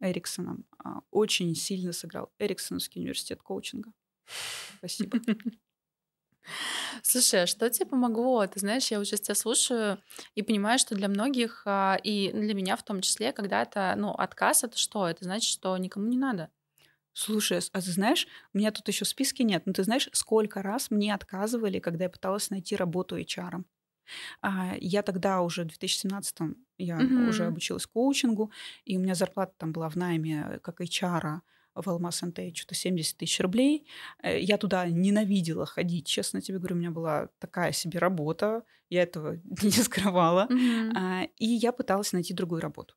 Эриксоном 0.01 0.65
а, 0.79 1.01
очень 1.11 1.55
сильно 1.55 1.93
сыграл. 1.93 2.31
Эриксоновский 2.39 3.01
университет 3.01 3.43
коучинга. 3.43 3.93
Спасибо. 4.79 5.19
Слушай, 7.03 7.43
а 7.43 7.47
что 7.47 7.69
тебе 7.71 7.87
помогло? 7.87 8.47
Ты 8.47 8.61
знаешь, 8.61 8.91
я 8.91 8.99
вот 8.99 9.07
сейчас 9.07 9.21
тебя 9.21 9.35
слушаю 9.35 9.99
и 10.35 10.43
понимаю, 10.43 10.79
что 10.79 10.95
для 10.95 11.09
многих, 11.09 11.63
а, 11.67 11.99
и 12.03 12.31
для 12.33 12.55
меня 12.55 12.77
в 12.77 12.83
том 12.83 13.01
числе, 13.01 13.33
когда-то, 13.33 13.95
ну, 13.97 14.13
отказ 14.13 14.65
это 14.65 14.79
что? 14.79 15.07
Это 15.07 15.25
значит, 15.25 15.51
что 15.51 15.77
никому 15.77 16.07
не 16.07 16.17
надо. 16.17 16.51
Слушай, 17.21 17.59
а, 17.59 17.61
а 17.73 17.81
ты 17.83 17.91
знаешь, 17.91 18.27
у 18.55 18.59
меня 18.59 18.71
тут 18.71 18.89
еще 18.89 19.05
списки 19.05 19.43
нет, 19.43 19.65
но 19.67 19.73
ты 19.75 19.85
знаешь, 19.85 20.09
сколько 20.13 20.63
раз 20.63 20.91
мне 20.91 21.15
отказывали, 21.15 21.79
когда 21.79 22.05
я 22.05 22.11
пыталась 22.11 22.49
найти 22.51 22.77
работу 22.77 23.19
HR? 23.19 23.63
А, 24.41 24.75
я 24.81 25.03
тогда 25.03 25.43
уже 25.43 25.65
в 25.65 25.69
2017 25.69 26.37
я 26.79 26.97
угу. 26.97 27.29
уже 27.29 27.45
обучилась 27.45 27.87
коучингу, 27.87 28.51
и 28.87 28.97
у 28.97 29.01
меня 29.01 29.15
зарплата 29.15 29.53
там 29.59 29.73
была 29.73 29.91
в 29.91 29.97
найме 29.97 30.61
как 30.63 30.81
HR 30.81 31.41
в 31.75 31.89
Алмаз 31.89 32.23
НТ 32.23 32.57
что-то 32.57 32.75
70 32.75 33.19
тысяч 33.19 33.39
рублей. 33.41 33.87
Э, 34.23 34.41
я 34.41 34.57
туда 34.57 34.87
ненавидела 34.87 35.67
ходить, 35.67 36.07
честно 36.07 36.41
тебе 36.41 36.59
говорю, 36.59 36.77
у 36.77 36.79
меня 36.79 36.91
была 36.91 37.29
такая 37.39 37.73
себе 37.73 37.99
работа, 37.99 38.65
я 38.89 39.03
этого 39.03 39.39
не 39.63 39.71
скрывала. 39.71 40.49
Mm-hmm. 40.51 41.31
И 41.37 41.47
я 41.47 41.73
пыталась 41.73 42.13
найти 42.13 42.33
другую 42.33 42.63
работу. 42.63 42.95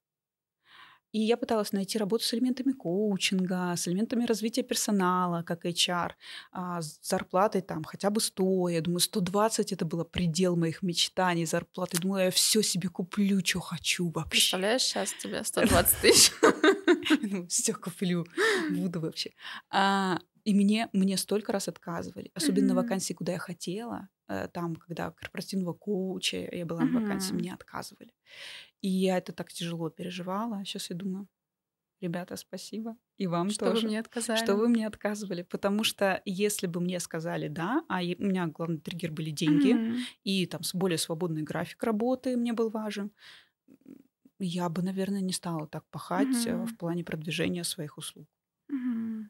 И 1.13 1.19
я 1.19 1.38
пыталась 1.38 1.71
найти 1.73 1.99
работу 1.99 2.23
с 2.23 2.34
элементами 2.34 2.71
коучинга, 2.71 3.76
с 3.78 3.88
элементами 3.88 4.26
развития 4.26 4.63
персонала, 4.63 5.43
как 5.43 5.63
HR, 5.63 6.12
а, 6.52 6.82
с 6.82 6.99
зарплатой 7.04 7.62
там 7.62 7.84
хотя 7.84 8.10
бы 8.10 8.19
100. 8.19 8.69
Я 8.69 8.82
думаю, 8.82 8.99
120 8.99 9.71
это 9.71 9.86
было 9.86 10.04
предел 10.04 10.56
моих 10.56 10.82
мечтаний 10.82 11.45
зарплаты. 11.45 11.99
Думаю, 12.02 12.26
я 12.26 12.32
все 12.32 12.63
себе 12.63 12.89
куплю, 12.89 13.45
что 13.45 13.60
хочу 13.60 14.10
вообще. 14.10 14.32
Представляешь, 14.32 14.82
сейчас 14.82 15.13
тебе 15.13 15.43
120 15.43 15.97
тысяч. 16.02 16.32
Все 17.47 17.73
куплю, 17.73 18.26
буду 18.71 18.99
вообще. 18.99 19.32
А, 19.69 20.17
и 20.45 20.56
мне, 20.56 20.89
мне 20.93 21.17
столько 21.17 21.54
раз 21.54 21.67
отказывали, 21.67 22.32
особенно 22.34 22.71
mm-hmm. 22.71 22.76
на 22.76 22.82
вакансии, 22.82 23.13
куда 23.13 23.34
я 23.34 23.39
хотела. 23.39 24.10
Э, 24.28 24.47
там, 24.52 24.76
когда 24.76 25.12
корпоративного 25.12 25.73
коуча 25.73 26.49
я 26.52 26.65
была 26.65 26.82
mm-hmm. 26.82 26.89
на 26.89 26.99
вакансии, 27.02 27.34
мне 27.34 27.54
отказывали. 27.54 28.13
И 28.84 28.89
я 28.89 29.17
это 29.17 29.32
так 29.32 29.52
тяжело 29.52 29.89
переживала. 29.89 30.63
Сейчас 30.65 30.89
я 30.89 30.98
думаю, 30.98 31.28
ребята, 32.02 32.36
спасибо. 32.36 32.98
И 33.17 33.28
вам 33.28 33.50
что 33.50 33.67
тоже. 33.67 33.78
Что 33.78 33.86
вы 33.86 33.89
мне 33.89 34.00
отказали. 34.00 34.43
Что 34.43 34.56
вы 34.56 34.67
мне 34.67 34.88
отказывали. 34.88 35.41
Потому 35.43 35.86
что 35.86 36.22
если 36.26 36.67
бы 36.67 36.82
мне 36.82 37.00
сказали 37.00 37.48
«да», 37.48 37.86
а 37.88 38.02
у 38.02 38.24
меня 38.24 38.48
главный 38.48 38.80
триггер 38.80 39.13
были 39.13 39.32
деньги, 39.32 39.74
mm-hmm. 39.74 40.00
и 40.26 40.46
там 40.48 40.62
более 40.74 40.98
свободный 40.98 41.43
график 41.43 41.82
работы 41.82 42.36
мне 42.36 42.52
был 42.52 42.69
важен, 42.69 43.12
я 44.38 44.67
бы, 44.67 44.82
наверное, 44.82 45.22
не 45.22 45.32
стала 45.32 45.65
так 45.65 45.86
пахать 45.89 46.28
mm-hmm. 46.28 46.65
в 46.65 46.78
плане 46.78 47.06
продвижения 47.06 47.63
своих 47.63 47.98
услуг. 47.98 48.28
Mm-hmm. 48.69 49.24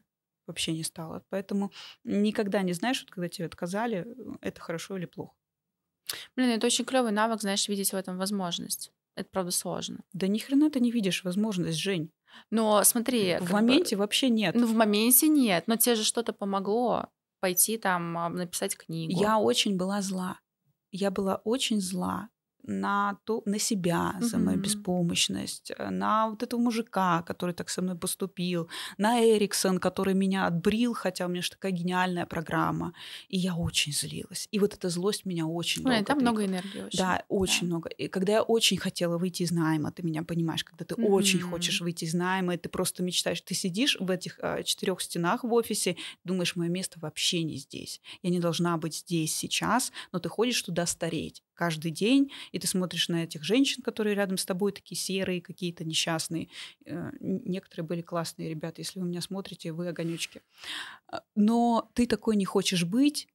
Вообще 0.48 0.72
не 0.72 0.82
стала. 0.82 1.24
Поэтому 1.28 1.70
никогда 2.02 2.62
не 2.62 2.72
знаешь, 2.72 3.02
вот 3.02 3.10
когда 3.12 3.28
тебе 3.28 3.46
отказали, 3.46 4.04
это 4.40 4.60
хорошо 4.60 4.96
или 4.98 5.06
плохо. 5.06 5.36
Блин, 6.36 6.50
это 6.50 6.66
очень 6.66 6.84
клевый 6.84 7.12
навык, 7.12 7.40
знаешь, 7.40 7.68
видеть 7.68 7.92
в 7.92 7.96
этом 7.96 8.18
возможность. 8.18 8.92
Это 9.16 9.28
правда 9.30 9.50
сложно. 9.50 10.00
Да 10.12 10.26
ни 10.26 10.38
хрена 10.38 10.70
ты 10.70 10.80
не 10.80 10.90
видишь 10.90 11.24
возможность, 11.24 11.78
Жень. 11.78 12.10
Но 12.50 12.82
смотри, 12.84 13.38
в 13.40 13.52
моменте 13.52 13.96
бы, 13.96 14.00
вообще 14.00 14.28
нет. 14.28 14.54
Ну 14.56 14.66
в 14.66 14.74
моменте 14.74 15.28
нет, 15.28 15.64
но 15.66 15.76
тебе 15.76 15.94
же 15.94 16.04
что-то 16.04 16.32
помогло 16.32 17.08
пойти 17.40 17.78
там 17.78 18.16
а, 18.18 18.28
написать 18.28 18.76
книгу. 18.76 19.20
Я 19.20 19.38
очень 19.38 19.76
была 19.76 20.02
зла. 20.02 20.40
Я 20.90 21.10
была 21.10 21.36
очень 21.44 21.80
зла 21.80 22.28
на, 22.66 23.18
ту, 23.24 23.42
на 23.46 23.58
себя 23.58 24.14
за 24.20 24.38
мою 24.38 24.58
беспомощность, 24.58 25.72
э, 25.76 25.90
на 25.90 26.28
вот 26.30 26.42
этого 26.42 26.60
мужика, 26.60 27.22
который 27.22 27.54
так 27.54 27.68
со 27.68 27.82
мной 27.82 27.96
поступил, 27.96 28.68
на 28.98 29.20
Эриксон, 29.22 29.78
который 29.78 30.14
меня 30.14 30.46
отбрил, 30.46 30.94
хотя 30.94 31.26
у 31.26 31.28
меня 31.28 31.42
же 31.42 31.50
такая 31.50 31.72
гениальная 31.72 32.26
программа. 32.26 32.94
И 33.28 33.38
я 33.38 33.54
очень 33.54 33.92
злилась. 33.92 34.48
И 34.50 34.58
вот 34.58 34.74
эта 34.74 34.88
злость 34.88 35.26
меня 35.26 35.46
очень 35.46 35.82
Ой, 35.84 35.92
долго... 35.92 36.06
Там 36.06 36.18
много 36.18 36.44
энергии 36.44 36.82
очень. 36.82 36.98
Да, 36.98 37.22
очень 37.28 37.62
да. 37.62 37.66
много. 37.66 37.88
И 37.90 38.08
когда 38.08 38.32
я 38.32 38.42
очень 38.42 38.76
хотела 38.76 39.18
выйти 39.18 39.42
из 39.42 39.52
найма, 39.52 39.92
ты 39.92 40.02
меня 40.02 40.22
понимаешь, 40.22 40.64
когда 40.64 40.84
ты 40.84 40.94
mm-hmm. 40.94 41.06
очень 41.06 41.40
хочешь 41.40 41.80
выйти 41.80 42.04
из 42.04 42.14
найма, 42.14 42.54
и 42.54 42.56
ты 42.56 42.68
просто 42.68 43.02
мечтаешь, 43.02 43.40
ты 43.40 43.54
сидишь 43.54 43.96
в 44.00 44.10
этих 44.10 44.38
э, 44.40 44.62
четырех 44.64 45.00
стенах 45.00 45.44
в 45.44 45.52
офисе, 45.52 45.96
думаешь, 46.24 46.56
мое 46.56 46.68
место 46.68 46.98
вообще 47.00 47.42
не 47.42 47.56
здесь. 47.56 48.00
Я 48.22 48.30
не 48.30 48.40
должна 48.40 48.76
быть 48.78 48.96
здесь 48.96 49.34
сейчас, 49.34 49.92
но 50.12 50.18
ты 50.18 50.28
ходишь 50.28 50.62
туда 50.62 50.86
стареть 50.86 51.42
каждый 51.54 51.90
день, 51.90 52.30
и 52.54 52.58
ты 52.60 52.68
смотришь 52.68 53.08
на 53.08 53.24
этих 53.24 53.42
женщин, 53.42 53.82
которые 53.82 54.14
рядом 54.14 54.38
с 54.38 54.44
тобой 54.44 54.70
такие 54.70 54.96
серые, 54.96 55.42
какие-то 55.42 55.84
несчастные. 55.84 56.48
Э, 56.86 57.10
некоторые 57.20 57.84
были 57.84 58.00
классные 58.00 58.48
ребята. 58.48 58.80
Если 58.80 59.00
вы 59.00 59.06
меня 59.06 59.20
смотрите, 59.20 59.72
вы 59.72 59.88
огонечки. 59.88 60.40
А, 61.08 61.22
но 61.34 61.90
ты 61.94 62.06
такой 62.06 62.36
не 62.36 62.44
хочешь 62.44 62.84
быть, 62.84 63.26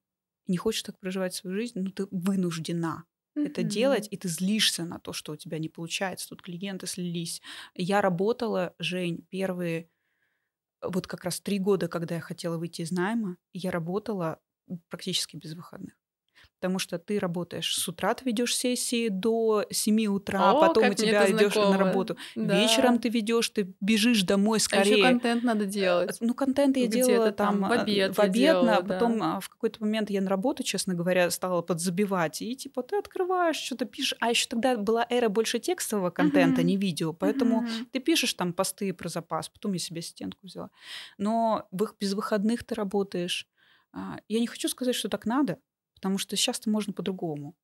не 0.47 0.55
хочешь 0.55 0.83
так 0.83 0.97
проживать 0.99 1.33
свою 1.33 1.57
жизнь, 1.57 1.79
но 1.79 1.91
ты 1.91 2.07
вынуждена 2.11 3.03
это 3.35 3.63
делать, 3.63 4.07
и 4.09 4.17
ты 4.17 4.29
злишься 4.29 4.85
на 4.85 4.99
то, 4.99 5.11
что 5.11 5.33
у 5.33 5.35
тебя 5.35 5.59
не 5.59 5.69
получается. 5.69 6.29
Тут 6.29 6.41
клиенты 6.41 6.87
слились. 6.87 7.41
Я 7.75 8.01
работала, 8.01 8.73
Жень, 8.79 9.25
первые 9.29 9.89
вот 10.81 11.07
как 11.07 11.25
раз 11.25 11.41
три 11.41 11.59
года, 11.59 11.89
когда 11.89 12.15
я 12.15 12.21
хотела 12.21 12.57
выйти 12.57 12.83
из 12.83 12.91
найма, 12.91 13.35
я 13.51 13.71
работала 13.71 14.39
практически 14.87 15.35
без 15.35 15.53
выходных 15.55 15.98
потому 16.59 16.77
что 16.77 16.99
ты 16.99 17.19
работаешь 17.19 17.73
с 17.73 17.87
утра, 17.87 18.13
ты 18.13 18.25
ведешь 18.25 18.53
сессии 18.55 19.07
до 19.07 19.65
7 19.71 20.07
утра, 20.07 20.51
О, 20.51 20.59
потом 20.59 20.89
у 20.89 20.93
тебя 20.93 21.25
идешь 21.31 21.55
на 21.55 21.77
работу. 21.77 22.17
Да. 22.35 22.59
Вечером 22.59 22.99
ты 22.99 23.07
ведешь, 23.07 23.49
ты 23.49 23.73
бежишь 23.79 24.23
домой 24.23 24.59
скорее. 24.59 24.93
А 24.93 24.97
еще 24.97 25.01
контент 25.03 25.43
надо 25.43 25.65
делать. 25.65 26.17
Ну, 26.19 26.33
контент 26.33 26.75
я 26.75 26.87
делала 26.87 27.31
там 27.31 27.61
в 27.61 27.71
обед, 27.71 28.15
в 28.15 28.19
обед 28.19 28.33
делала, 28.33 28.75
а 28.77 28.83
потом 28.83 29.19
да. 29.19 29.39
в 29.39 29.47
какой-то 29.47 29.81
момент 29.81 30.09
я 30.09 30.21
на 30.21 30.29
работу, 30.29 30.63
честно 30.63 30.93
говоря, 30.93 31.29
стала 31.31 31.61
подзабивать. 31.61 32.41
И 32.41 32.55
типа 32.55 32.83
ты 32.83 32.97
открываешь, 32.97 33.55
что-то 33.55 33.85
пишешь. 33.85 34.17
А 34.19 34.29
еще 34.29 34.47
тогда 34.47 34.75
была 34.75 35.05
эра 35.09 35.29
больше 35.29 35.59
текстового 35.59 36.09
контента, 36.09 36.61
uh-huh. 36.61 36.65
не 36.65 36.75
видео. 36.77 37.13
Поэтому 37.13 37.63
uh-huh. 37.63 37.85
ты 37.91 37.99
пишешь 37.99 38.33
там 38.33 38.51
посты 38.51 38.93
про 38.93 39.07
запас. 39.07 39.47
Потом 39.47 39.71
я 39.73 39.79
себе 39.79 40.01
стенку 40.01 40.39
взяла. 40.43 40.71
Но 41.17 41.69
без 41.99 42.13
выходных 42.13 42.65
ты 42.65 42.75
работаешь. 42.75 43.47
А, 43.91 44.19
я 44.27 44.39
не 44.39 44.47
хочу 44.47 44.67
сказать, 44.67 44.95
что 44.95 45.09
так 45.09 45.25
надо, 45.25 45.57
потому 45.99 46.17
что 46.17 46.37
сейчас-то 46.37 46.69
можно 46.69 46.93
по-другому. 46.93 47.55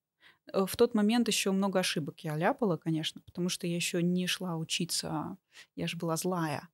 Э, 0.53 0.65
в 0.67 0.75
тот 0.75 0.93
момент 0.93 1.29
еще 1.29 1.51
много 1.51 1.79
ошибок 1.79 2.19
я 2.19 2.35
ляпала, 2.35 2.75
конечно, 2.75 3.21
потому 3.21 3.47
что 3.47 3.65
я 3.65 3.75
еще 3.75 4.03
не 4.03 4.27
шла 4.27 4.57
учиться, 4.57 5.37
я 5.75 5.87
же 5.87 5.95
была 5.95 6.17
злая. 6.17 6.67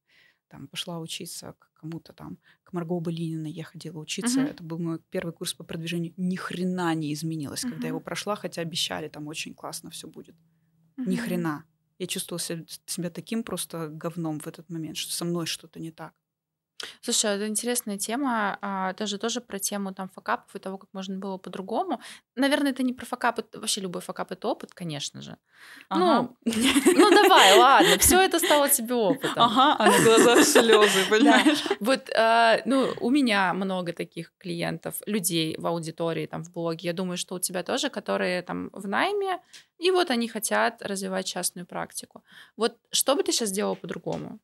Там 0.47 0.67
пошла 0.67 0.99
учиться 0.99 1.53
к 1.59 1.71
кому-то 1.75 2.13
там, 2.13 2.39
к 2.63 2.73
Марго 2.73 2.99
Былининой 2.99 3.51
я 3.51 3.63
ходила 3.63 3.99
учиться. 3.99 4.41
Uh-huh. 4.41 4.49
Это 4.49 4.63
был 4.63 4.79
мой 4.79 4.99
первый 5.11 5.33
курс 5.33 5.53
по 5.53 5.63
продвижению. 5.63 6.13
Ни 6.17 6.35
хрена 6.35 6.93
не 6.95 7.13
изменилось, 7.13 7.63
uh-huh. 7.63 7.69
когда 7.69 7.83
я 7.83 7.89
его 7.89 7.99
прошла, 7.99 8.35
хотя 8.35 8.61
обещали, 8.61 9.07
там 9.07 9.27
очень 9.27 9.53
классно 9.53 9.91
все 9.91 10.07
будет. 10.07 10.35
Uh-huh. 10.97 11.07
Ни 11.07 11.15
хрена. 11.15 11.63
Я 11.99 12.07
чувствовала 12.07 12.39
себя, 12.39 12.65
себя 12.87 13.09
таким 13.11 13.43
просто 13.43 13.87
говном 13.87 14.39
в 14.39 14.47
этот 14.47 14.67
момент, 14.69 14.97
что 14.97 15.13
со 15.13 15.25
мной 15.25 15.45
что-то 15.45 15.79
не 15.79 15.91
так. 15.91 16.13
Слушай, 17.01 17.35
это 17.35 17.47
интересная 17.47 17.97
тема, 17.97 18.57
а, 18.61 18.93
тоже 18.93 19.17
тоже 19.17 19.41
про 19.41 19.59
тему 19.59 19.93
там 19.93 20.09
факапов 20.09 20.55
и 20.55 20.59
того, 20.59 20.77
как 20.77 20.89
можно 20.93 21.17
было 21.17 21.37
по-другому. 21.37 22.01
Наверное, 22.35 22.71
это 22.71 22.83
не 22.83 22.93
про 22.93 23.05
факапы, 23.05 23.43
вообще 23.53 23.81
любой 23.81 24.01
факап 24.01 24.31
это 24.31 24.47
опыт, 24.47 24.73
конечно 24.73 25.21
же. 25.21 25.37
Ага. 25.89 26.29
Ну, 26.45 26.53
ну 26.85 27.09
давай, 27.09 27.57
ладно, 27.57 27.97
все 27.97 28.19
это 28.21 28.39
стало 28.39 28.69
тебе 28.69 28.95
опытом. 28.95 29.43
Ага, 29.43 29.75
а 29.79 29.91
на 29.91 30.03
глазах 30.03 30.39
слезы, 30.45 31.05
понимаешь? 31.09 31.63
Да. 31.69 31.75
Вот, 31.79 32.09
а, 32.15 32.61
ну, 32.65 32.93
у 32.99 33.09
меня 33.09 33.53
много 33.53 33.93
таких 33.93 34.33
клиентов, 34.37 34.95
людей 35.05 35.55
в 35.57 35.67
аудитории, 35.67 36.25
там, 36.25 36.43
в 36.43 36.51
блоге. 36.51 36.87
Я 36.87 36.93
думаю, 36.93 37.17
что 37.17 37.35
у 37.35 37.39
тебя 37.39 37.63
тоже, 37.63 37.89
которые 37.89 38.41
там 38.41 38.69
в 38.73 38.87
найме, 38.87 39.39
и 39.77 39.91
вот 39.91 40.11
они 40.11 40.27
хотят 40.27 40.81
развивать 40.81 41.25
частную 41.25 41.65
практику. 41.65 42.23
Вот 42.57 42.77
что 42.91 43.15
бы 43.15 43.23
ты 43.23 43.31
сейчас 43.31 43.49
сделала 43.49 43.75
по-другому? 43.75 44.39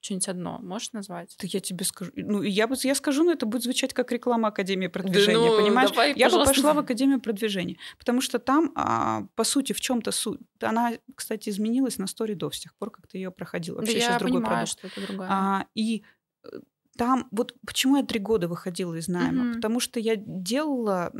Что-нибудь 0.00 0.28
одно 0.28 0.58
можешь 0.60 0.92
назвать? 0.92 1.36
Да 1.40 1.48
я 1.50 1.60
тебе 1.60 1.84
скажу. 1.84 2.12
Ну, 2.14 2.42
я, 2.42 2.68
я 2.82 2.94
скажу, 2.94 3.24
но 3.24 3.32
это 3.32 3.46
будет 3.46 3.64
звучать 3.64 3.92
как 3.92 4.12
реклама 4.12 4.48
Академии 4.48 4.86
продвижения, 4.86 5.50
да, 5.50 5.56
ну, 5.56 5.62
понимаешь? 5.62 5.90
Давай, 5.90 6.14
я 6.14 6.26
пожалуйста. 6.26 6.52
бы 6.52 6.56
пошла 6.56 6.74
в 6.74 6.78
Академию 6.78 7.20
продвижения, 7.20 7.78
потому 7.98 8.20
что 8.20 8.38
там, 8.38 8.72
а, 8.76 9.24
по 9.34 9.42
сути, 9.42 9.72
в 9.72 9.80
чем 9.80 10.00
то 10.00 10.12
суть. 10.12 10.40
Она, 10.60 10.92
кстати, 11.14 11.48
изменилась 11.48 11.98
на 11.98 12.06
стори 12.06 12.34
до 12.34 12.50
с 12.50 12.60
тех 12.60 12.76
пор, 12.76 12.90
как 12.90 13.08
ты 13.08 13.18
ее 13.18 13.32
проходил. 13.32 13.76
Вообще 13.76 13.94
да 13.94 13.98
сейчас 13.98 14.12
я 14.12 14.18
другой 14.18 14.40
понимаю, 14.40 14.66
продукт. 14.66 14.78
что 14.78 14.86
это 14.86 15.06
другая. 15.06 15.28
А, 15.30 15.66
и 15.74 16.04
э, 16.44 16.60
там, 16.96 17.26
вот 17.32 17.54
почему 17.66 17.96
я 17.96 18.04
три 18.04 18.20
года 18.20 18.46
выходила 18.46 18.94
из 18.94 19.08
найма? 19.08 19.44
Mm-hmm. 19.44 19.54
Потому 19.54 19.80
что 19.80 19.98
я 19.98 20.14
делала 20.16 21.12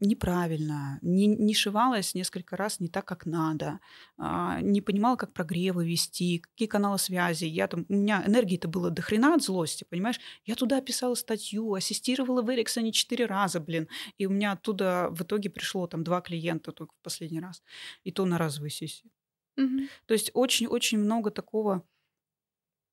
неправильно, 0.00 0.98
не, 1.02 1.26
не 1.26 1.54
шивалась 1.54 2.14
несколько 2.14 2.56
раз 2.56 2.80
не 2.80 2.88
так, 2.88 3.04
как 3.04 3.26
надо, 3.26 3.80
а, 4.16 4.60
не 4.60 4.80
понимала, 4.80 5.16
как 5.16 5.32
прогревы 5.32 5.86
вести, 5.86 6.38
какие 6.38 6.68
каналы 6.68 6.98
связи. 6.98 7.44
Я 7.44 7.68
там, 7.68 7.86
у 7.88 7.94
меня 7.94 8.22
энергии-то 8.26 8.68
было 8.68 8.90
до 8.90 9.02
хрена 9.02 9.34
от 9.34 9.42
злости, 9.42 9.84
понимаешь? 9.88 10.20
Я 10.44 10.54
туда 10.54 10.80
писала 10.80 11.14
статью, 11.14 11.74
ассистировала 11.74 12.42
в 12.42 12.50
Эриксоне 12.50 12.92
четыре 12.92 13.26
раза, 13.26 13.60
блин, 13.60 13.88
и 14.18 14.26
у 14.26 14.30
меня 14.30 14.52
оттуда 14.52 15.08
в 15.10 15.22
итоге 15.22 15.50
пришло 15.50 15.86
там 15.86 16.04
два 16.04 16.20
клиента 16.20 16.72
только 16.72 16.94
в 16.94 17.02
последний 17.02 17.40
раз, 17.40 17.62
и 18.04 18.12
то 18.12 18.24
на 18.24 18.38
разовой 18.38 18.70
сессии. 18.70 19.10
Угу. 19.56 19.88
То 20.06 20.14
есть 20.14 20.30
очень-очень 20.34 20.98
много 20.98 21.30
такого 21.30 21.82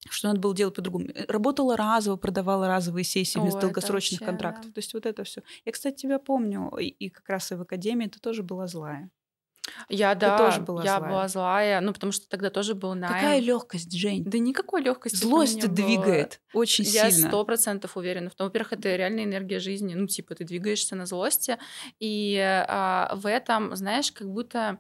что 0.10 0.28
надо 0.28 0.40
было 0.40 0.56
делать 0.56 0.76
по-другому. 0.76 1.08
Э, 1.14 1.26
работала 1.28 1.76
разово, 1.78 2.16
продавала 2.16 2.68
разовые 2.68 3.04
сессии 3.04 3.40
вместо 3.40 3.62
долгосрочных 3.62 4.22
вообще, 4.22 4.32
контрактов. 4.32 4.68
Да. 4.68 4.74
То 4.74 4.80
есть 4.80 4.94
вот 4.94 5.06
это 5.06 5.24
все. 5.24 5.42
Я, 5.66 5.72
кстати, 5.72 5.96
тебя 5.96 6.20
помню, 6.20 6.70
и, 6.78 6.88
и 6.88 7.10
как 7.10 7.28
раз 7.30 7.52
и 7.52 7.56
в 7.56 7.62
академии 7.62 8.08
ты 8.08 8.20
тоже 8.20 8.44
была 8.44 8.68
злая. 8.68 9.10
Я, 9.90 10.14
Ты 10.14 10.22
да, 10.22 10.38
тоже 10.38 10.62
была 10.62 10.84
я 10.84 10.98
злая. 10.98 11.12
была 11.12 11.28
злая, 11.28 11.82
ну, 11.82 11.94
потому 11.94 12.12
что 12.12 12.28
тогда 12.30 12.50
тоже 12.50 12.76
был 12.76 12.94
найм. 12.94 13.14
Какая 13.14 13.40
легкость, 13.40 13.92
Жень. 13.94 14.24
Да 14.24 14.38
никакой 14.38 14.82
легкости. 14.82 15.16
Злость 15.16 15.68
двигает 15.74 16.42
было. 16.54 16.62
очень 16.62 16.84
я 16.86 17.10
сильно. 17.10 17.26
Я 17.26 17.30
сто 17.30 17.46
процентов 17.46 17.98
уверена 17.98 18.30
в 18.30 18.36
том. 18.36 18.48
Во-первых, 18.48 18.74
это 18.74 18.96
реальная 18.96 19.24
энергия 19.24 19.60
жизни. 19.60 19.94
Ну, 19.94 20.08
типа, 20.08 20.36
ты 20.36 20.44
двигаешься 20.44 20.96
на 20.96 21.06
злости. 21.06 21.58
И 22.00 22.38
а, 22.40 23.14
в 23.16 23.28
этом, 23.28 23.76
знаешь, 23.76 24.12
как 24.12 24.30
будто... 24.30 24.80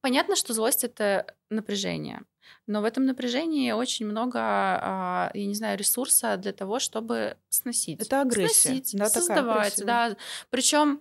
Понятно, 0.00 0.36
что 0.36 0.52
злость— 0.54 0.84
это 0.84 1.34
напряжение. 1.50 2.22
Но 2.66 2.80
в 2.80 2.84
этом 2.84 3.06
напряжении 3.06 3.70
очень 3.72 4.06
много, 4.06 4.38
а, 4.40 5.30
я 5.34 5.46
не 5.46 5.54
знаю, 5.54 5.78
ресурса 5.78 6.36
для 6.36 6.52
того, 6.52 6.78
чтобы 6.78 7.36
сносить. 7.48 8.00
Это 8.00 8.20
агрессия. 8.22 8.70
Сносить, 8.70 8.98
да, 8.98 9.08
создавать, 9.08 9.82
да. 9.84 10.16
Причем 10.50 11.00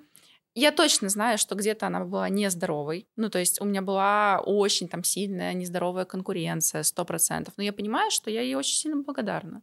я 0.54 0.72
точно 0.72 1.10
знаю, 1.10 1.38
что 1.38 1.56
где-то 1.56 1.88
она 1.88 2.06
была 2.06 2.30
нездоровой. 2.30 3.08
Ну, 3.18 3.30
то 3.30 3.40
есть 3.40 3.62
у 3.62 3.66
меня 3.66 3.82
была 3.82 4.42
очень 4.46 4.88
там 4.88 5.04
сильная 5.04 5.54
нездоровая 5.54 6.06
конкуренция, 6.06 6.84
сто 6.84 7.04
процентов. 7.04 7.54
Но 7.58 7.64
я 7.64 7.74
понимаю, 7.74 8.10
что 8.10 8.32
я 8.32 8.42
ей 8.42 8.56
очень 8.56 8.78
сильно 8.78 9.02
благодарна. 9.04 9.62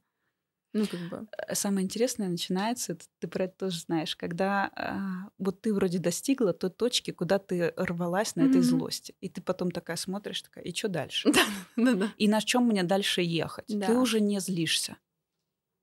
Ну, 0.73 0.87
как 0.87 1.01
бы. 1.09 1.27
Э, 1.37 1.55
самое 1.55 1.85
интересное 1.85 2.29
начинается, 2.29 2.97
ты 3.18 3.29
про 3.29 3.45
это 3.45 3.66
тоже 3.66 3.81
знаешь, 3.81 4.16
когда 4.16 4.70
э, 4.77 5.31
вот 5.39 5.61
ты 5.61 5.75
вроде 5.75 5.99
достигла 5.99 6.53
той 6.53 6.70
точки, 6.70 7.11
куда 7.11 7.39
ты 7.39 7.75
рвалась 7.77 8.37
на 8.37 8.43
mm-hmm. 8.43 8.51
этой 8.51 8.61
злости. 8.62 9.14
И 9.20 9.29
ты 9.29 9.43
потом 9.43 9.70
такая 9.70 9.97
смотришь, 9.97 10.43
такая, 10.43 10.64
и 10.64 10.75
что 10.75 10.89
дальше? 10.89 11.31
Да, 11.33 11.45
да, 11.95 12.12
И 12.16 12.29
на 12.29 12.41
чем 12.41 12.66
мне 12.66 12.83
дальше 12.83 13.23
ехать? 13.23 13.66
Ты 13.66 13.97
уже 13.97 14.20
не 14.20 14.41
злишься. 14.41 14.97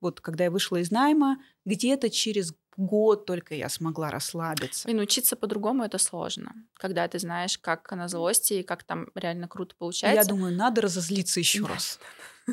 Вот 0.02 0.22
когда 0.22 0.46
я 0.46 0.52
вышла 0.52 0.78
из 0.78 0.92
найма, 0.92 1.38
где-то 1.66 2.10
через 2.10 2.54
год 2.80 3.26
только 3.26 3.56
я 3.56 3.70
смогла 3.70 4.10
расслабиться. 4.10 4.90
И 4.90 4.94
научиться 4.94 5.36
по-другому 5.36 5.84
это 5.84 5.98
сложно. 5.98 6.54
Когда 6.74 7.08
ты 7.08 7.20
знаешь, 7.20 7.58
как 7.58 7.92
на 7.92 8.08
злости 8.08 8.54
и 8.54 8.64
как 8.64 8.84
там 8.84 9.10
реально 9.16 9.48
круто 9.48 9.76
получается. 9.78 10.22
Я 10.22 10.28
думаю, 10.28 10.56
надо 10.56 10.82
разозлиться 10.82 11.40
еще 11.40 11.66
раз. 11.66 12.00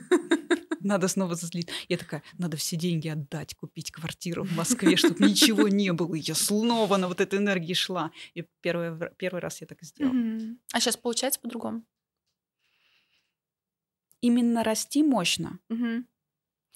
Надо 0.80 1.08
снова 1.08 1.34
зазлить. 1.34 1.68
Я 1.88 1.96
такая, 1.96 2.22
надо 2.38 2.56
все 2.56 2.76
деньги 2.76 3.08
отдать, 3.08 3.56
купить 3.56 3.90
квартиру 3.90 4.44
в 4.44 4.52
Москве, 4.54 4.96
чтобы 4.96 5.24
ничего 5.28 5.66
не 5.66 5.92
было. 5.92 6.14
И 6.14 6.20
я 6.20 6.36
снова 6.36 6.96
на 6.96 7.08
вот 7.08 7.20
этой 7.20 7.40
энергии 7.40 7.74
шла. 7.74 8.12
И 8.34 8.44
первый, 8.60 9.10
первый 9.16 9.40
раз 9.40 9.60
я 9.60 9.66
так 9.66 9.82
и 9.82 9.84
сделала. 9.84 10.14
А 10.72 10.78
сейчас 10.78 10.96
получается 10.96 11.40
по-другому? 11.40 11.84
Именно 14.20 14.62
расти 14.62 15.02
мощно. 15.02 15.58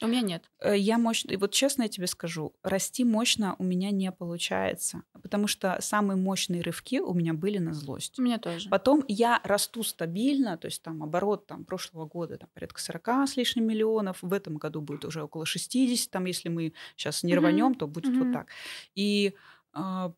У 0.03 0.07
меня 0.07 0.23
нет. 0.23 0.51
Э, 0.61 0.77
я 0.77 0.99
мощно, 0.99 1.33
и 1.33 1.37
вот 1.37 1.53
честно 1.53 1.83
я 1.83 1.89
тебе 1.89 2.07
скажу, 2.07 2.55
расти 2.63 3.05
мощно 3.05 3.57
у 3.59 3.65
меня 3.65 3.91
не 3.91 4.11
получается, 4.13 5.03
потому 5.23 5.47
что 5.47 5.79
самые 5.81 6.17
мощные 6.17 6.63
рывки 6.63 7.01
у 7.01 7.13
меня 7.13 7.35
были 7.35 7.59
на 7.59 7.75
злость. 7.75 8.19
У 8.19 8.23
меня 8.23 8.39
тоже. 8.39 8.69
Потом 8.69 9.05
я 9.09 9.41
расту 9.45 9.83
стабильно, 9.83 10.57
то 10.57 10.67
есть 10.67 10.83
там 10.83 11.03
оборот 11.03 11.47
там 11.47 11.65
прошлого 11.65 12.07
года 12.07 12.39
там 12.39 12.49
порядка 12.55 12.81
40 12.81 13.09
с 13.29 13.37
лишним 13.37 13.67
миллионов, 13.67 14.19
в 14.23 14.33
этом 14.33 14.57
году 14.57 14.81
будет 14.81 15.05
уже 15.05 15.23
около 15.23 15.45
60, 15.45 16.11
там 16.11 16.25
если 16.25 16.49
мы 16.49 16.73
сейчас 16.97 17.23
не 17.23 17.35
рванем, 17.35 17.73
mm-hmm. 17.73 17.79
то 17.79 17.87
будет 17.87 18.13
mm-hmm. 18.13 18.25
вот 18.25 18.33
так. 18.33 18.49
И 18.95 19.35
а, 19.73 20.13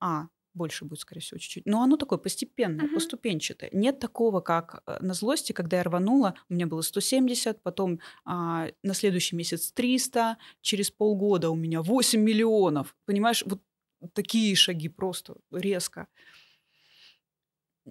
а, 0.00 0.28
больше 0.58 0.84
будет, 0.84 1.00
скорее 1.00 1.20
всего, 1.22 1.38
чуть-чуть. 1.38 1.66
Но 1.66 1.82
оно 1.82 1.96
такое 1.96 2.18
постепенное, 2.18 2.86
uh-huh. 2.86 2.94
поступенчатое. 2.94 3.70
Нет 3.72 3.98
такого, 3.98 4.40
как 4.40 4.82
э, 4.86 4.98
на 5.00 5.14
злости, 5.14 5.52
когда 5.52 5.78
я 5.78 5.84
рванула, 5.84 6.34
у 6.50 6.54
меня 6.54 6.66
было 6.66 6.82
170, 6.82 7.62
потом 7.62 8.00
а, 8.24 8.68
на 8.82 8.94
следующий 8.94 9.36
месяц 9.36 9.72
300, 9.72 10.36
через 10.60 10.90
полгода 10.90 11.50
у 11.50 11.54
меня 11.54 11.80
8 11.80 12.20
миллионов. 12.20 12.96
Понимаешь, 13.06 13.44
вот 13.46 13.62
такие 14.12 14.54
шаги 14.56 14.88
просто 14.88 15.36
резко. 15.52 16.08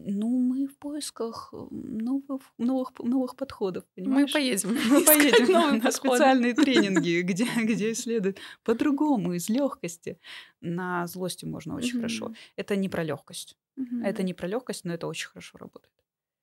Ну, 0.06 0.30
мы 0.40 0.68
в 0.68 0.78
поисках 0.78 1.54
новых, 1.72 2.42
новых, 2.58 2.92
новых 3.00 3.36
подходов, 3.36 3.84
понимаешь? 3.96 4.30
Мы 4.30 4.34
поедем. 4.34 4.70
Мы 4.90 5.04
поедем 5.04 5.52
на 5.52 5.80
подходы. 5.80 5.92
специальные 5.92 6.54
тренинги, 6.54 7.22
где, 7.30 7.46
где 7.64 7.92
исследуют 7.92 8.38
по-другому, 8.64 9.34
из 9.34 9.50
легкости. 9.50 10.20
На 10.62 11.08
злости 11.08 11.46
можно 11.46 11.76
очень 11.76 11.94
угу. 11.94 11.98
хорошо. 11.98 12.34
Это 12.56 12.76
не 12.76 12.90
про 12.90 13.04
легкость. 13.04 13.58
Угу. 13.78 14.02
Это 14.04 14.24
не 14.24 14.34
про 14.34 14.48
легкость, 14.48 14.86
но 14.86 14.94
это 14.94 15.08
очень 15.08 15.30
хорошо 15.30 15.58
работает. 15.58 15.94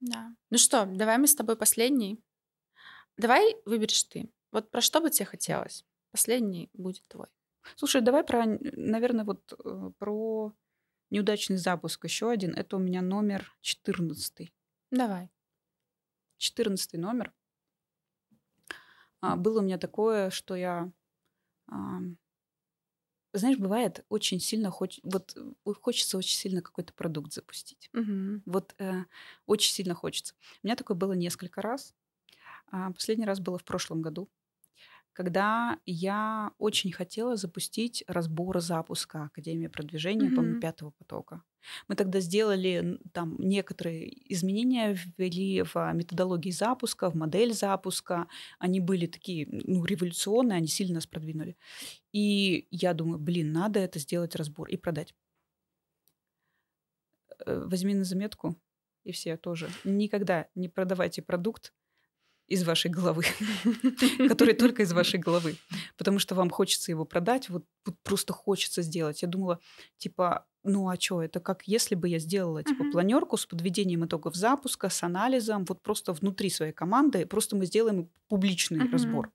Да. 0.01 0.35
Ну 0.51 0.59
что, 0.59 0.87
давай 0.87 1.19
мы 1.19 1.27
с 1.27 1.35
тобой 1.35 1.57
последний. 1.57 2.21
Давай 3.17 3.57
выберешь 3.65 4.03
ты. 4.05 4.29
Вот 4.53 4.71
про 4.71 4.81
что 4.81 5.01
бы 5.01 5.11
тебе 5.11 5.27
хотелось? 5.27 5.85
Последний 6.11 6.71
будет 6.75 7.03
твой. 7.09 7.27
Слушай, 7.77 8.03
давай 8.03 8.25
про, 8.25 8.45
наверное, 8.47 9.25
вот 9.25 9.53
э, 9.65 9.91
про 9.99 10.53
Неудачный 11.15 11.59
запуск 11.59 12.05
еще 12.07 12.29
один. 12.29 12.55
Это 12.55 12.75
у 12.75 12.81
меня 12.81 13.01
номер 13.01 13.57
14. 13.61 14.53
Давай. 14.91 15.31
14 16.39 16.95
номер. 16.95 17.33
А, 19.21 19.37
было 19.37 19.61
у 19.61 19.63
меня 19.63 19.79
такое, 19.79 20.31
что 20.31 20.57
я... 20.57 20.91
А, 21.69 22.01
знаешь, 23.33 23.59
бывает 23.59 24.05
очень 24.09 24.41
сильно 24.41 24.73
хоч, 24.73 24.99
вот 25.05 25.37
э, 25.37 25.73
хочется 25.81 26.19
очень 26.19 26.37
сильно 26.37 26.63
какой-то 26.63 26.93
продукт 26.93 27.33
запустить. 27.33 27.91
Угу. 27.93 28.43
Вот 28.47 28.75
э, 28.79 29.05
очень 29.47 29.73
сильно 29.73 29.95
хочется. 29.95 30.35
У 30.65 30.67
меня 30.67 30.75
такое 30.75 30.97
было 30.97 31.13
несколько 31.13 31.63
раз. 31.63 31.95
А, 32.73 32.91
последний 32.91 33.25
раз 33.25 33.39
было 33.39 33.57
в 33.57 33.65
прошлом 33.65 34.03
году 34.03 34.29
когда 35.15 35.79
я 35.87 36.51
очень 36.59 36.93
хотела 36.93 37.37
запустить 37.37 38.05
разбор 38.09 38.61
запуска 38.61 39.25
Академии 39.25 39.69
продвижения, 39.69 40.29
mm-hmm. 40.29 40.35
по-моему, 40.35 40.61
пятого 40.61 40.91
потока. 40.91 41.43
Мы 41.89 41.95
тогда 41.95 42.21
сделали 42.21 42.99
там 43.13 43.37
некоторые 43.39 44.13
изменения, 44.33 44.99
ввели 45.17 45.63
в 45.63 45.93
методологии 45.95 46.51
запуска, 46.51 47.11
в 47.11 47.15
модель 47.15 47.55
запуска. 47.55 48.29
Они 48.59 48.81
были 48.81 49.07
такие 49.07 49.49
ну, 49.51 49.85
революционные, 49.85 50.59
они 50.59 50.67
сильно 50.67 50.97
нас 50.97 51.07
продвинули. 51.07 51.57
И 52.13 52.67
я 52.71 52.93
думаю, 52.93 53.19
блин, 53.19 53.53
надо 53.53 53.81
это 53.81 53.99
сделать 53.99 54.37
разбор 54.37 54.69
и 54.69 54.77
продать. 54.77 55.15
Э, 57.47 57.65
возьми 57.67 57.95
на 57.95 58.05
заметку, 58.05 58.57
и 59.05 59.13
все 59.13 59.37
тоже. 59.37 59.71
Никогда 59.85 60.49
не 60.55 60.69
продавайте 60.69 61.23
продукт, 61.23 61.73
из 62.47 62.65
вашей 62.65 62.91
головы, 62.91 63.25
который 64.29 64.55
только 64.55 64.83
из 64.83 64.93
вашей 64.93 65.19
головы, 65.19 65.57
потому 65.97 66.19
что 66.19 66.35
вам 66.35 66.51
хочется 66.51 66.91
его 66.91 67.05
продать, 67.05 67.49
вот, 67.49 67.65
вот 67.87 67.97
просто 68.03 68.33
хочется 68.33 68.83
сделать. 68.83 69.23
Я 69.23 69.29
думала, 69.29 69.61
типа, 69.97 70.47
ну 70.63 70.89
а 70.89 70.99
что, 70.99 71.23
это 71.23 71.41
как 71.41 71.67
если 71.67 71.95
бы 71.95 72.09
я 72.09 72.19
сделала 72.19 72.63
типа 72.63 72.85
планерку 72.93 73.37
с 73.37 73.47
подведением 73.47 74.05
итогов 74.05 74.35
запуска, 74.35 74.89
с 74.89 75.03
анализом, 75.03 75.65
вот 75.65 75.83
просто 75.83 76.13
внутри 76.13 76.51
своей 76.51 76.73
команды, 76.73 77.27
просто 77.27 77.57
мы 77.57 77.67
сделаем 77.67 78.11
публичный 78.29 78.91
разбор. 78.91 79.33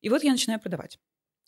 И 0.00 0.08
вот 0.08 0.22
я 0.22 0.32
начинаю 0.32 0.60
продавать. 0.60 0.98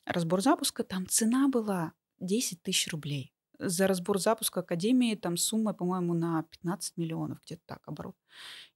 Разбор 0.05 0.43
запуска, 0.43 0.85
там 0.85 1.07
цена 1.07 1.49
была 1.49 1.93
10 2.21 2.63
тысяч 2.63 2.89
рублей. 2.89 3.33
За 3.59 3.87
разбор 3.87 4.19
запуска 4.19 4.61
Академии 4.61 5.15
там 5.15 5.37
сумма, 5.37 5.73
по-моему, 5.73 6.15
на 6.15 6.43
15 6.45 6.97
миллионов, 6.97 7.39
где-то 7.45 7.63
так 7.67 7.81
оборот. 7.87 8.17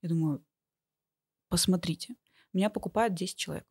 Я 0.01 0.09
думаю, 0.09 0.43
посмотрите, 1.49 2.15
меня 2.53 2.69
покупают 2.69 3.13
10 3.13 3.37
человек. 3.37 3.67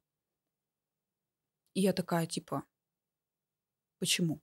И 1.75 1.81
я 1.81 1.93
такая, 1.93 2.27
типа, 2.27 2.65
почему? 3.99 4.41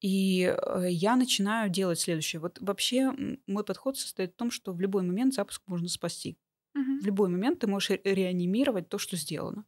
И 0.00 0.42
э, 0.42 0.86
я 0.90 1.16
начинаю 1.16 1.68
делать 1.68 2.00
следующее. 2.00 2.40
Вот 2.40 2.58
вообще 2.60 3.12
мой 3.46 3.64
подход 3.64 3.98
состоит 3.98 4.32
в 4.32 4.36
том, 4.36 4.50
что 4.50 4.72
в 4.72 4.80
любой 4.80 5.02
момент 5.02 5.34
запуск 5.34 5.62
можно 5.66 5.88
спасти. 5.88 6.38
Угу. 6.74 7.00
В 7.00 7.06
любой 7.06 7.28
момент 7.28 7.60
ты 7.60 7.66
можешь 7.66 7.90
реанимировать 8.04 8.88
то, 8.88 8.98
что 8.98 9.16
сделано. 9.16 9.66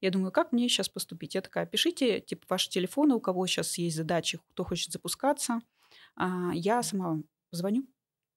Я 0.00 0.10
думаю, 0.10 0.30
как 0.30 0.52
мне 0.52 0.68
сейчас 0.68 0.88
поступить? 0.88 1.34
Я 1.34 1.40
такая, 1.40 1.66
пишите, 1.66 2.20
типа, 2.20 2.44
ваши 2.48 2.70
телефоны, 2.70 3.14
у 3.14 3.20
кого 3.20 3.46
сейчас 3.46 3.78
есть 3.78 3.96
задачи, 3.96 4.38
кто 4.50 4.64
хочет 4.64 4.92
запускаться. 4.92 5.60
А, 6.14 6.52
я 6.54 6.82
сама 6.82 7.22
звоню, 7.50 7.86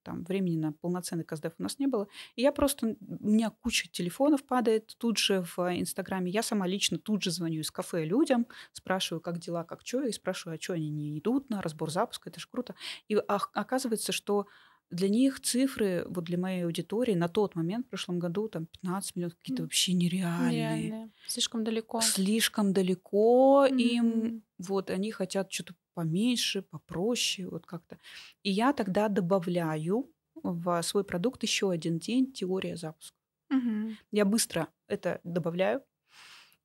там 0.04 0.24
времени 0.24 0.58
на 0.58 0.74
полноценный 0.74 1.24
КСДФ 1.24 1.54
у 1.60 1.64
нас 1.64 1.80
не 1.80 1.88
было. 1.88 2.08
И 2.36 2.42
я 2.42 2.52
просто, 2.52 2.96
у 3.00 3.28
меня 3.28 3.50
куча 3.50 3.90
телефонов 3.90 4.44
падает 4.44 4.96
тут 4.98 5.18
же 5.18 5.44
в 5.56 5.60
Инстаграме. 5.80 6.32
Я 6.32 6.44
сама 6.44 6.68
лично 6.68 6.98
тут 6.98 7.24
же 7.24 7.32
звоню 7.32 7.62
из 7.62 7.72
кафе 7.72 8.06
людям, 8.06 8.48
спрашиваю, 8.74 9.22
как 9.22 9.40
дела, 9.40 9.64
как 9.64 9.82
что, 9.84 10.04
и 10.04 10.12
спрашиваю, 10.12 10.58
а 10.58 10.62
что 10.62 10.74
они 10.74 10.90
не 10.90 11.18
идут 11.20 11.50
на 11.50 11.62
разбор 11.62 11.92
запуска, 11.92 12.30
это 12.30 12.40
же 12.40 12.48
круто. 12.50 12.76
И 13.08 13.16
оказывается, 13.16 14.12
что 14.12 14.48
для 14.92 15.10
них 15.10 15.40
цифры, 15.40 16.06
вот 16.08 16.26
для 16.26 16.38
моей 16.38 16.66
аудитории 16.66 17.14
на 17.14 17.28
тот 17.28 17.56
момент, 17.56 17.88
в 17.88 17.90
прошлом 17.90 18.20
году, 18.20 18.48
там 18.50 18.66
15 18.66 19.16
миллионов, 19.16 19.38
какие-то 19.38 19.64
вообще 19.64 19.94
нереальные. 19.94 20.52
Нереальные. 20.52 21.12
Слишком 21.28 21.64
далеко. 21.64 22.02
Слишком 22.02 22.74
далеко 22.74 23.66
mm-hmm. 23.66 23.78
им. 23.78 24.44
Вот 24.58 24.90
они 24.90 25.12
хотят 25.12 25.52
что-то 25.52 25.74
поменьше, 25.94 26.62
попроще, 26.62 27.48
вот 27.48 27.66
как-то. 27.66 27.98
И 28.44 28.52
я 28.52 28.74
тогда 28.74 29.08
добавляю 29.08 30.10
в 30.44 30.82
свой 30.82 31.04
продукт 31.04 31.44
еще 31.44 31.72
один 31.72 32.00
день 32.00 32.32
теория 32.32 32.76
запуска. 32.76 33.16
Угу. 33.50 33.96
Я 34.12 34.26
быстро 34.26 34.70
это 34.88 35.20
добавляю, 35.24 35.84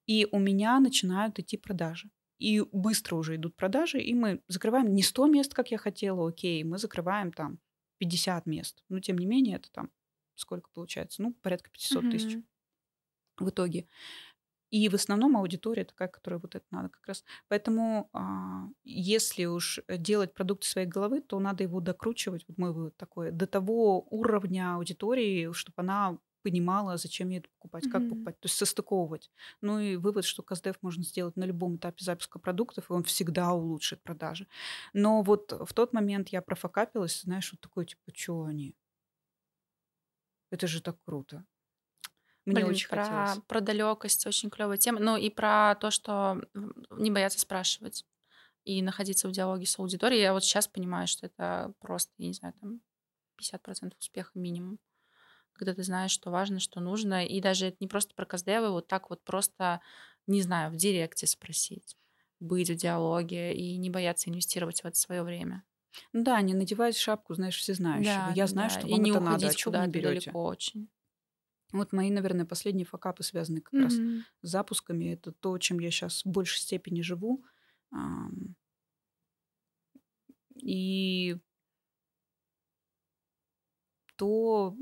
и 0.06 0.26
у 0.30 0.38
меня 0.38 0.78
начинают 0.80 1.38
идти 1.38 1.56
продажи. 1.56 2.10
И 2.38 2.60
быстро 2.60 3.16
уже 3.16 3.36
идут 3.36 3.56
продажи, 3.56 3.98
и 3.98 4.14
мы 4.14 4.42
закрываем 4.46 4.94
не 4.94 5.02
100 5.02 5.26
мест, 5.26 5.54
как 5.54 5.70
я 5.70 5.78
хотела, 5.78 6.28
окей, 6.28 6.62
мы 6.64 6.78
закрываем 6.78 7.32
там 7.32 7.58
50 7.98 8.46
мест. 8.46 8.84
Но 8.88 9.00
тем 9.00 9.18
не 9.18 9.26
менее, 9.26 9.56
это 9.56 9.70
там 9.72 9.90
сколько 10.34 10.70
получается? 10.70 11.22
Ну, 11.22 11.32
порядка 11.42 11.70
500 11.70 12.04
угу. 12.04 12.10
тысяч 12.10 12.38
в 13.38 13.48
итоге. 13.48 13.86
И 14.70 14.88
в 14.88 14.94
основном 14.94 15.36
аудитория 15.36 15.84
такая, 15.84 16.08
которая 16.08 16.40
вот 16.40 16.54
это 16.54 16.64
надо 16.70 16.88
как 16.88 17.06
раз. 17.06 17.24
Поэтому 17.48 18.10
а, 18.12 18.68
если 18.84 19.44
уж 19.44 19.80
делать 19.88 20.34
продукт 20.34 20.64
своей 20.64 20.88
головы, 20.88 21.20
то 21.20 21.38
надо 21.38 21.62
его 21.62 21.80
докручивать, 21.80 22.44
вот 22.48 22.58
мой 22.58 22.72
вывод 22.72 22.96
такой, 22.96 23.30
до 23.30 23.46
того 23.46 24.06
уровня 24.10 24.74
аудитории, 24.74 25.52
чтобы 25.52 25.74
она 25.78 26.18
понимала, 26.46 26.96
зачем 26.96 27.30
ей 27.30 27.40
это 27.40 27.48
покупать, 27.48 27.86
mm-hmm. 27.86 27.90
как 27.90 28.08
покупать, 28.08 28.38
то 28.38 28.46
есть 28.46 28.56
состыковывать. 28.56 29.32
Ну 29.62 29.80
и 29.80 29.96
вывод, 29.96 30.24
что 30.24 30.44
КСДФ 30.44 30.80
можно 30.80 31.02
сделать 31.02 31.34
на 31.34 31.42
любом 31.42 31.74
этапе 31.74 32.04
запуска 32.04 32.38
продуктов, 32.38 32.88
и 32.88 32.92
он 32.92 33.02
всегда 33.02 33.52
улучшит 33.52 34.00
продажи. 34.04 34.46
Но 34.92 35.22
вот 35.22 35.50
в 35.50 35.74
тот 35.74 35.92
момент 35.92 36.28
я 36.28 36.42
профокапилась, 36.42 37.22
знаешь, 37.22 37.50
вот 37.50 37.60
такой, 37.60 37.86
типа, 37.86 38.12
что 38.14 38.44
они? 38.44 38.76
Это 40.52 40.68
же 40.68 40.80
так 40.80 40.96
круто. 41.04 41.44
Мне 42.44 42.54
Блин, 42.54 42.68
очень 42.68 42.88
про, 42.88 43.02
хотелось. 43.02 43.44
Про 43.48 43.60
далекость 43.60 44.24
очень 44.24 44.48
клевая 44.48 44.78
тема. 44.78 45.00
Ну 45.00 45.16
и 45.16 45.30
про 45.30 45.74
то, 45.80 45.90
что 45.90 46.40
не 46.90 47.10
бояться 47.10 47.40
спрашивать 47.40 48.06
и 48.62 48.82
находиться 48.82 49.26
в 49.26 49.32
диалоге 49.32 49.66
с 49.66 49.80
аудиторией. 49.80 50.22
Я 50.22 50.32
вот 50.32 50.44
сейчас 50.44 50.68
понимаю, 50.68 51.08
что 51.08 51.26
это 51.26 51.72
просто, 51.80 52.12
я 52.18 52.28
не 52.28 52.34
знаю, 52.34 52.54
там 52.60 52.80
50% 53.42 53.94
успеха 53.98 54.30
минимум. 54.34 54.78
Когда 55.56 55.74
ты 55.74 55.82
знаешь, 55.82 56.10
что 56.10 56.30
важно, 56.30 56.60
что 56.60 56.80
нужно. 56.80 57.24
И 57.24 57.40
даже 57.40 57.66
это 57.66 57.76
не 57.80 57.88
просто 57.88 58.14
про 58.14 58.26
каздевы, 58.26 58.70
вот 58.70 58.88
так 58.88 59.10
вот 59.10 59.22
просто, 59.24 59.80
не 60.26 60.42
знаю, 60.42 60.70
в 60.70 60.76
директе 60.76 61.26
спросить, 61.26 61.96
быть 62.40 62.70
в 62.70 62.74
диалоге 62.74 63.54
и 63.54 63.76
не 63.76 63.90
бояться 63.90 64.30
инвестировать 64.30 64.82
в 64.82 64.84
это 64.84 64.98
свое 64.98 65.22
время. 65.22 65.64
Ну 66.12 66.22
да, 66.22 66.40
не 66.42 66.54
надевать 66.54 66.96
шапку, 66.96 67.34
знаешь, 67.34 67.56
всезнающего. 67.56 68.26
Да, 68.28 68.32
Я 68.34 68.46
знаю, 68.46 68.70
да. 68.70 68.78
что 68.78 68.88
вам 68.88 69.00
и 69.00 69.02
не 69.02 69.10
это 69.10 69.20
надо, 69.20 69.48
а 69.48 69.52
что 69.52 69.70
вы 69.70 69.78
не 69.78 69.88
берете. 69.88 70.30
далеко 70.30 70.44
очень. 70.44 70.88
Вот 71.72 71.92
мои, 71.92 72.10
наверное, 72.10 72.46
последние 72.46 72.86
факапы 72.86 73.22
связаны 73.22 73.60
как 73.60 73.74
mm-hmm. 73.74 73.82
раз 73.82 73.94
с 73.94 74.48
запусками. 74.48 75.12
Это 75.12 75.32
то, 75.32 75.58
чем 75.58 75.80
я 75.80 75.90
сейчас 75.90 76.24
в 76.24 76.28
большей 76.28 76.60
степени 76.60 77.00
живу. 77.00 77.44
И 80.54 81.36
то, 84.16 84.76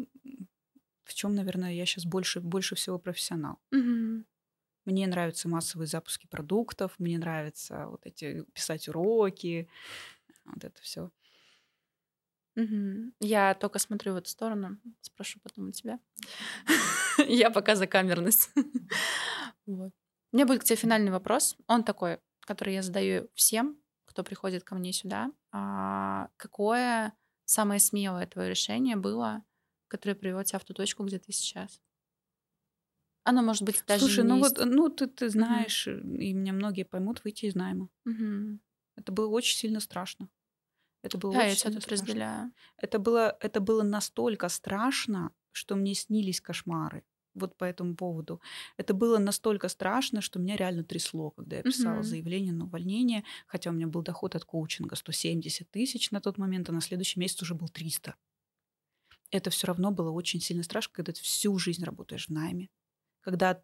в 1.14 1.16
чем, 1.16 1.34
наверное, 1.34 1.72
я 1.72 1.86
сейчас 1.86 2.04
больше, 2.04 2.40
больше 2.40 2.74
всего 2.74 2.98
профессионал. 2.98 3.60
Mm-hmm. 3.72 4.24
Мне 4.86 5.06
нравятся 5.06 5.48
массовые 5.48 5.86
запуски 5.86 6.26
продуктов, 6.26 6.92
мне 6.98 7.18
нравится 7.18 7.86
вот 7.86 8.04
эти 8.04 8.44
писать 8.52 8.88
уроки, 8.88 9.68
вот 10.44 10.64
это 10.64 10.82
все. 10.82 11.10
Мгм. 12.56 13.12
Я 13.20 13.54
только 13.54 13.78
смотрю 13.78 14.12
в 14.12 14.16
эту 14.16 14.28
сторону, 14.28 14.78
спрошу 15.00 15.40
потом 15.42 15.68
у 15.68 15.72
тебя. 15.72 15.98
Я 17.26 17.50
пока 17.50 17.74
за 17.74 17.86
камерность. 17.86 18.50
Вот. 19.66 19.92
У 20.30 20.36
меня 20.36 20.44
будет 20.44 20.60
к 20.60 20.64
тебе 20.64 20.76
финальный 20.76 21.10
вопрос. 21.10 21.56
Он 21.68 21.84
такой, 21.84 22.18
который 22.40 22.74
я 22.74 22.82
задаю 22.82 23.30
всем, 23.34 23.78
кто 24.04 24.22
приходит 24.22 24.62
ко 24.62 24.74
мне 24.74 24.92
сюда. 24.92 25.32
А, 25.52 26.28
какое 26.36 27.14
самое 27.46 27.80
смелое 27.80 28.26
твое 28.26 28.50
решение 28.50 28.96
было, 28.96 29.42
которое 29.98 30.14
привело 30.16 30.42
тебя 30.44 30.58
в 30.58 30.64
ту 30.64 30.74
точку, 30.74 31.04
где 31.04 31.18
ты 31.18 31.32
сейчас? 31.32 31.80
Оно 33.24 33.42
может 33.42 33.62
быть 33.64 33.84
даже 33.86 34.10
Слушай, 34.10 34.24
ну 34.24 34.38
вот, 34.38 34.58
ну 34.64 34.88
ты, 34.90 35.06
ты 35.06 35.28
знаешь, 35.30 35.86
и 35.86 36.32
меня 36.34 36.52
многие 36.52 36.82
поймут, 36.84 37.24
выйти 37.24 37.46
из 37.46 37.54
найма. 37.54 37.88
Мгм. 38.04 38.60
Это 38.96 39.12
было 39.12 39.28
очень 39.28 39.56
сильно 39.56 39.80
страшно. 39.80 40.28
Это 41.02 41.18
было 41.18 41.32
Да, 41.32 41.44
я 41.46 41.54
очень 41.54 41.56
тебя 41.56 41.70
тут 41.70 41.88
страшно. 41.88 42.22
разделяю. 42.28 42.52
Это 42.78 42.98
было, 42.98 43.36
это 43.40 43.60
было 43.60 43.82
настолько 43.82 44.48
страшно, 44.48 45.32
что 45.52 45.76
мне 45.76 45.94
снились 45.94 46.40
кошмары 46.40 47.04
вот 47.34 47.56
по 47.56 47.64
этому 47.64 47.96
поводу. 47.96 48.40
Это 48.76 48.94
было 48.94 49.18
настолько 49.18 49.68
страшно, 49.68 50.20
что 50.22 50.40
меня 50.40 50.56
реально 50.56 50.84
трясло, 50.84 51.30
когда 51.30 51.58
я 51.58 51.64
писала 51.64 52.02
Мгм. 52.04 52.04
заявление 52.04 52.52
на 52.52 52.66
увольнение, 52.66 53.24
хотя 53.46 53.70
у 53.70 53.74
меня 53.74 53.88
был 53.88 54.02
доход 54.02 54.36
от 54.36 54.44
коучинга 54.44 54.96
170 54.96 55.70
тысяч 55.70 56.10
на 56.12 56.20
тот 56.20 56.38
момент, 56.38 56.68
а 56.70 56.72
на 56.72 56.80
следующий 56.82 57.20
месяц 57.20 57.42
уже 57.42 57.54
был 57.54 57.68
300. 57.68 58.16
Это 59.34 59.50
все 59.50 59.66
равно 59.66 59.90
было 59.90 60.12
очень 60.12 60.40
сильно 60.40 60.62
страшно, 60.62 60.92
когда 60.94 61.12
ты 61.12 61.20
всю 61.20 61.58
жизнь 61.58 61.82
работаешь 61.82 62.28
в 62.28 62.30
найме, 62.30 62.68
когда 63.20 63.60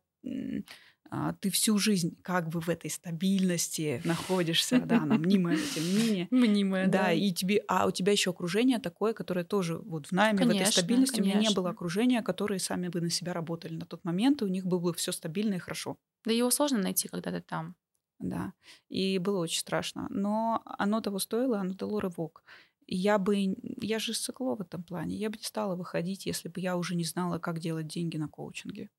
а, 1.09 1.33
ты 1.35 1.51
всю 1.51 1.79
жизнь 1.79 2.17
как 2.23 2.49
бы 2.49 2.61
в 2.61 2.69
этой 2.69 2.91
стабильности 2.91 4.03
находишься, 4.05 4.81
да, 4.85 5.03
она 5.03 5.17
мнимая, 5.17 5.59
тем 5.75 5.85
не 5.85 5.93
менее. 5.93 6.29
Мнимая, 6.33 6.89
да. 6.89 6.99
Да, 6.99 7.13
и 7.13 7.31
тебе, 7.31 7.63
а 7.69 7.87
у 7.87 7.93
тебя 7.93 8.11
еще 8.11 8.31
окружение 8.31 8.81
такое, 8.81 9.13
которое 9.13 9.45
тоже 9.45 9.79
вот 9.79 10.09
в 10.09 10.13
найме, 10.13 10.39
конечно, 10.39 10.59
в 10.59 10.61
этой 10.61 10.73
стабильности. 10.73 11.17
Конечно. 11.21 11.35
У 11.35 11.39
меня 11.39 11.49
не 11.49 11.55
было 11.55 11.71
окружения, 11.71 12.21
которые 12.23 12.59
сами 12.59 12.89
бы 12.89 13.01
на 13.01 13.11
себя 13.11 13.33
работали 13.33 13.75
на 13.75 13.87
тот 13.87 14.05
момент, 14.05 14.43
и 14.43 14.45
у 14.45 14.49
них 14.49 14.67
было 14.67 14.81
бы 14.81 14.93
все 14.95 15.13
стабильно 15.13 15.55
и 15.55 15.59
хорошо. 15.59 15.99
Да 16.25 16.33
его 16.33 16.51
сложно 16.51 16.79
найти, 16.79 17.07
когда 17.07 17.31
ты 17.31 17.41
там. 17.41 17.77
Да, 18.19 18.53
и 18.89 19.19
было 19.19 19.39
очень 19.39 19.61
страшно. 19.61 20.07
Но 20.11 20.63
оно 20.65 21.01
того 21.01 21.19
стоило, 21.19 21.61
оно 21.61 21.75
дало 21.75 22.01
рывок. 22.01 22.45
Я 22.93 23.19
бы, 23.19 23.57
я 23.81 23.99
же 23.99 24.15
сыкло 24.15 24.57
в 24.57 24.61
этом 24.61 24.83
плане. 24.83 25.17
Я 25.17 25.31
бы 25.31 25.37
не 25.37 25.45
стала 25.45 25.77
выходить, 25.77 26.27
если 26.27 26.49
бы 26.49 26.61
я 26.61 26.77
уже 26.77 26.97
не 26.97 27.05
знала, 27.05 27.39
как 27.39 27.61
делать 27.61 27.87
деньги 27.87 28.17
на 28.17 28.29
коучинге 28.29 28.91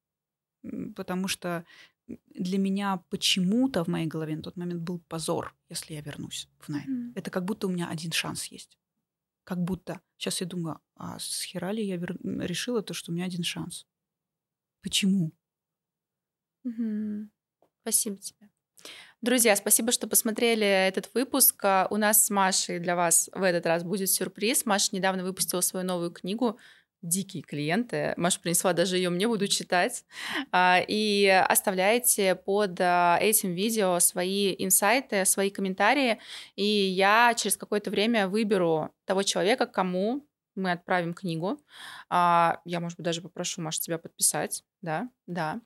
потому 0.95 1.27
что 1.27 1.65
для 2.07 2.57
меня 2.57 2.97
почему-то 3.09 3.83
в 3.83 3.87
моей 3.87 4.07
голове 4.07 4.35
на 4.35 4.41
тот 4.41 4.57
момент 4.57 4.81
был 4.81 4.99
позор, 4.99 5.55
если 5.69 5.93
я 5.93 6.01
вернусь 6.01 6.49
в 6.59 6.69
найм. 6.69 7.09
Mm. 7.09 7.13
Это 7.15 7.31
как 7.31 7.45
будто 7.45 7.67
у 7.67 7.71
меня 7.71 7.89
один 7.89 8.11
шанс 8.11 8.45
есть. 8.45 8.77
Как 9.43 9.59
будто. 9.63 10.01
Сейчас 10.17 10.41
я 10.41 10.47
думаю, 10.47 10.79
а 10.95 11.19
с 11.19 11.43
хера 11.43 11.71
ли 11.71 11.85
я 11.85 11.97
вер... 11.97 12.17
решила 12.23 12.81
то, 12.83 12.93
что 12.93 13.11
у 13.11 13.15
меня 13.15 13.25
один 13.25 13.43
шанс? 13.43 13.87
Почему? 14.81 15.31
Mm-hmm. 16.65 17.29
Спасибо 17.81 18.17
тебе. 18.17 18.50
Друзья, 19.21 19.55
спасибо, 19.55 19.91
что 19.91 20.07
посмотрели 20.07 20.65
этот 20.65 21.11
выпуск. 21.13 21.63
А, 21.63 21.85
у 21.91 21.97
нас 21.97 22.25
с 22.25 22.29
Машей 22.31 22.79
для 22.79 22.95
вас 22.95 23.29
в 23.33 23.43
этот 23.43 23.67
раз 23.67 23.83
будет 23.83 24.09
сюрприз. 24.09 24.65
Маша 24.65 24.89
недавно 24.93 25.23
выпустила 25.23 25.61
свою 25.61 25.85
новую 25.85 26.09
книгу 26.09 26.57
дикие 27.03 27.43
клиенты. 27.43 28.15
Маша 28.17 28.39
принесла 28.39 28.73
даже 28.73 28.97
ее, 28.97 29.11
мне 29.11 29.27
буду 29.27 29.47
читать. 29.47 30.05
А, 30.51 30.79
и 30.87 31.27
оставляйте 31.27 32.33
под 32.33 32.81
а, 32.81 33.19
этим 33.21 33.53
видео 33.53 33.99
свои 33.99 34.55
инсайты, 34.57 35.23
свои 35.25 35.51
комментарии. 35.51 36.17
И 36.55 36.63
я 36.63 37.35
через 37.37 37.57
какое-то 37.57 37.91
время 37.91 38.27
выберу 38.27 38.89
того 39.05 39.21
человека, 39.21 39.67
кому 39.67 40.25
мы 40.55 40.71
отправим 40.71 41.13
книгу. 41.13 41.61
Я, 42.09 42.59
может 42.65 42.97
быть, 42.97 43.05
даже 43.05 43.21
попрошу, 43.21 43.61
Маша, 43.61 43.79
тебя 43.79 43.97
подписать. 43.97 44.65
Да, 44.81 45.07
да. 45.25 45.61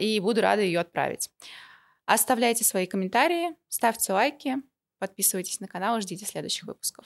И 0.00 0.18
буду 0.20 0.40
рада 0.40 0.62
ее 0.62 0.80
отправить. 0.80 1.28
Оставляйте 2.06 2.64
свои 2.64 2.86
комментарии, 2.86 3.56
ставьте 3.68 4.12
лайки, 4.12 4.56
подписывайтесь 4.98 5.58
на 5.60 5.66
канал 5.66 5.98
и 5.98 6.00
ждите 6.00 6.24
следующих 6.24 6.64
выпусков. 6.64 7.04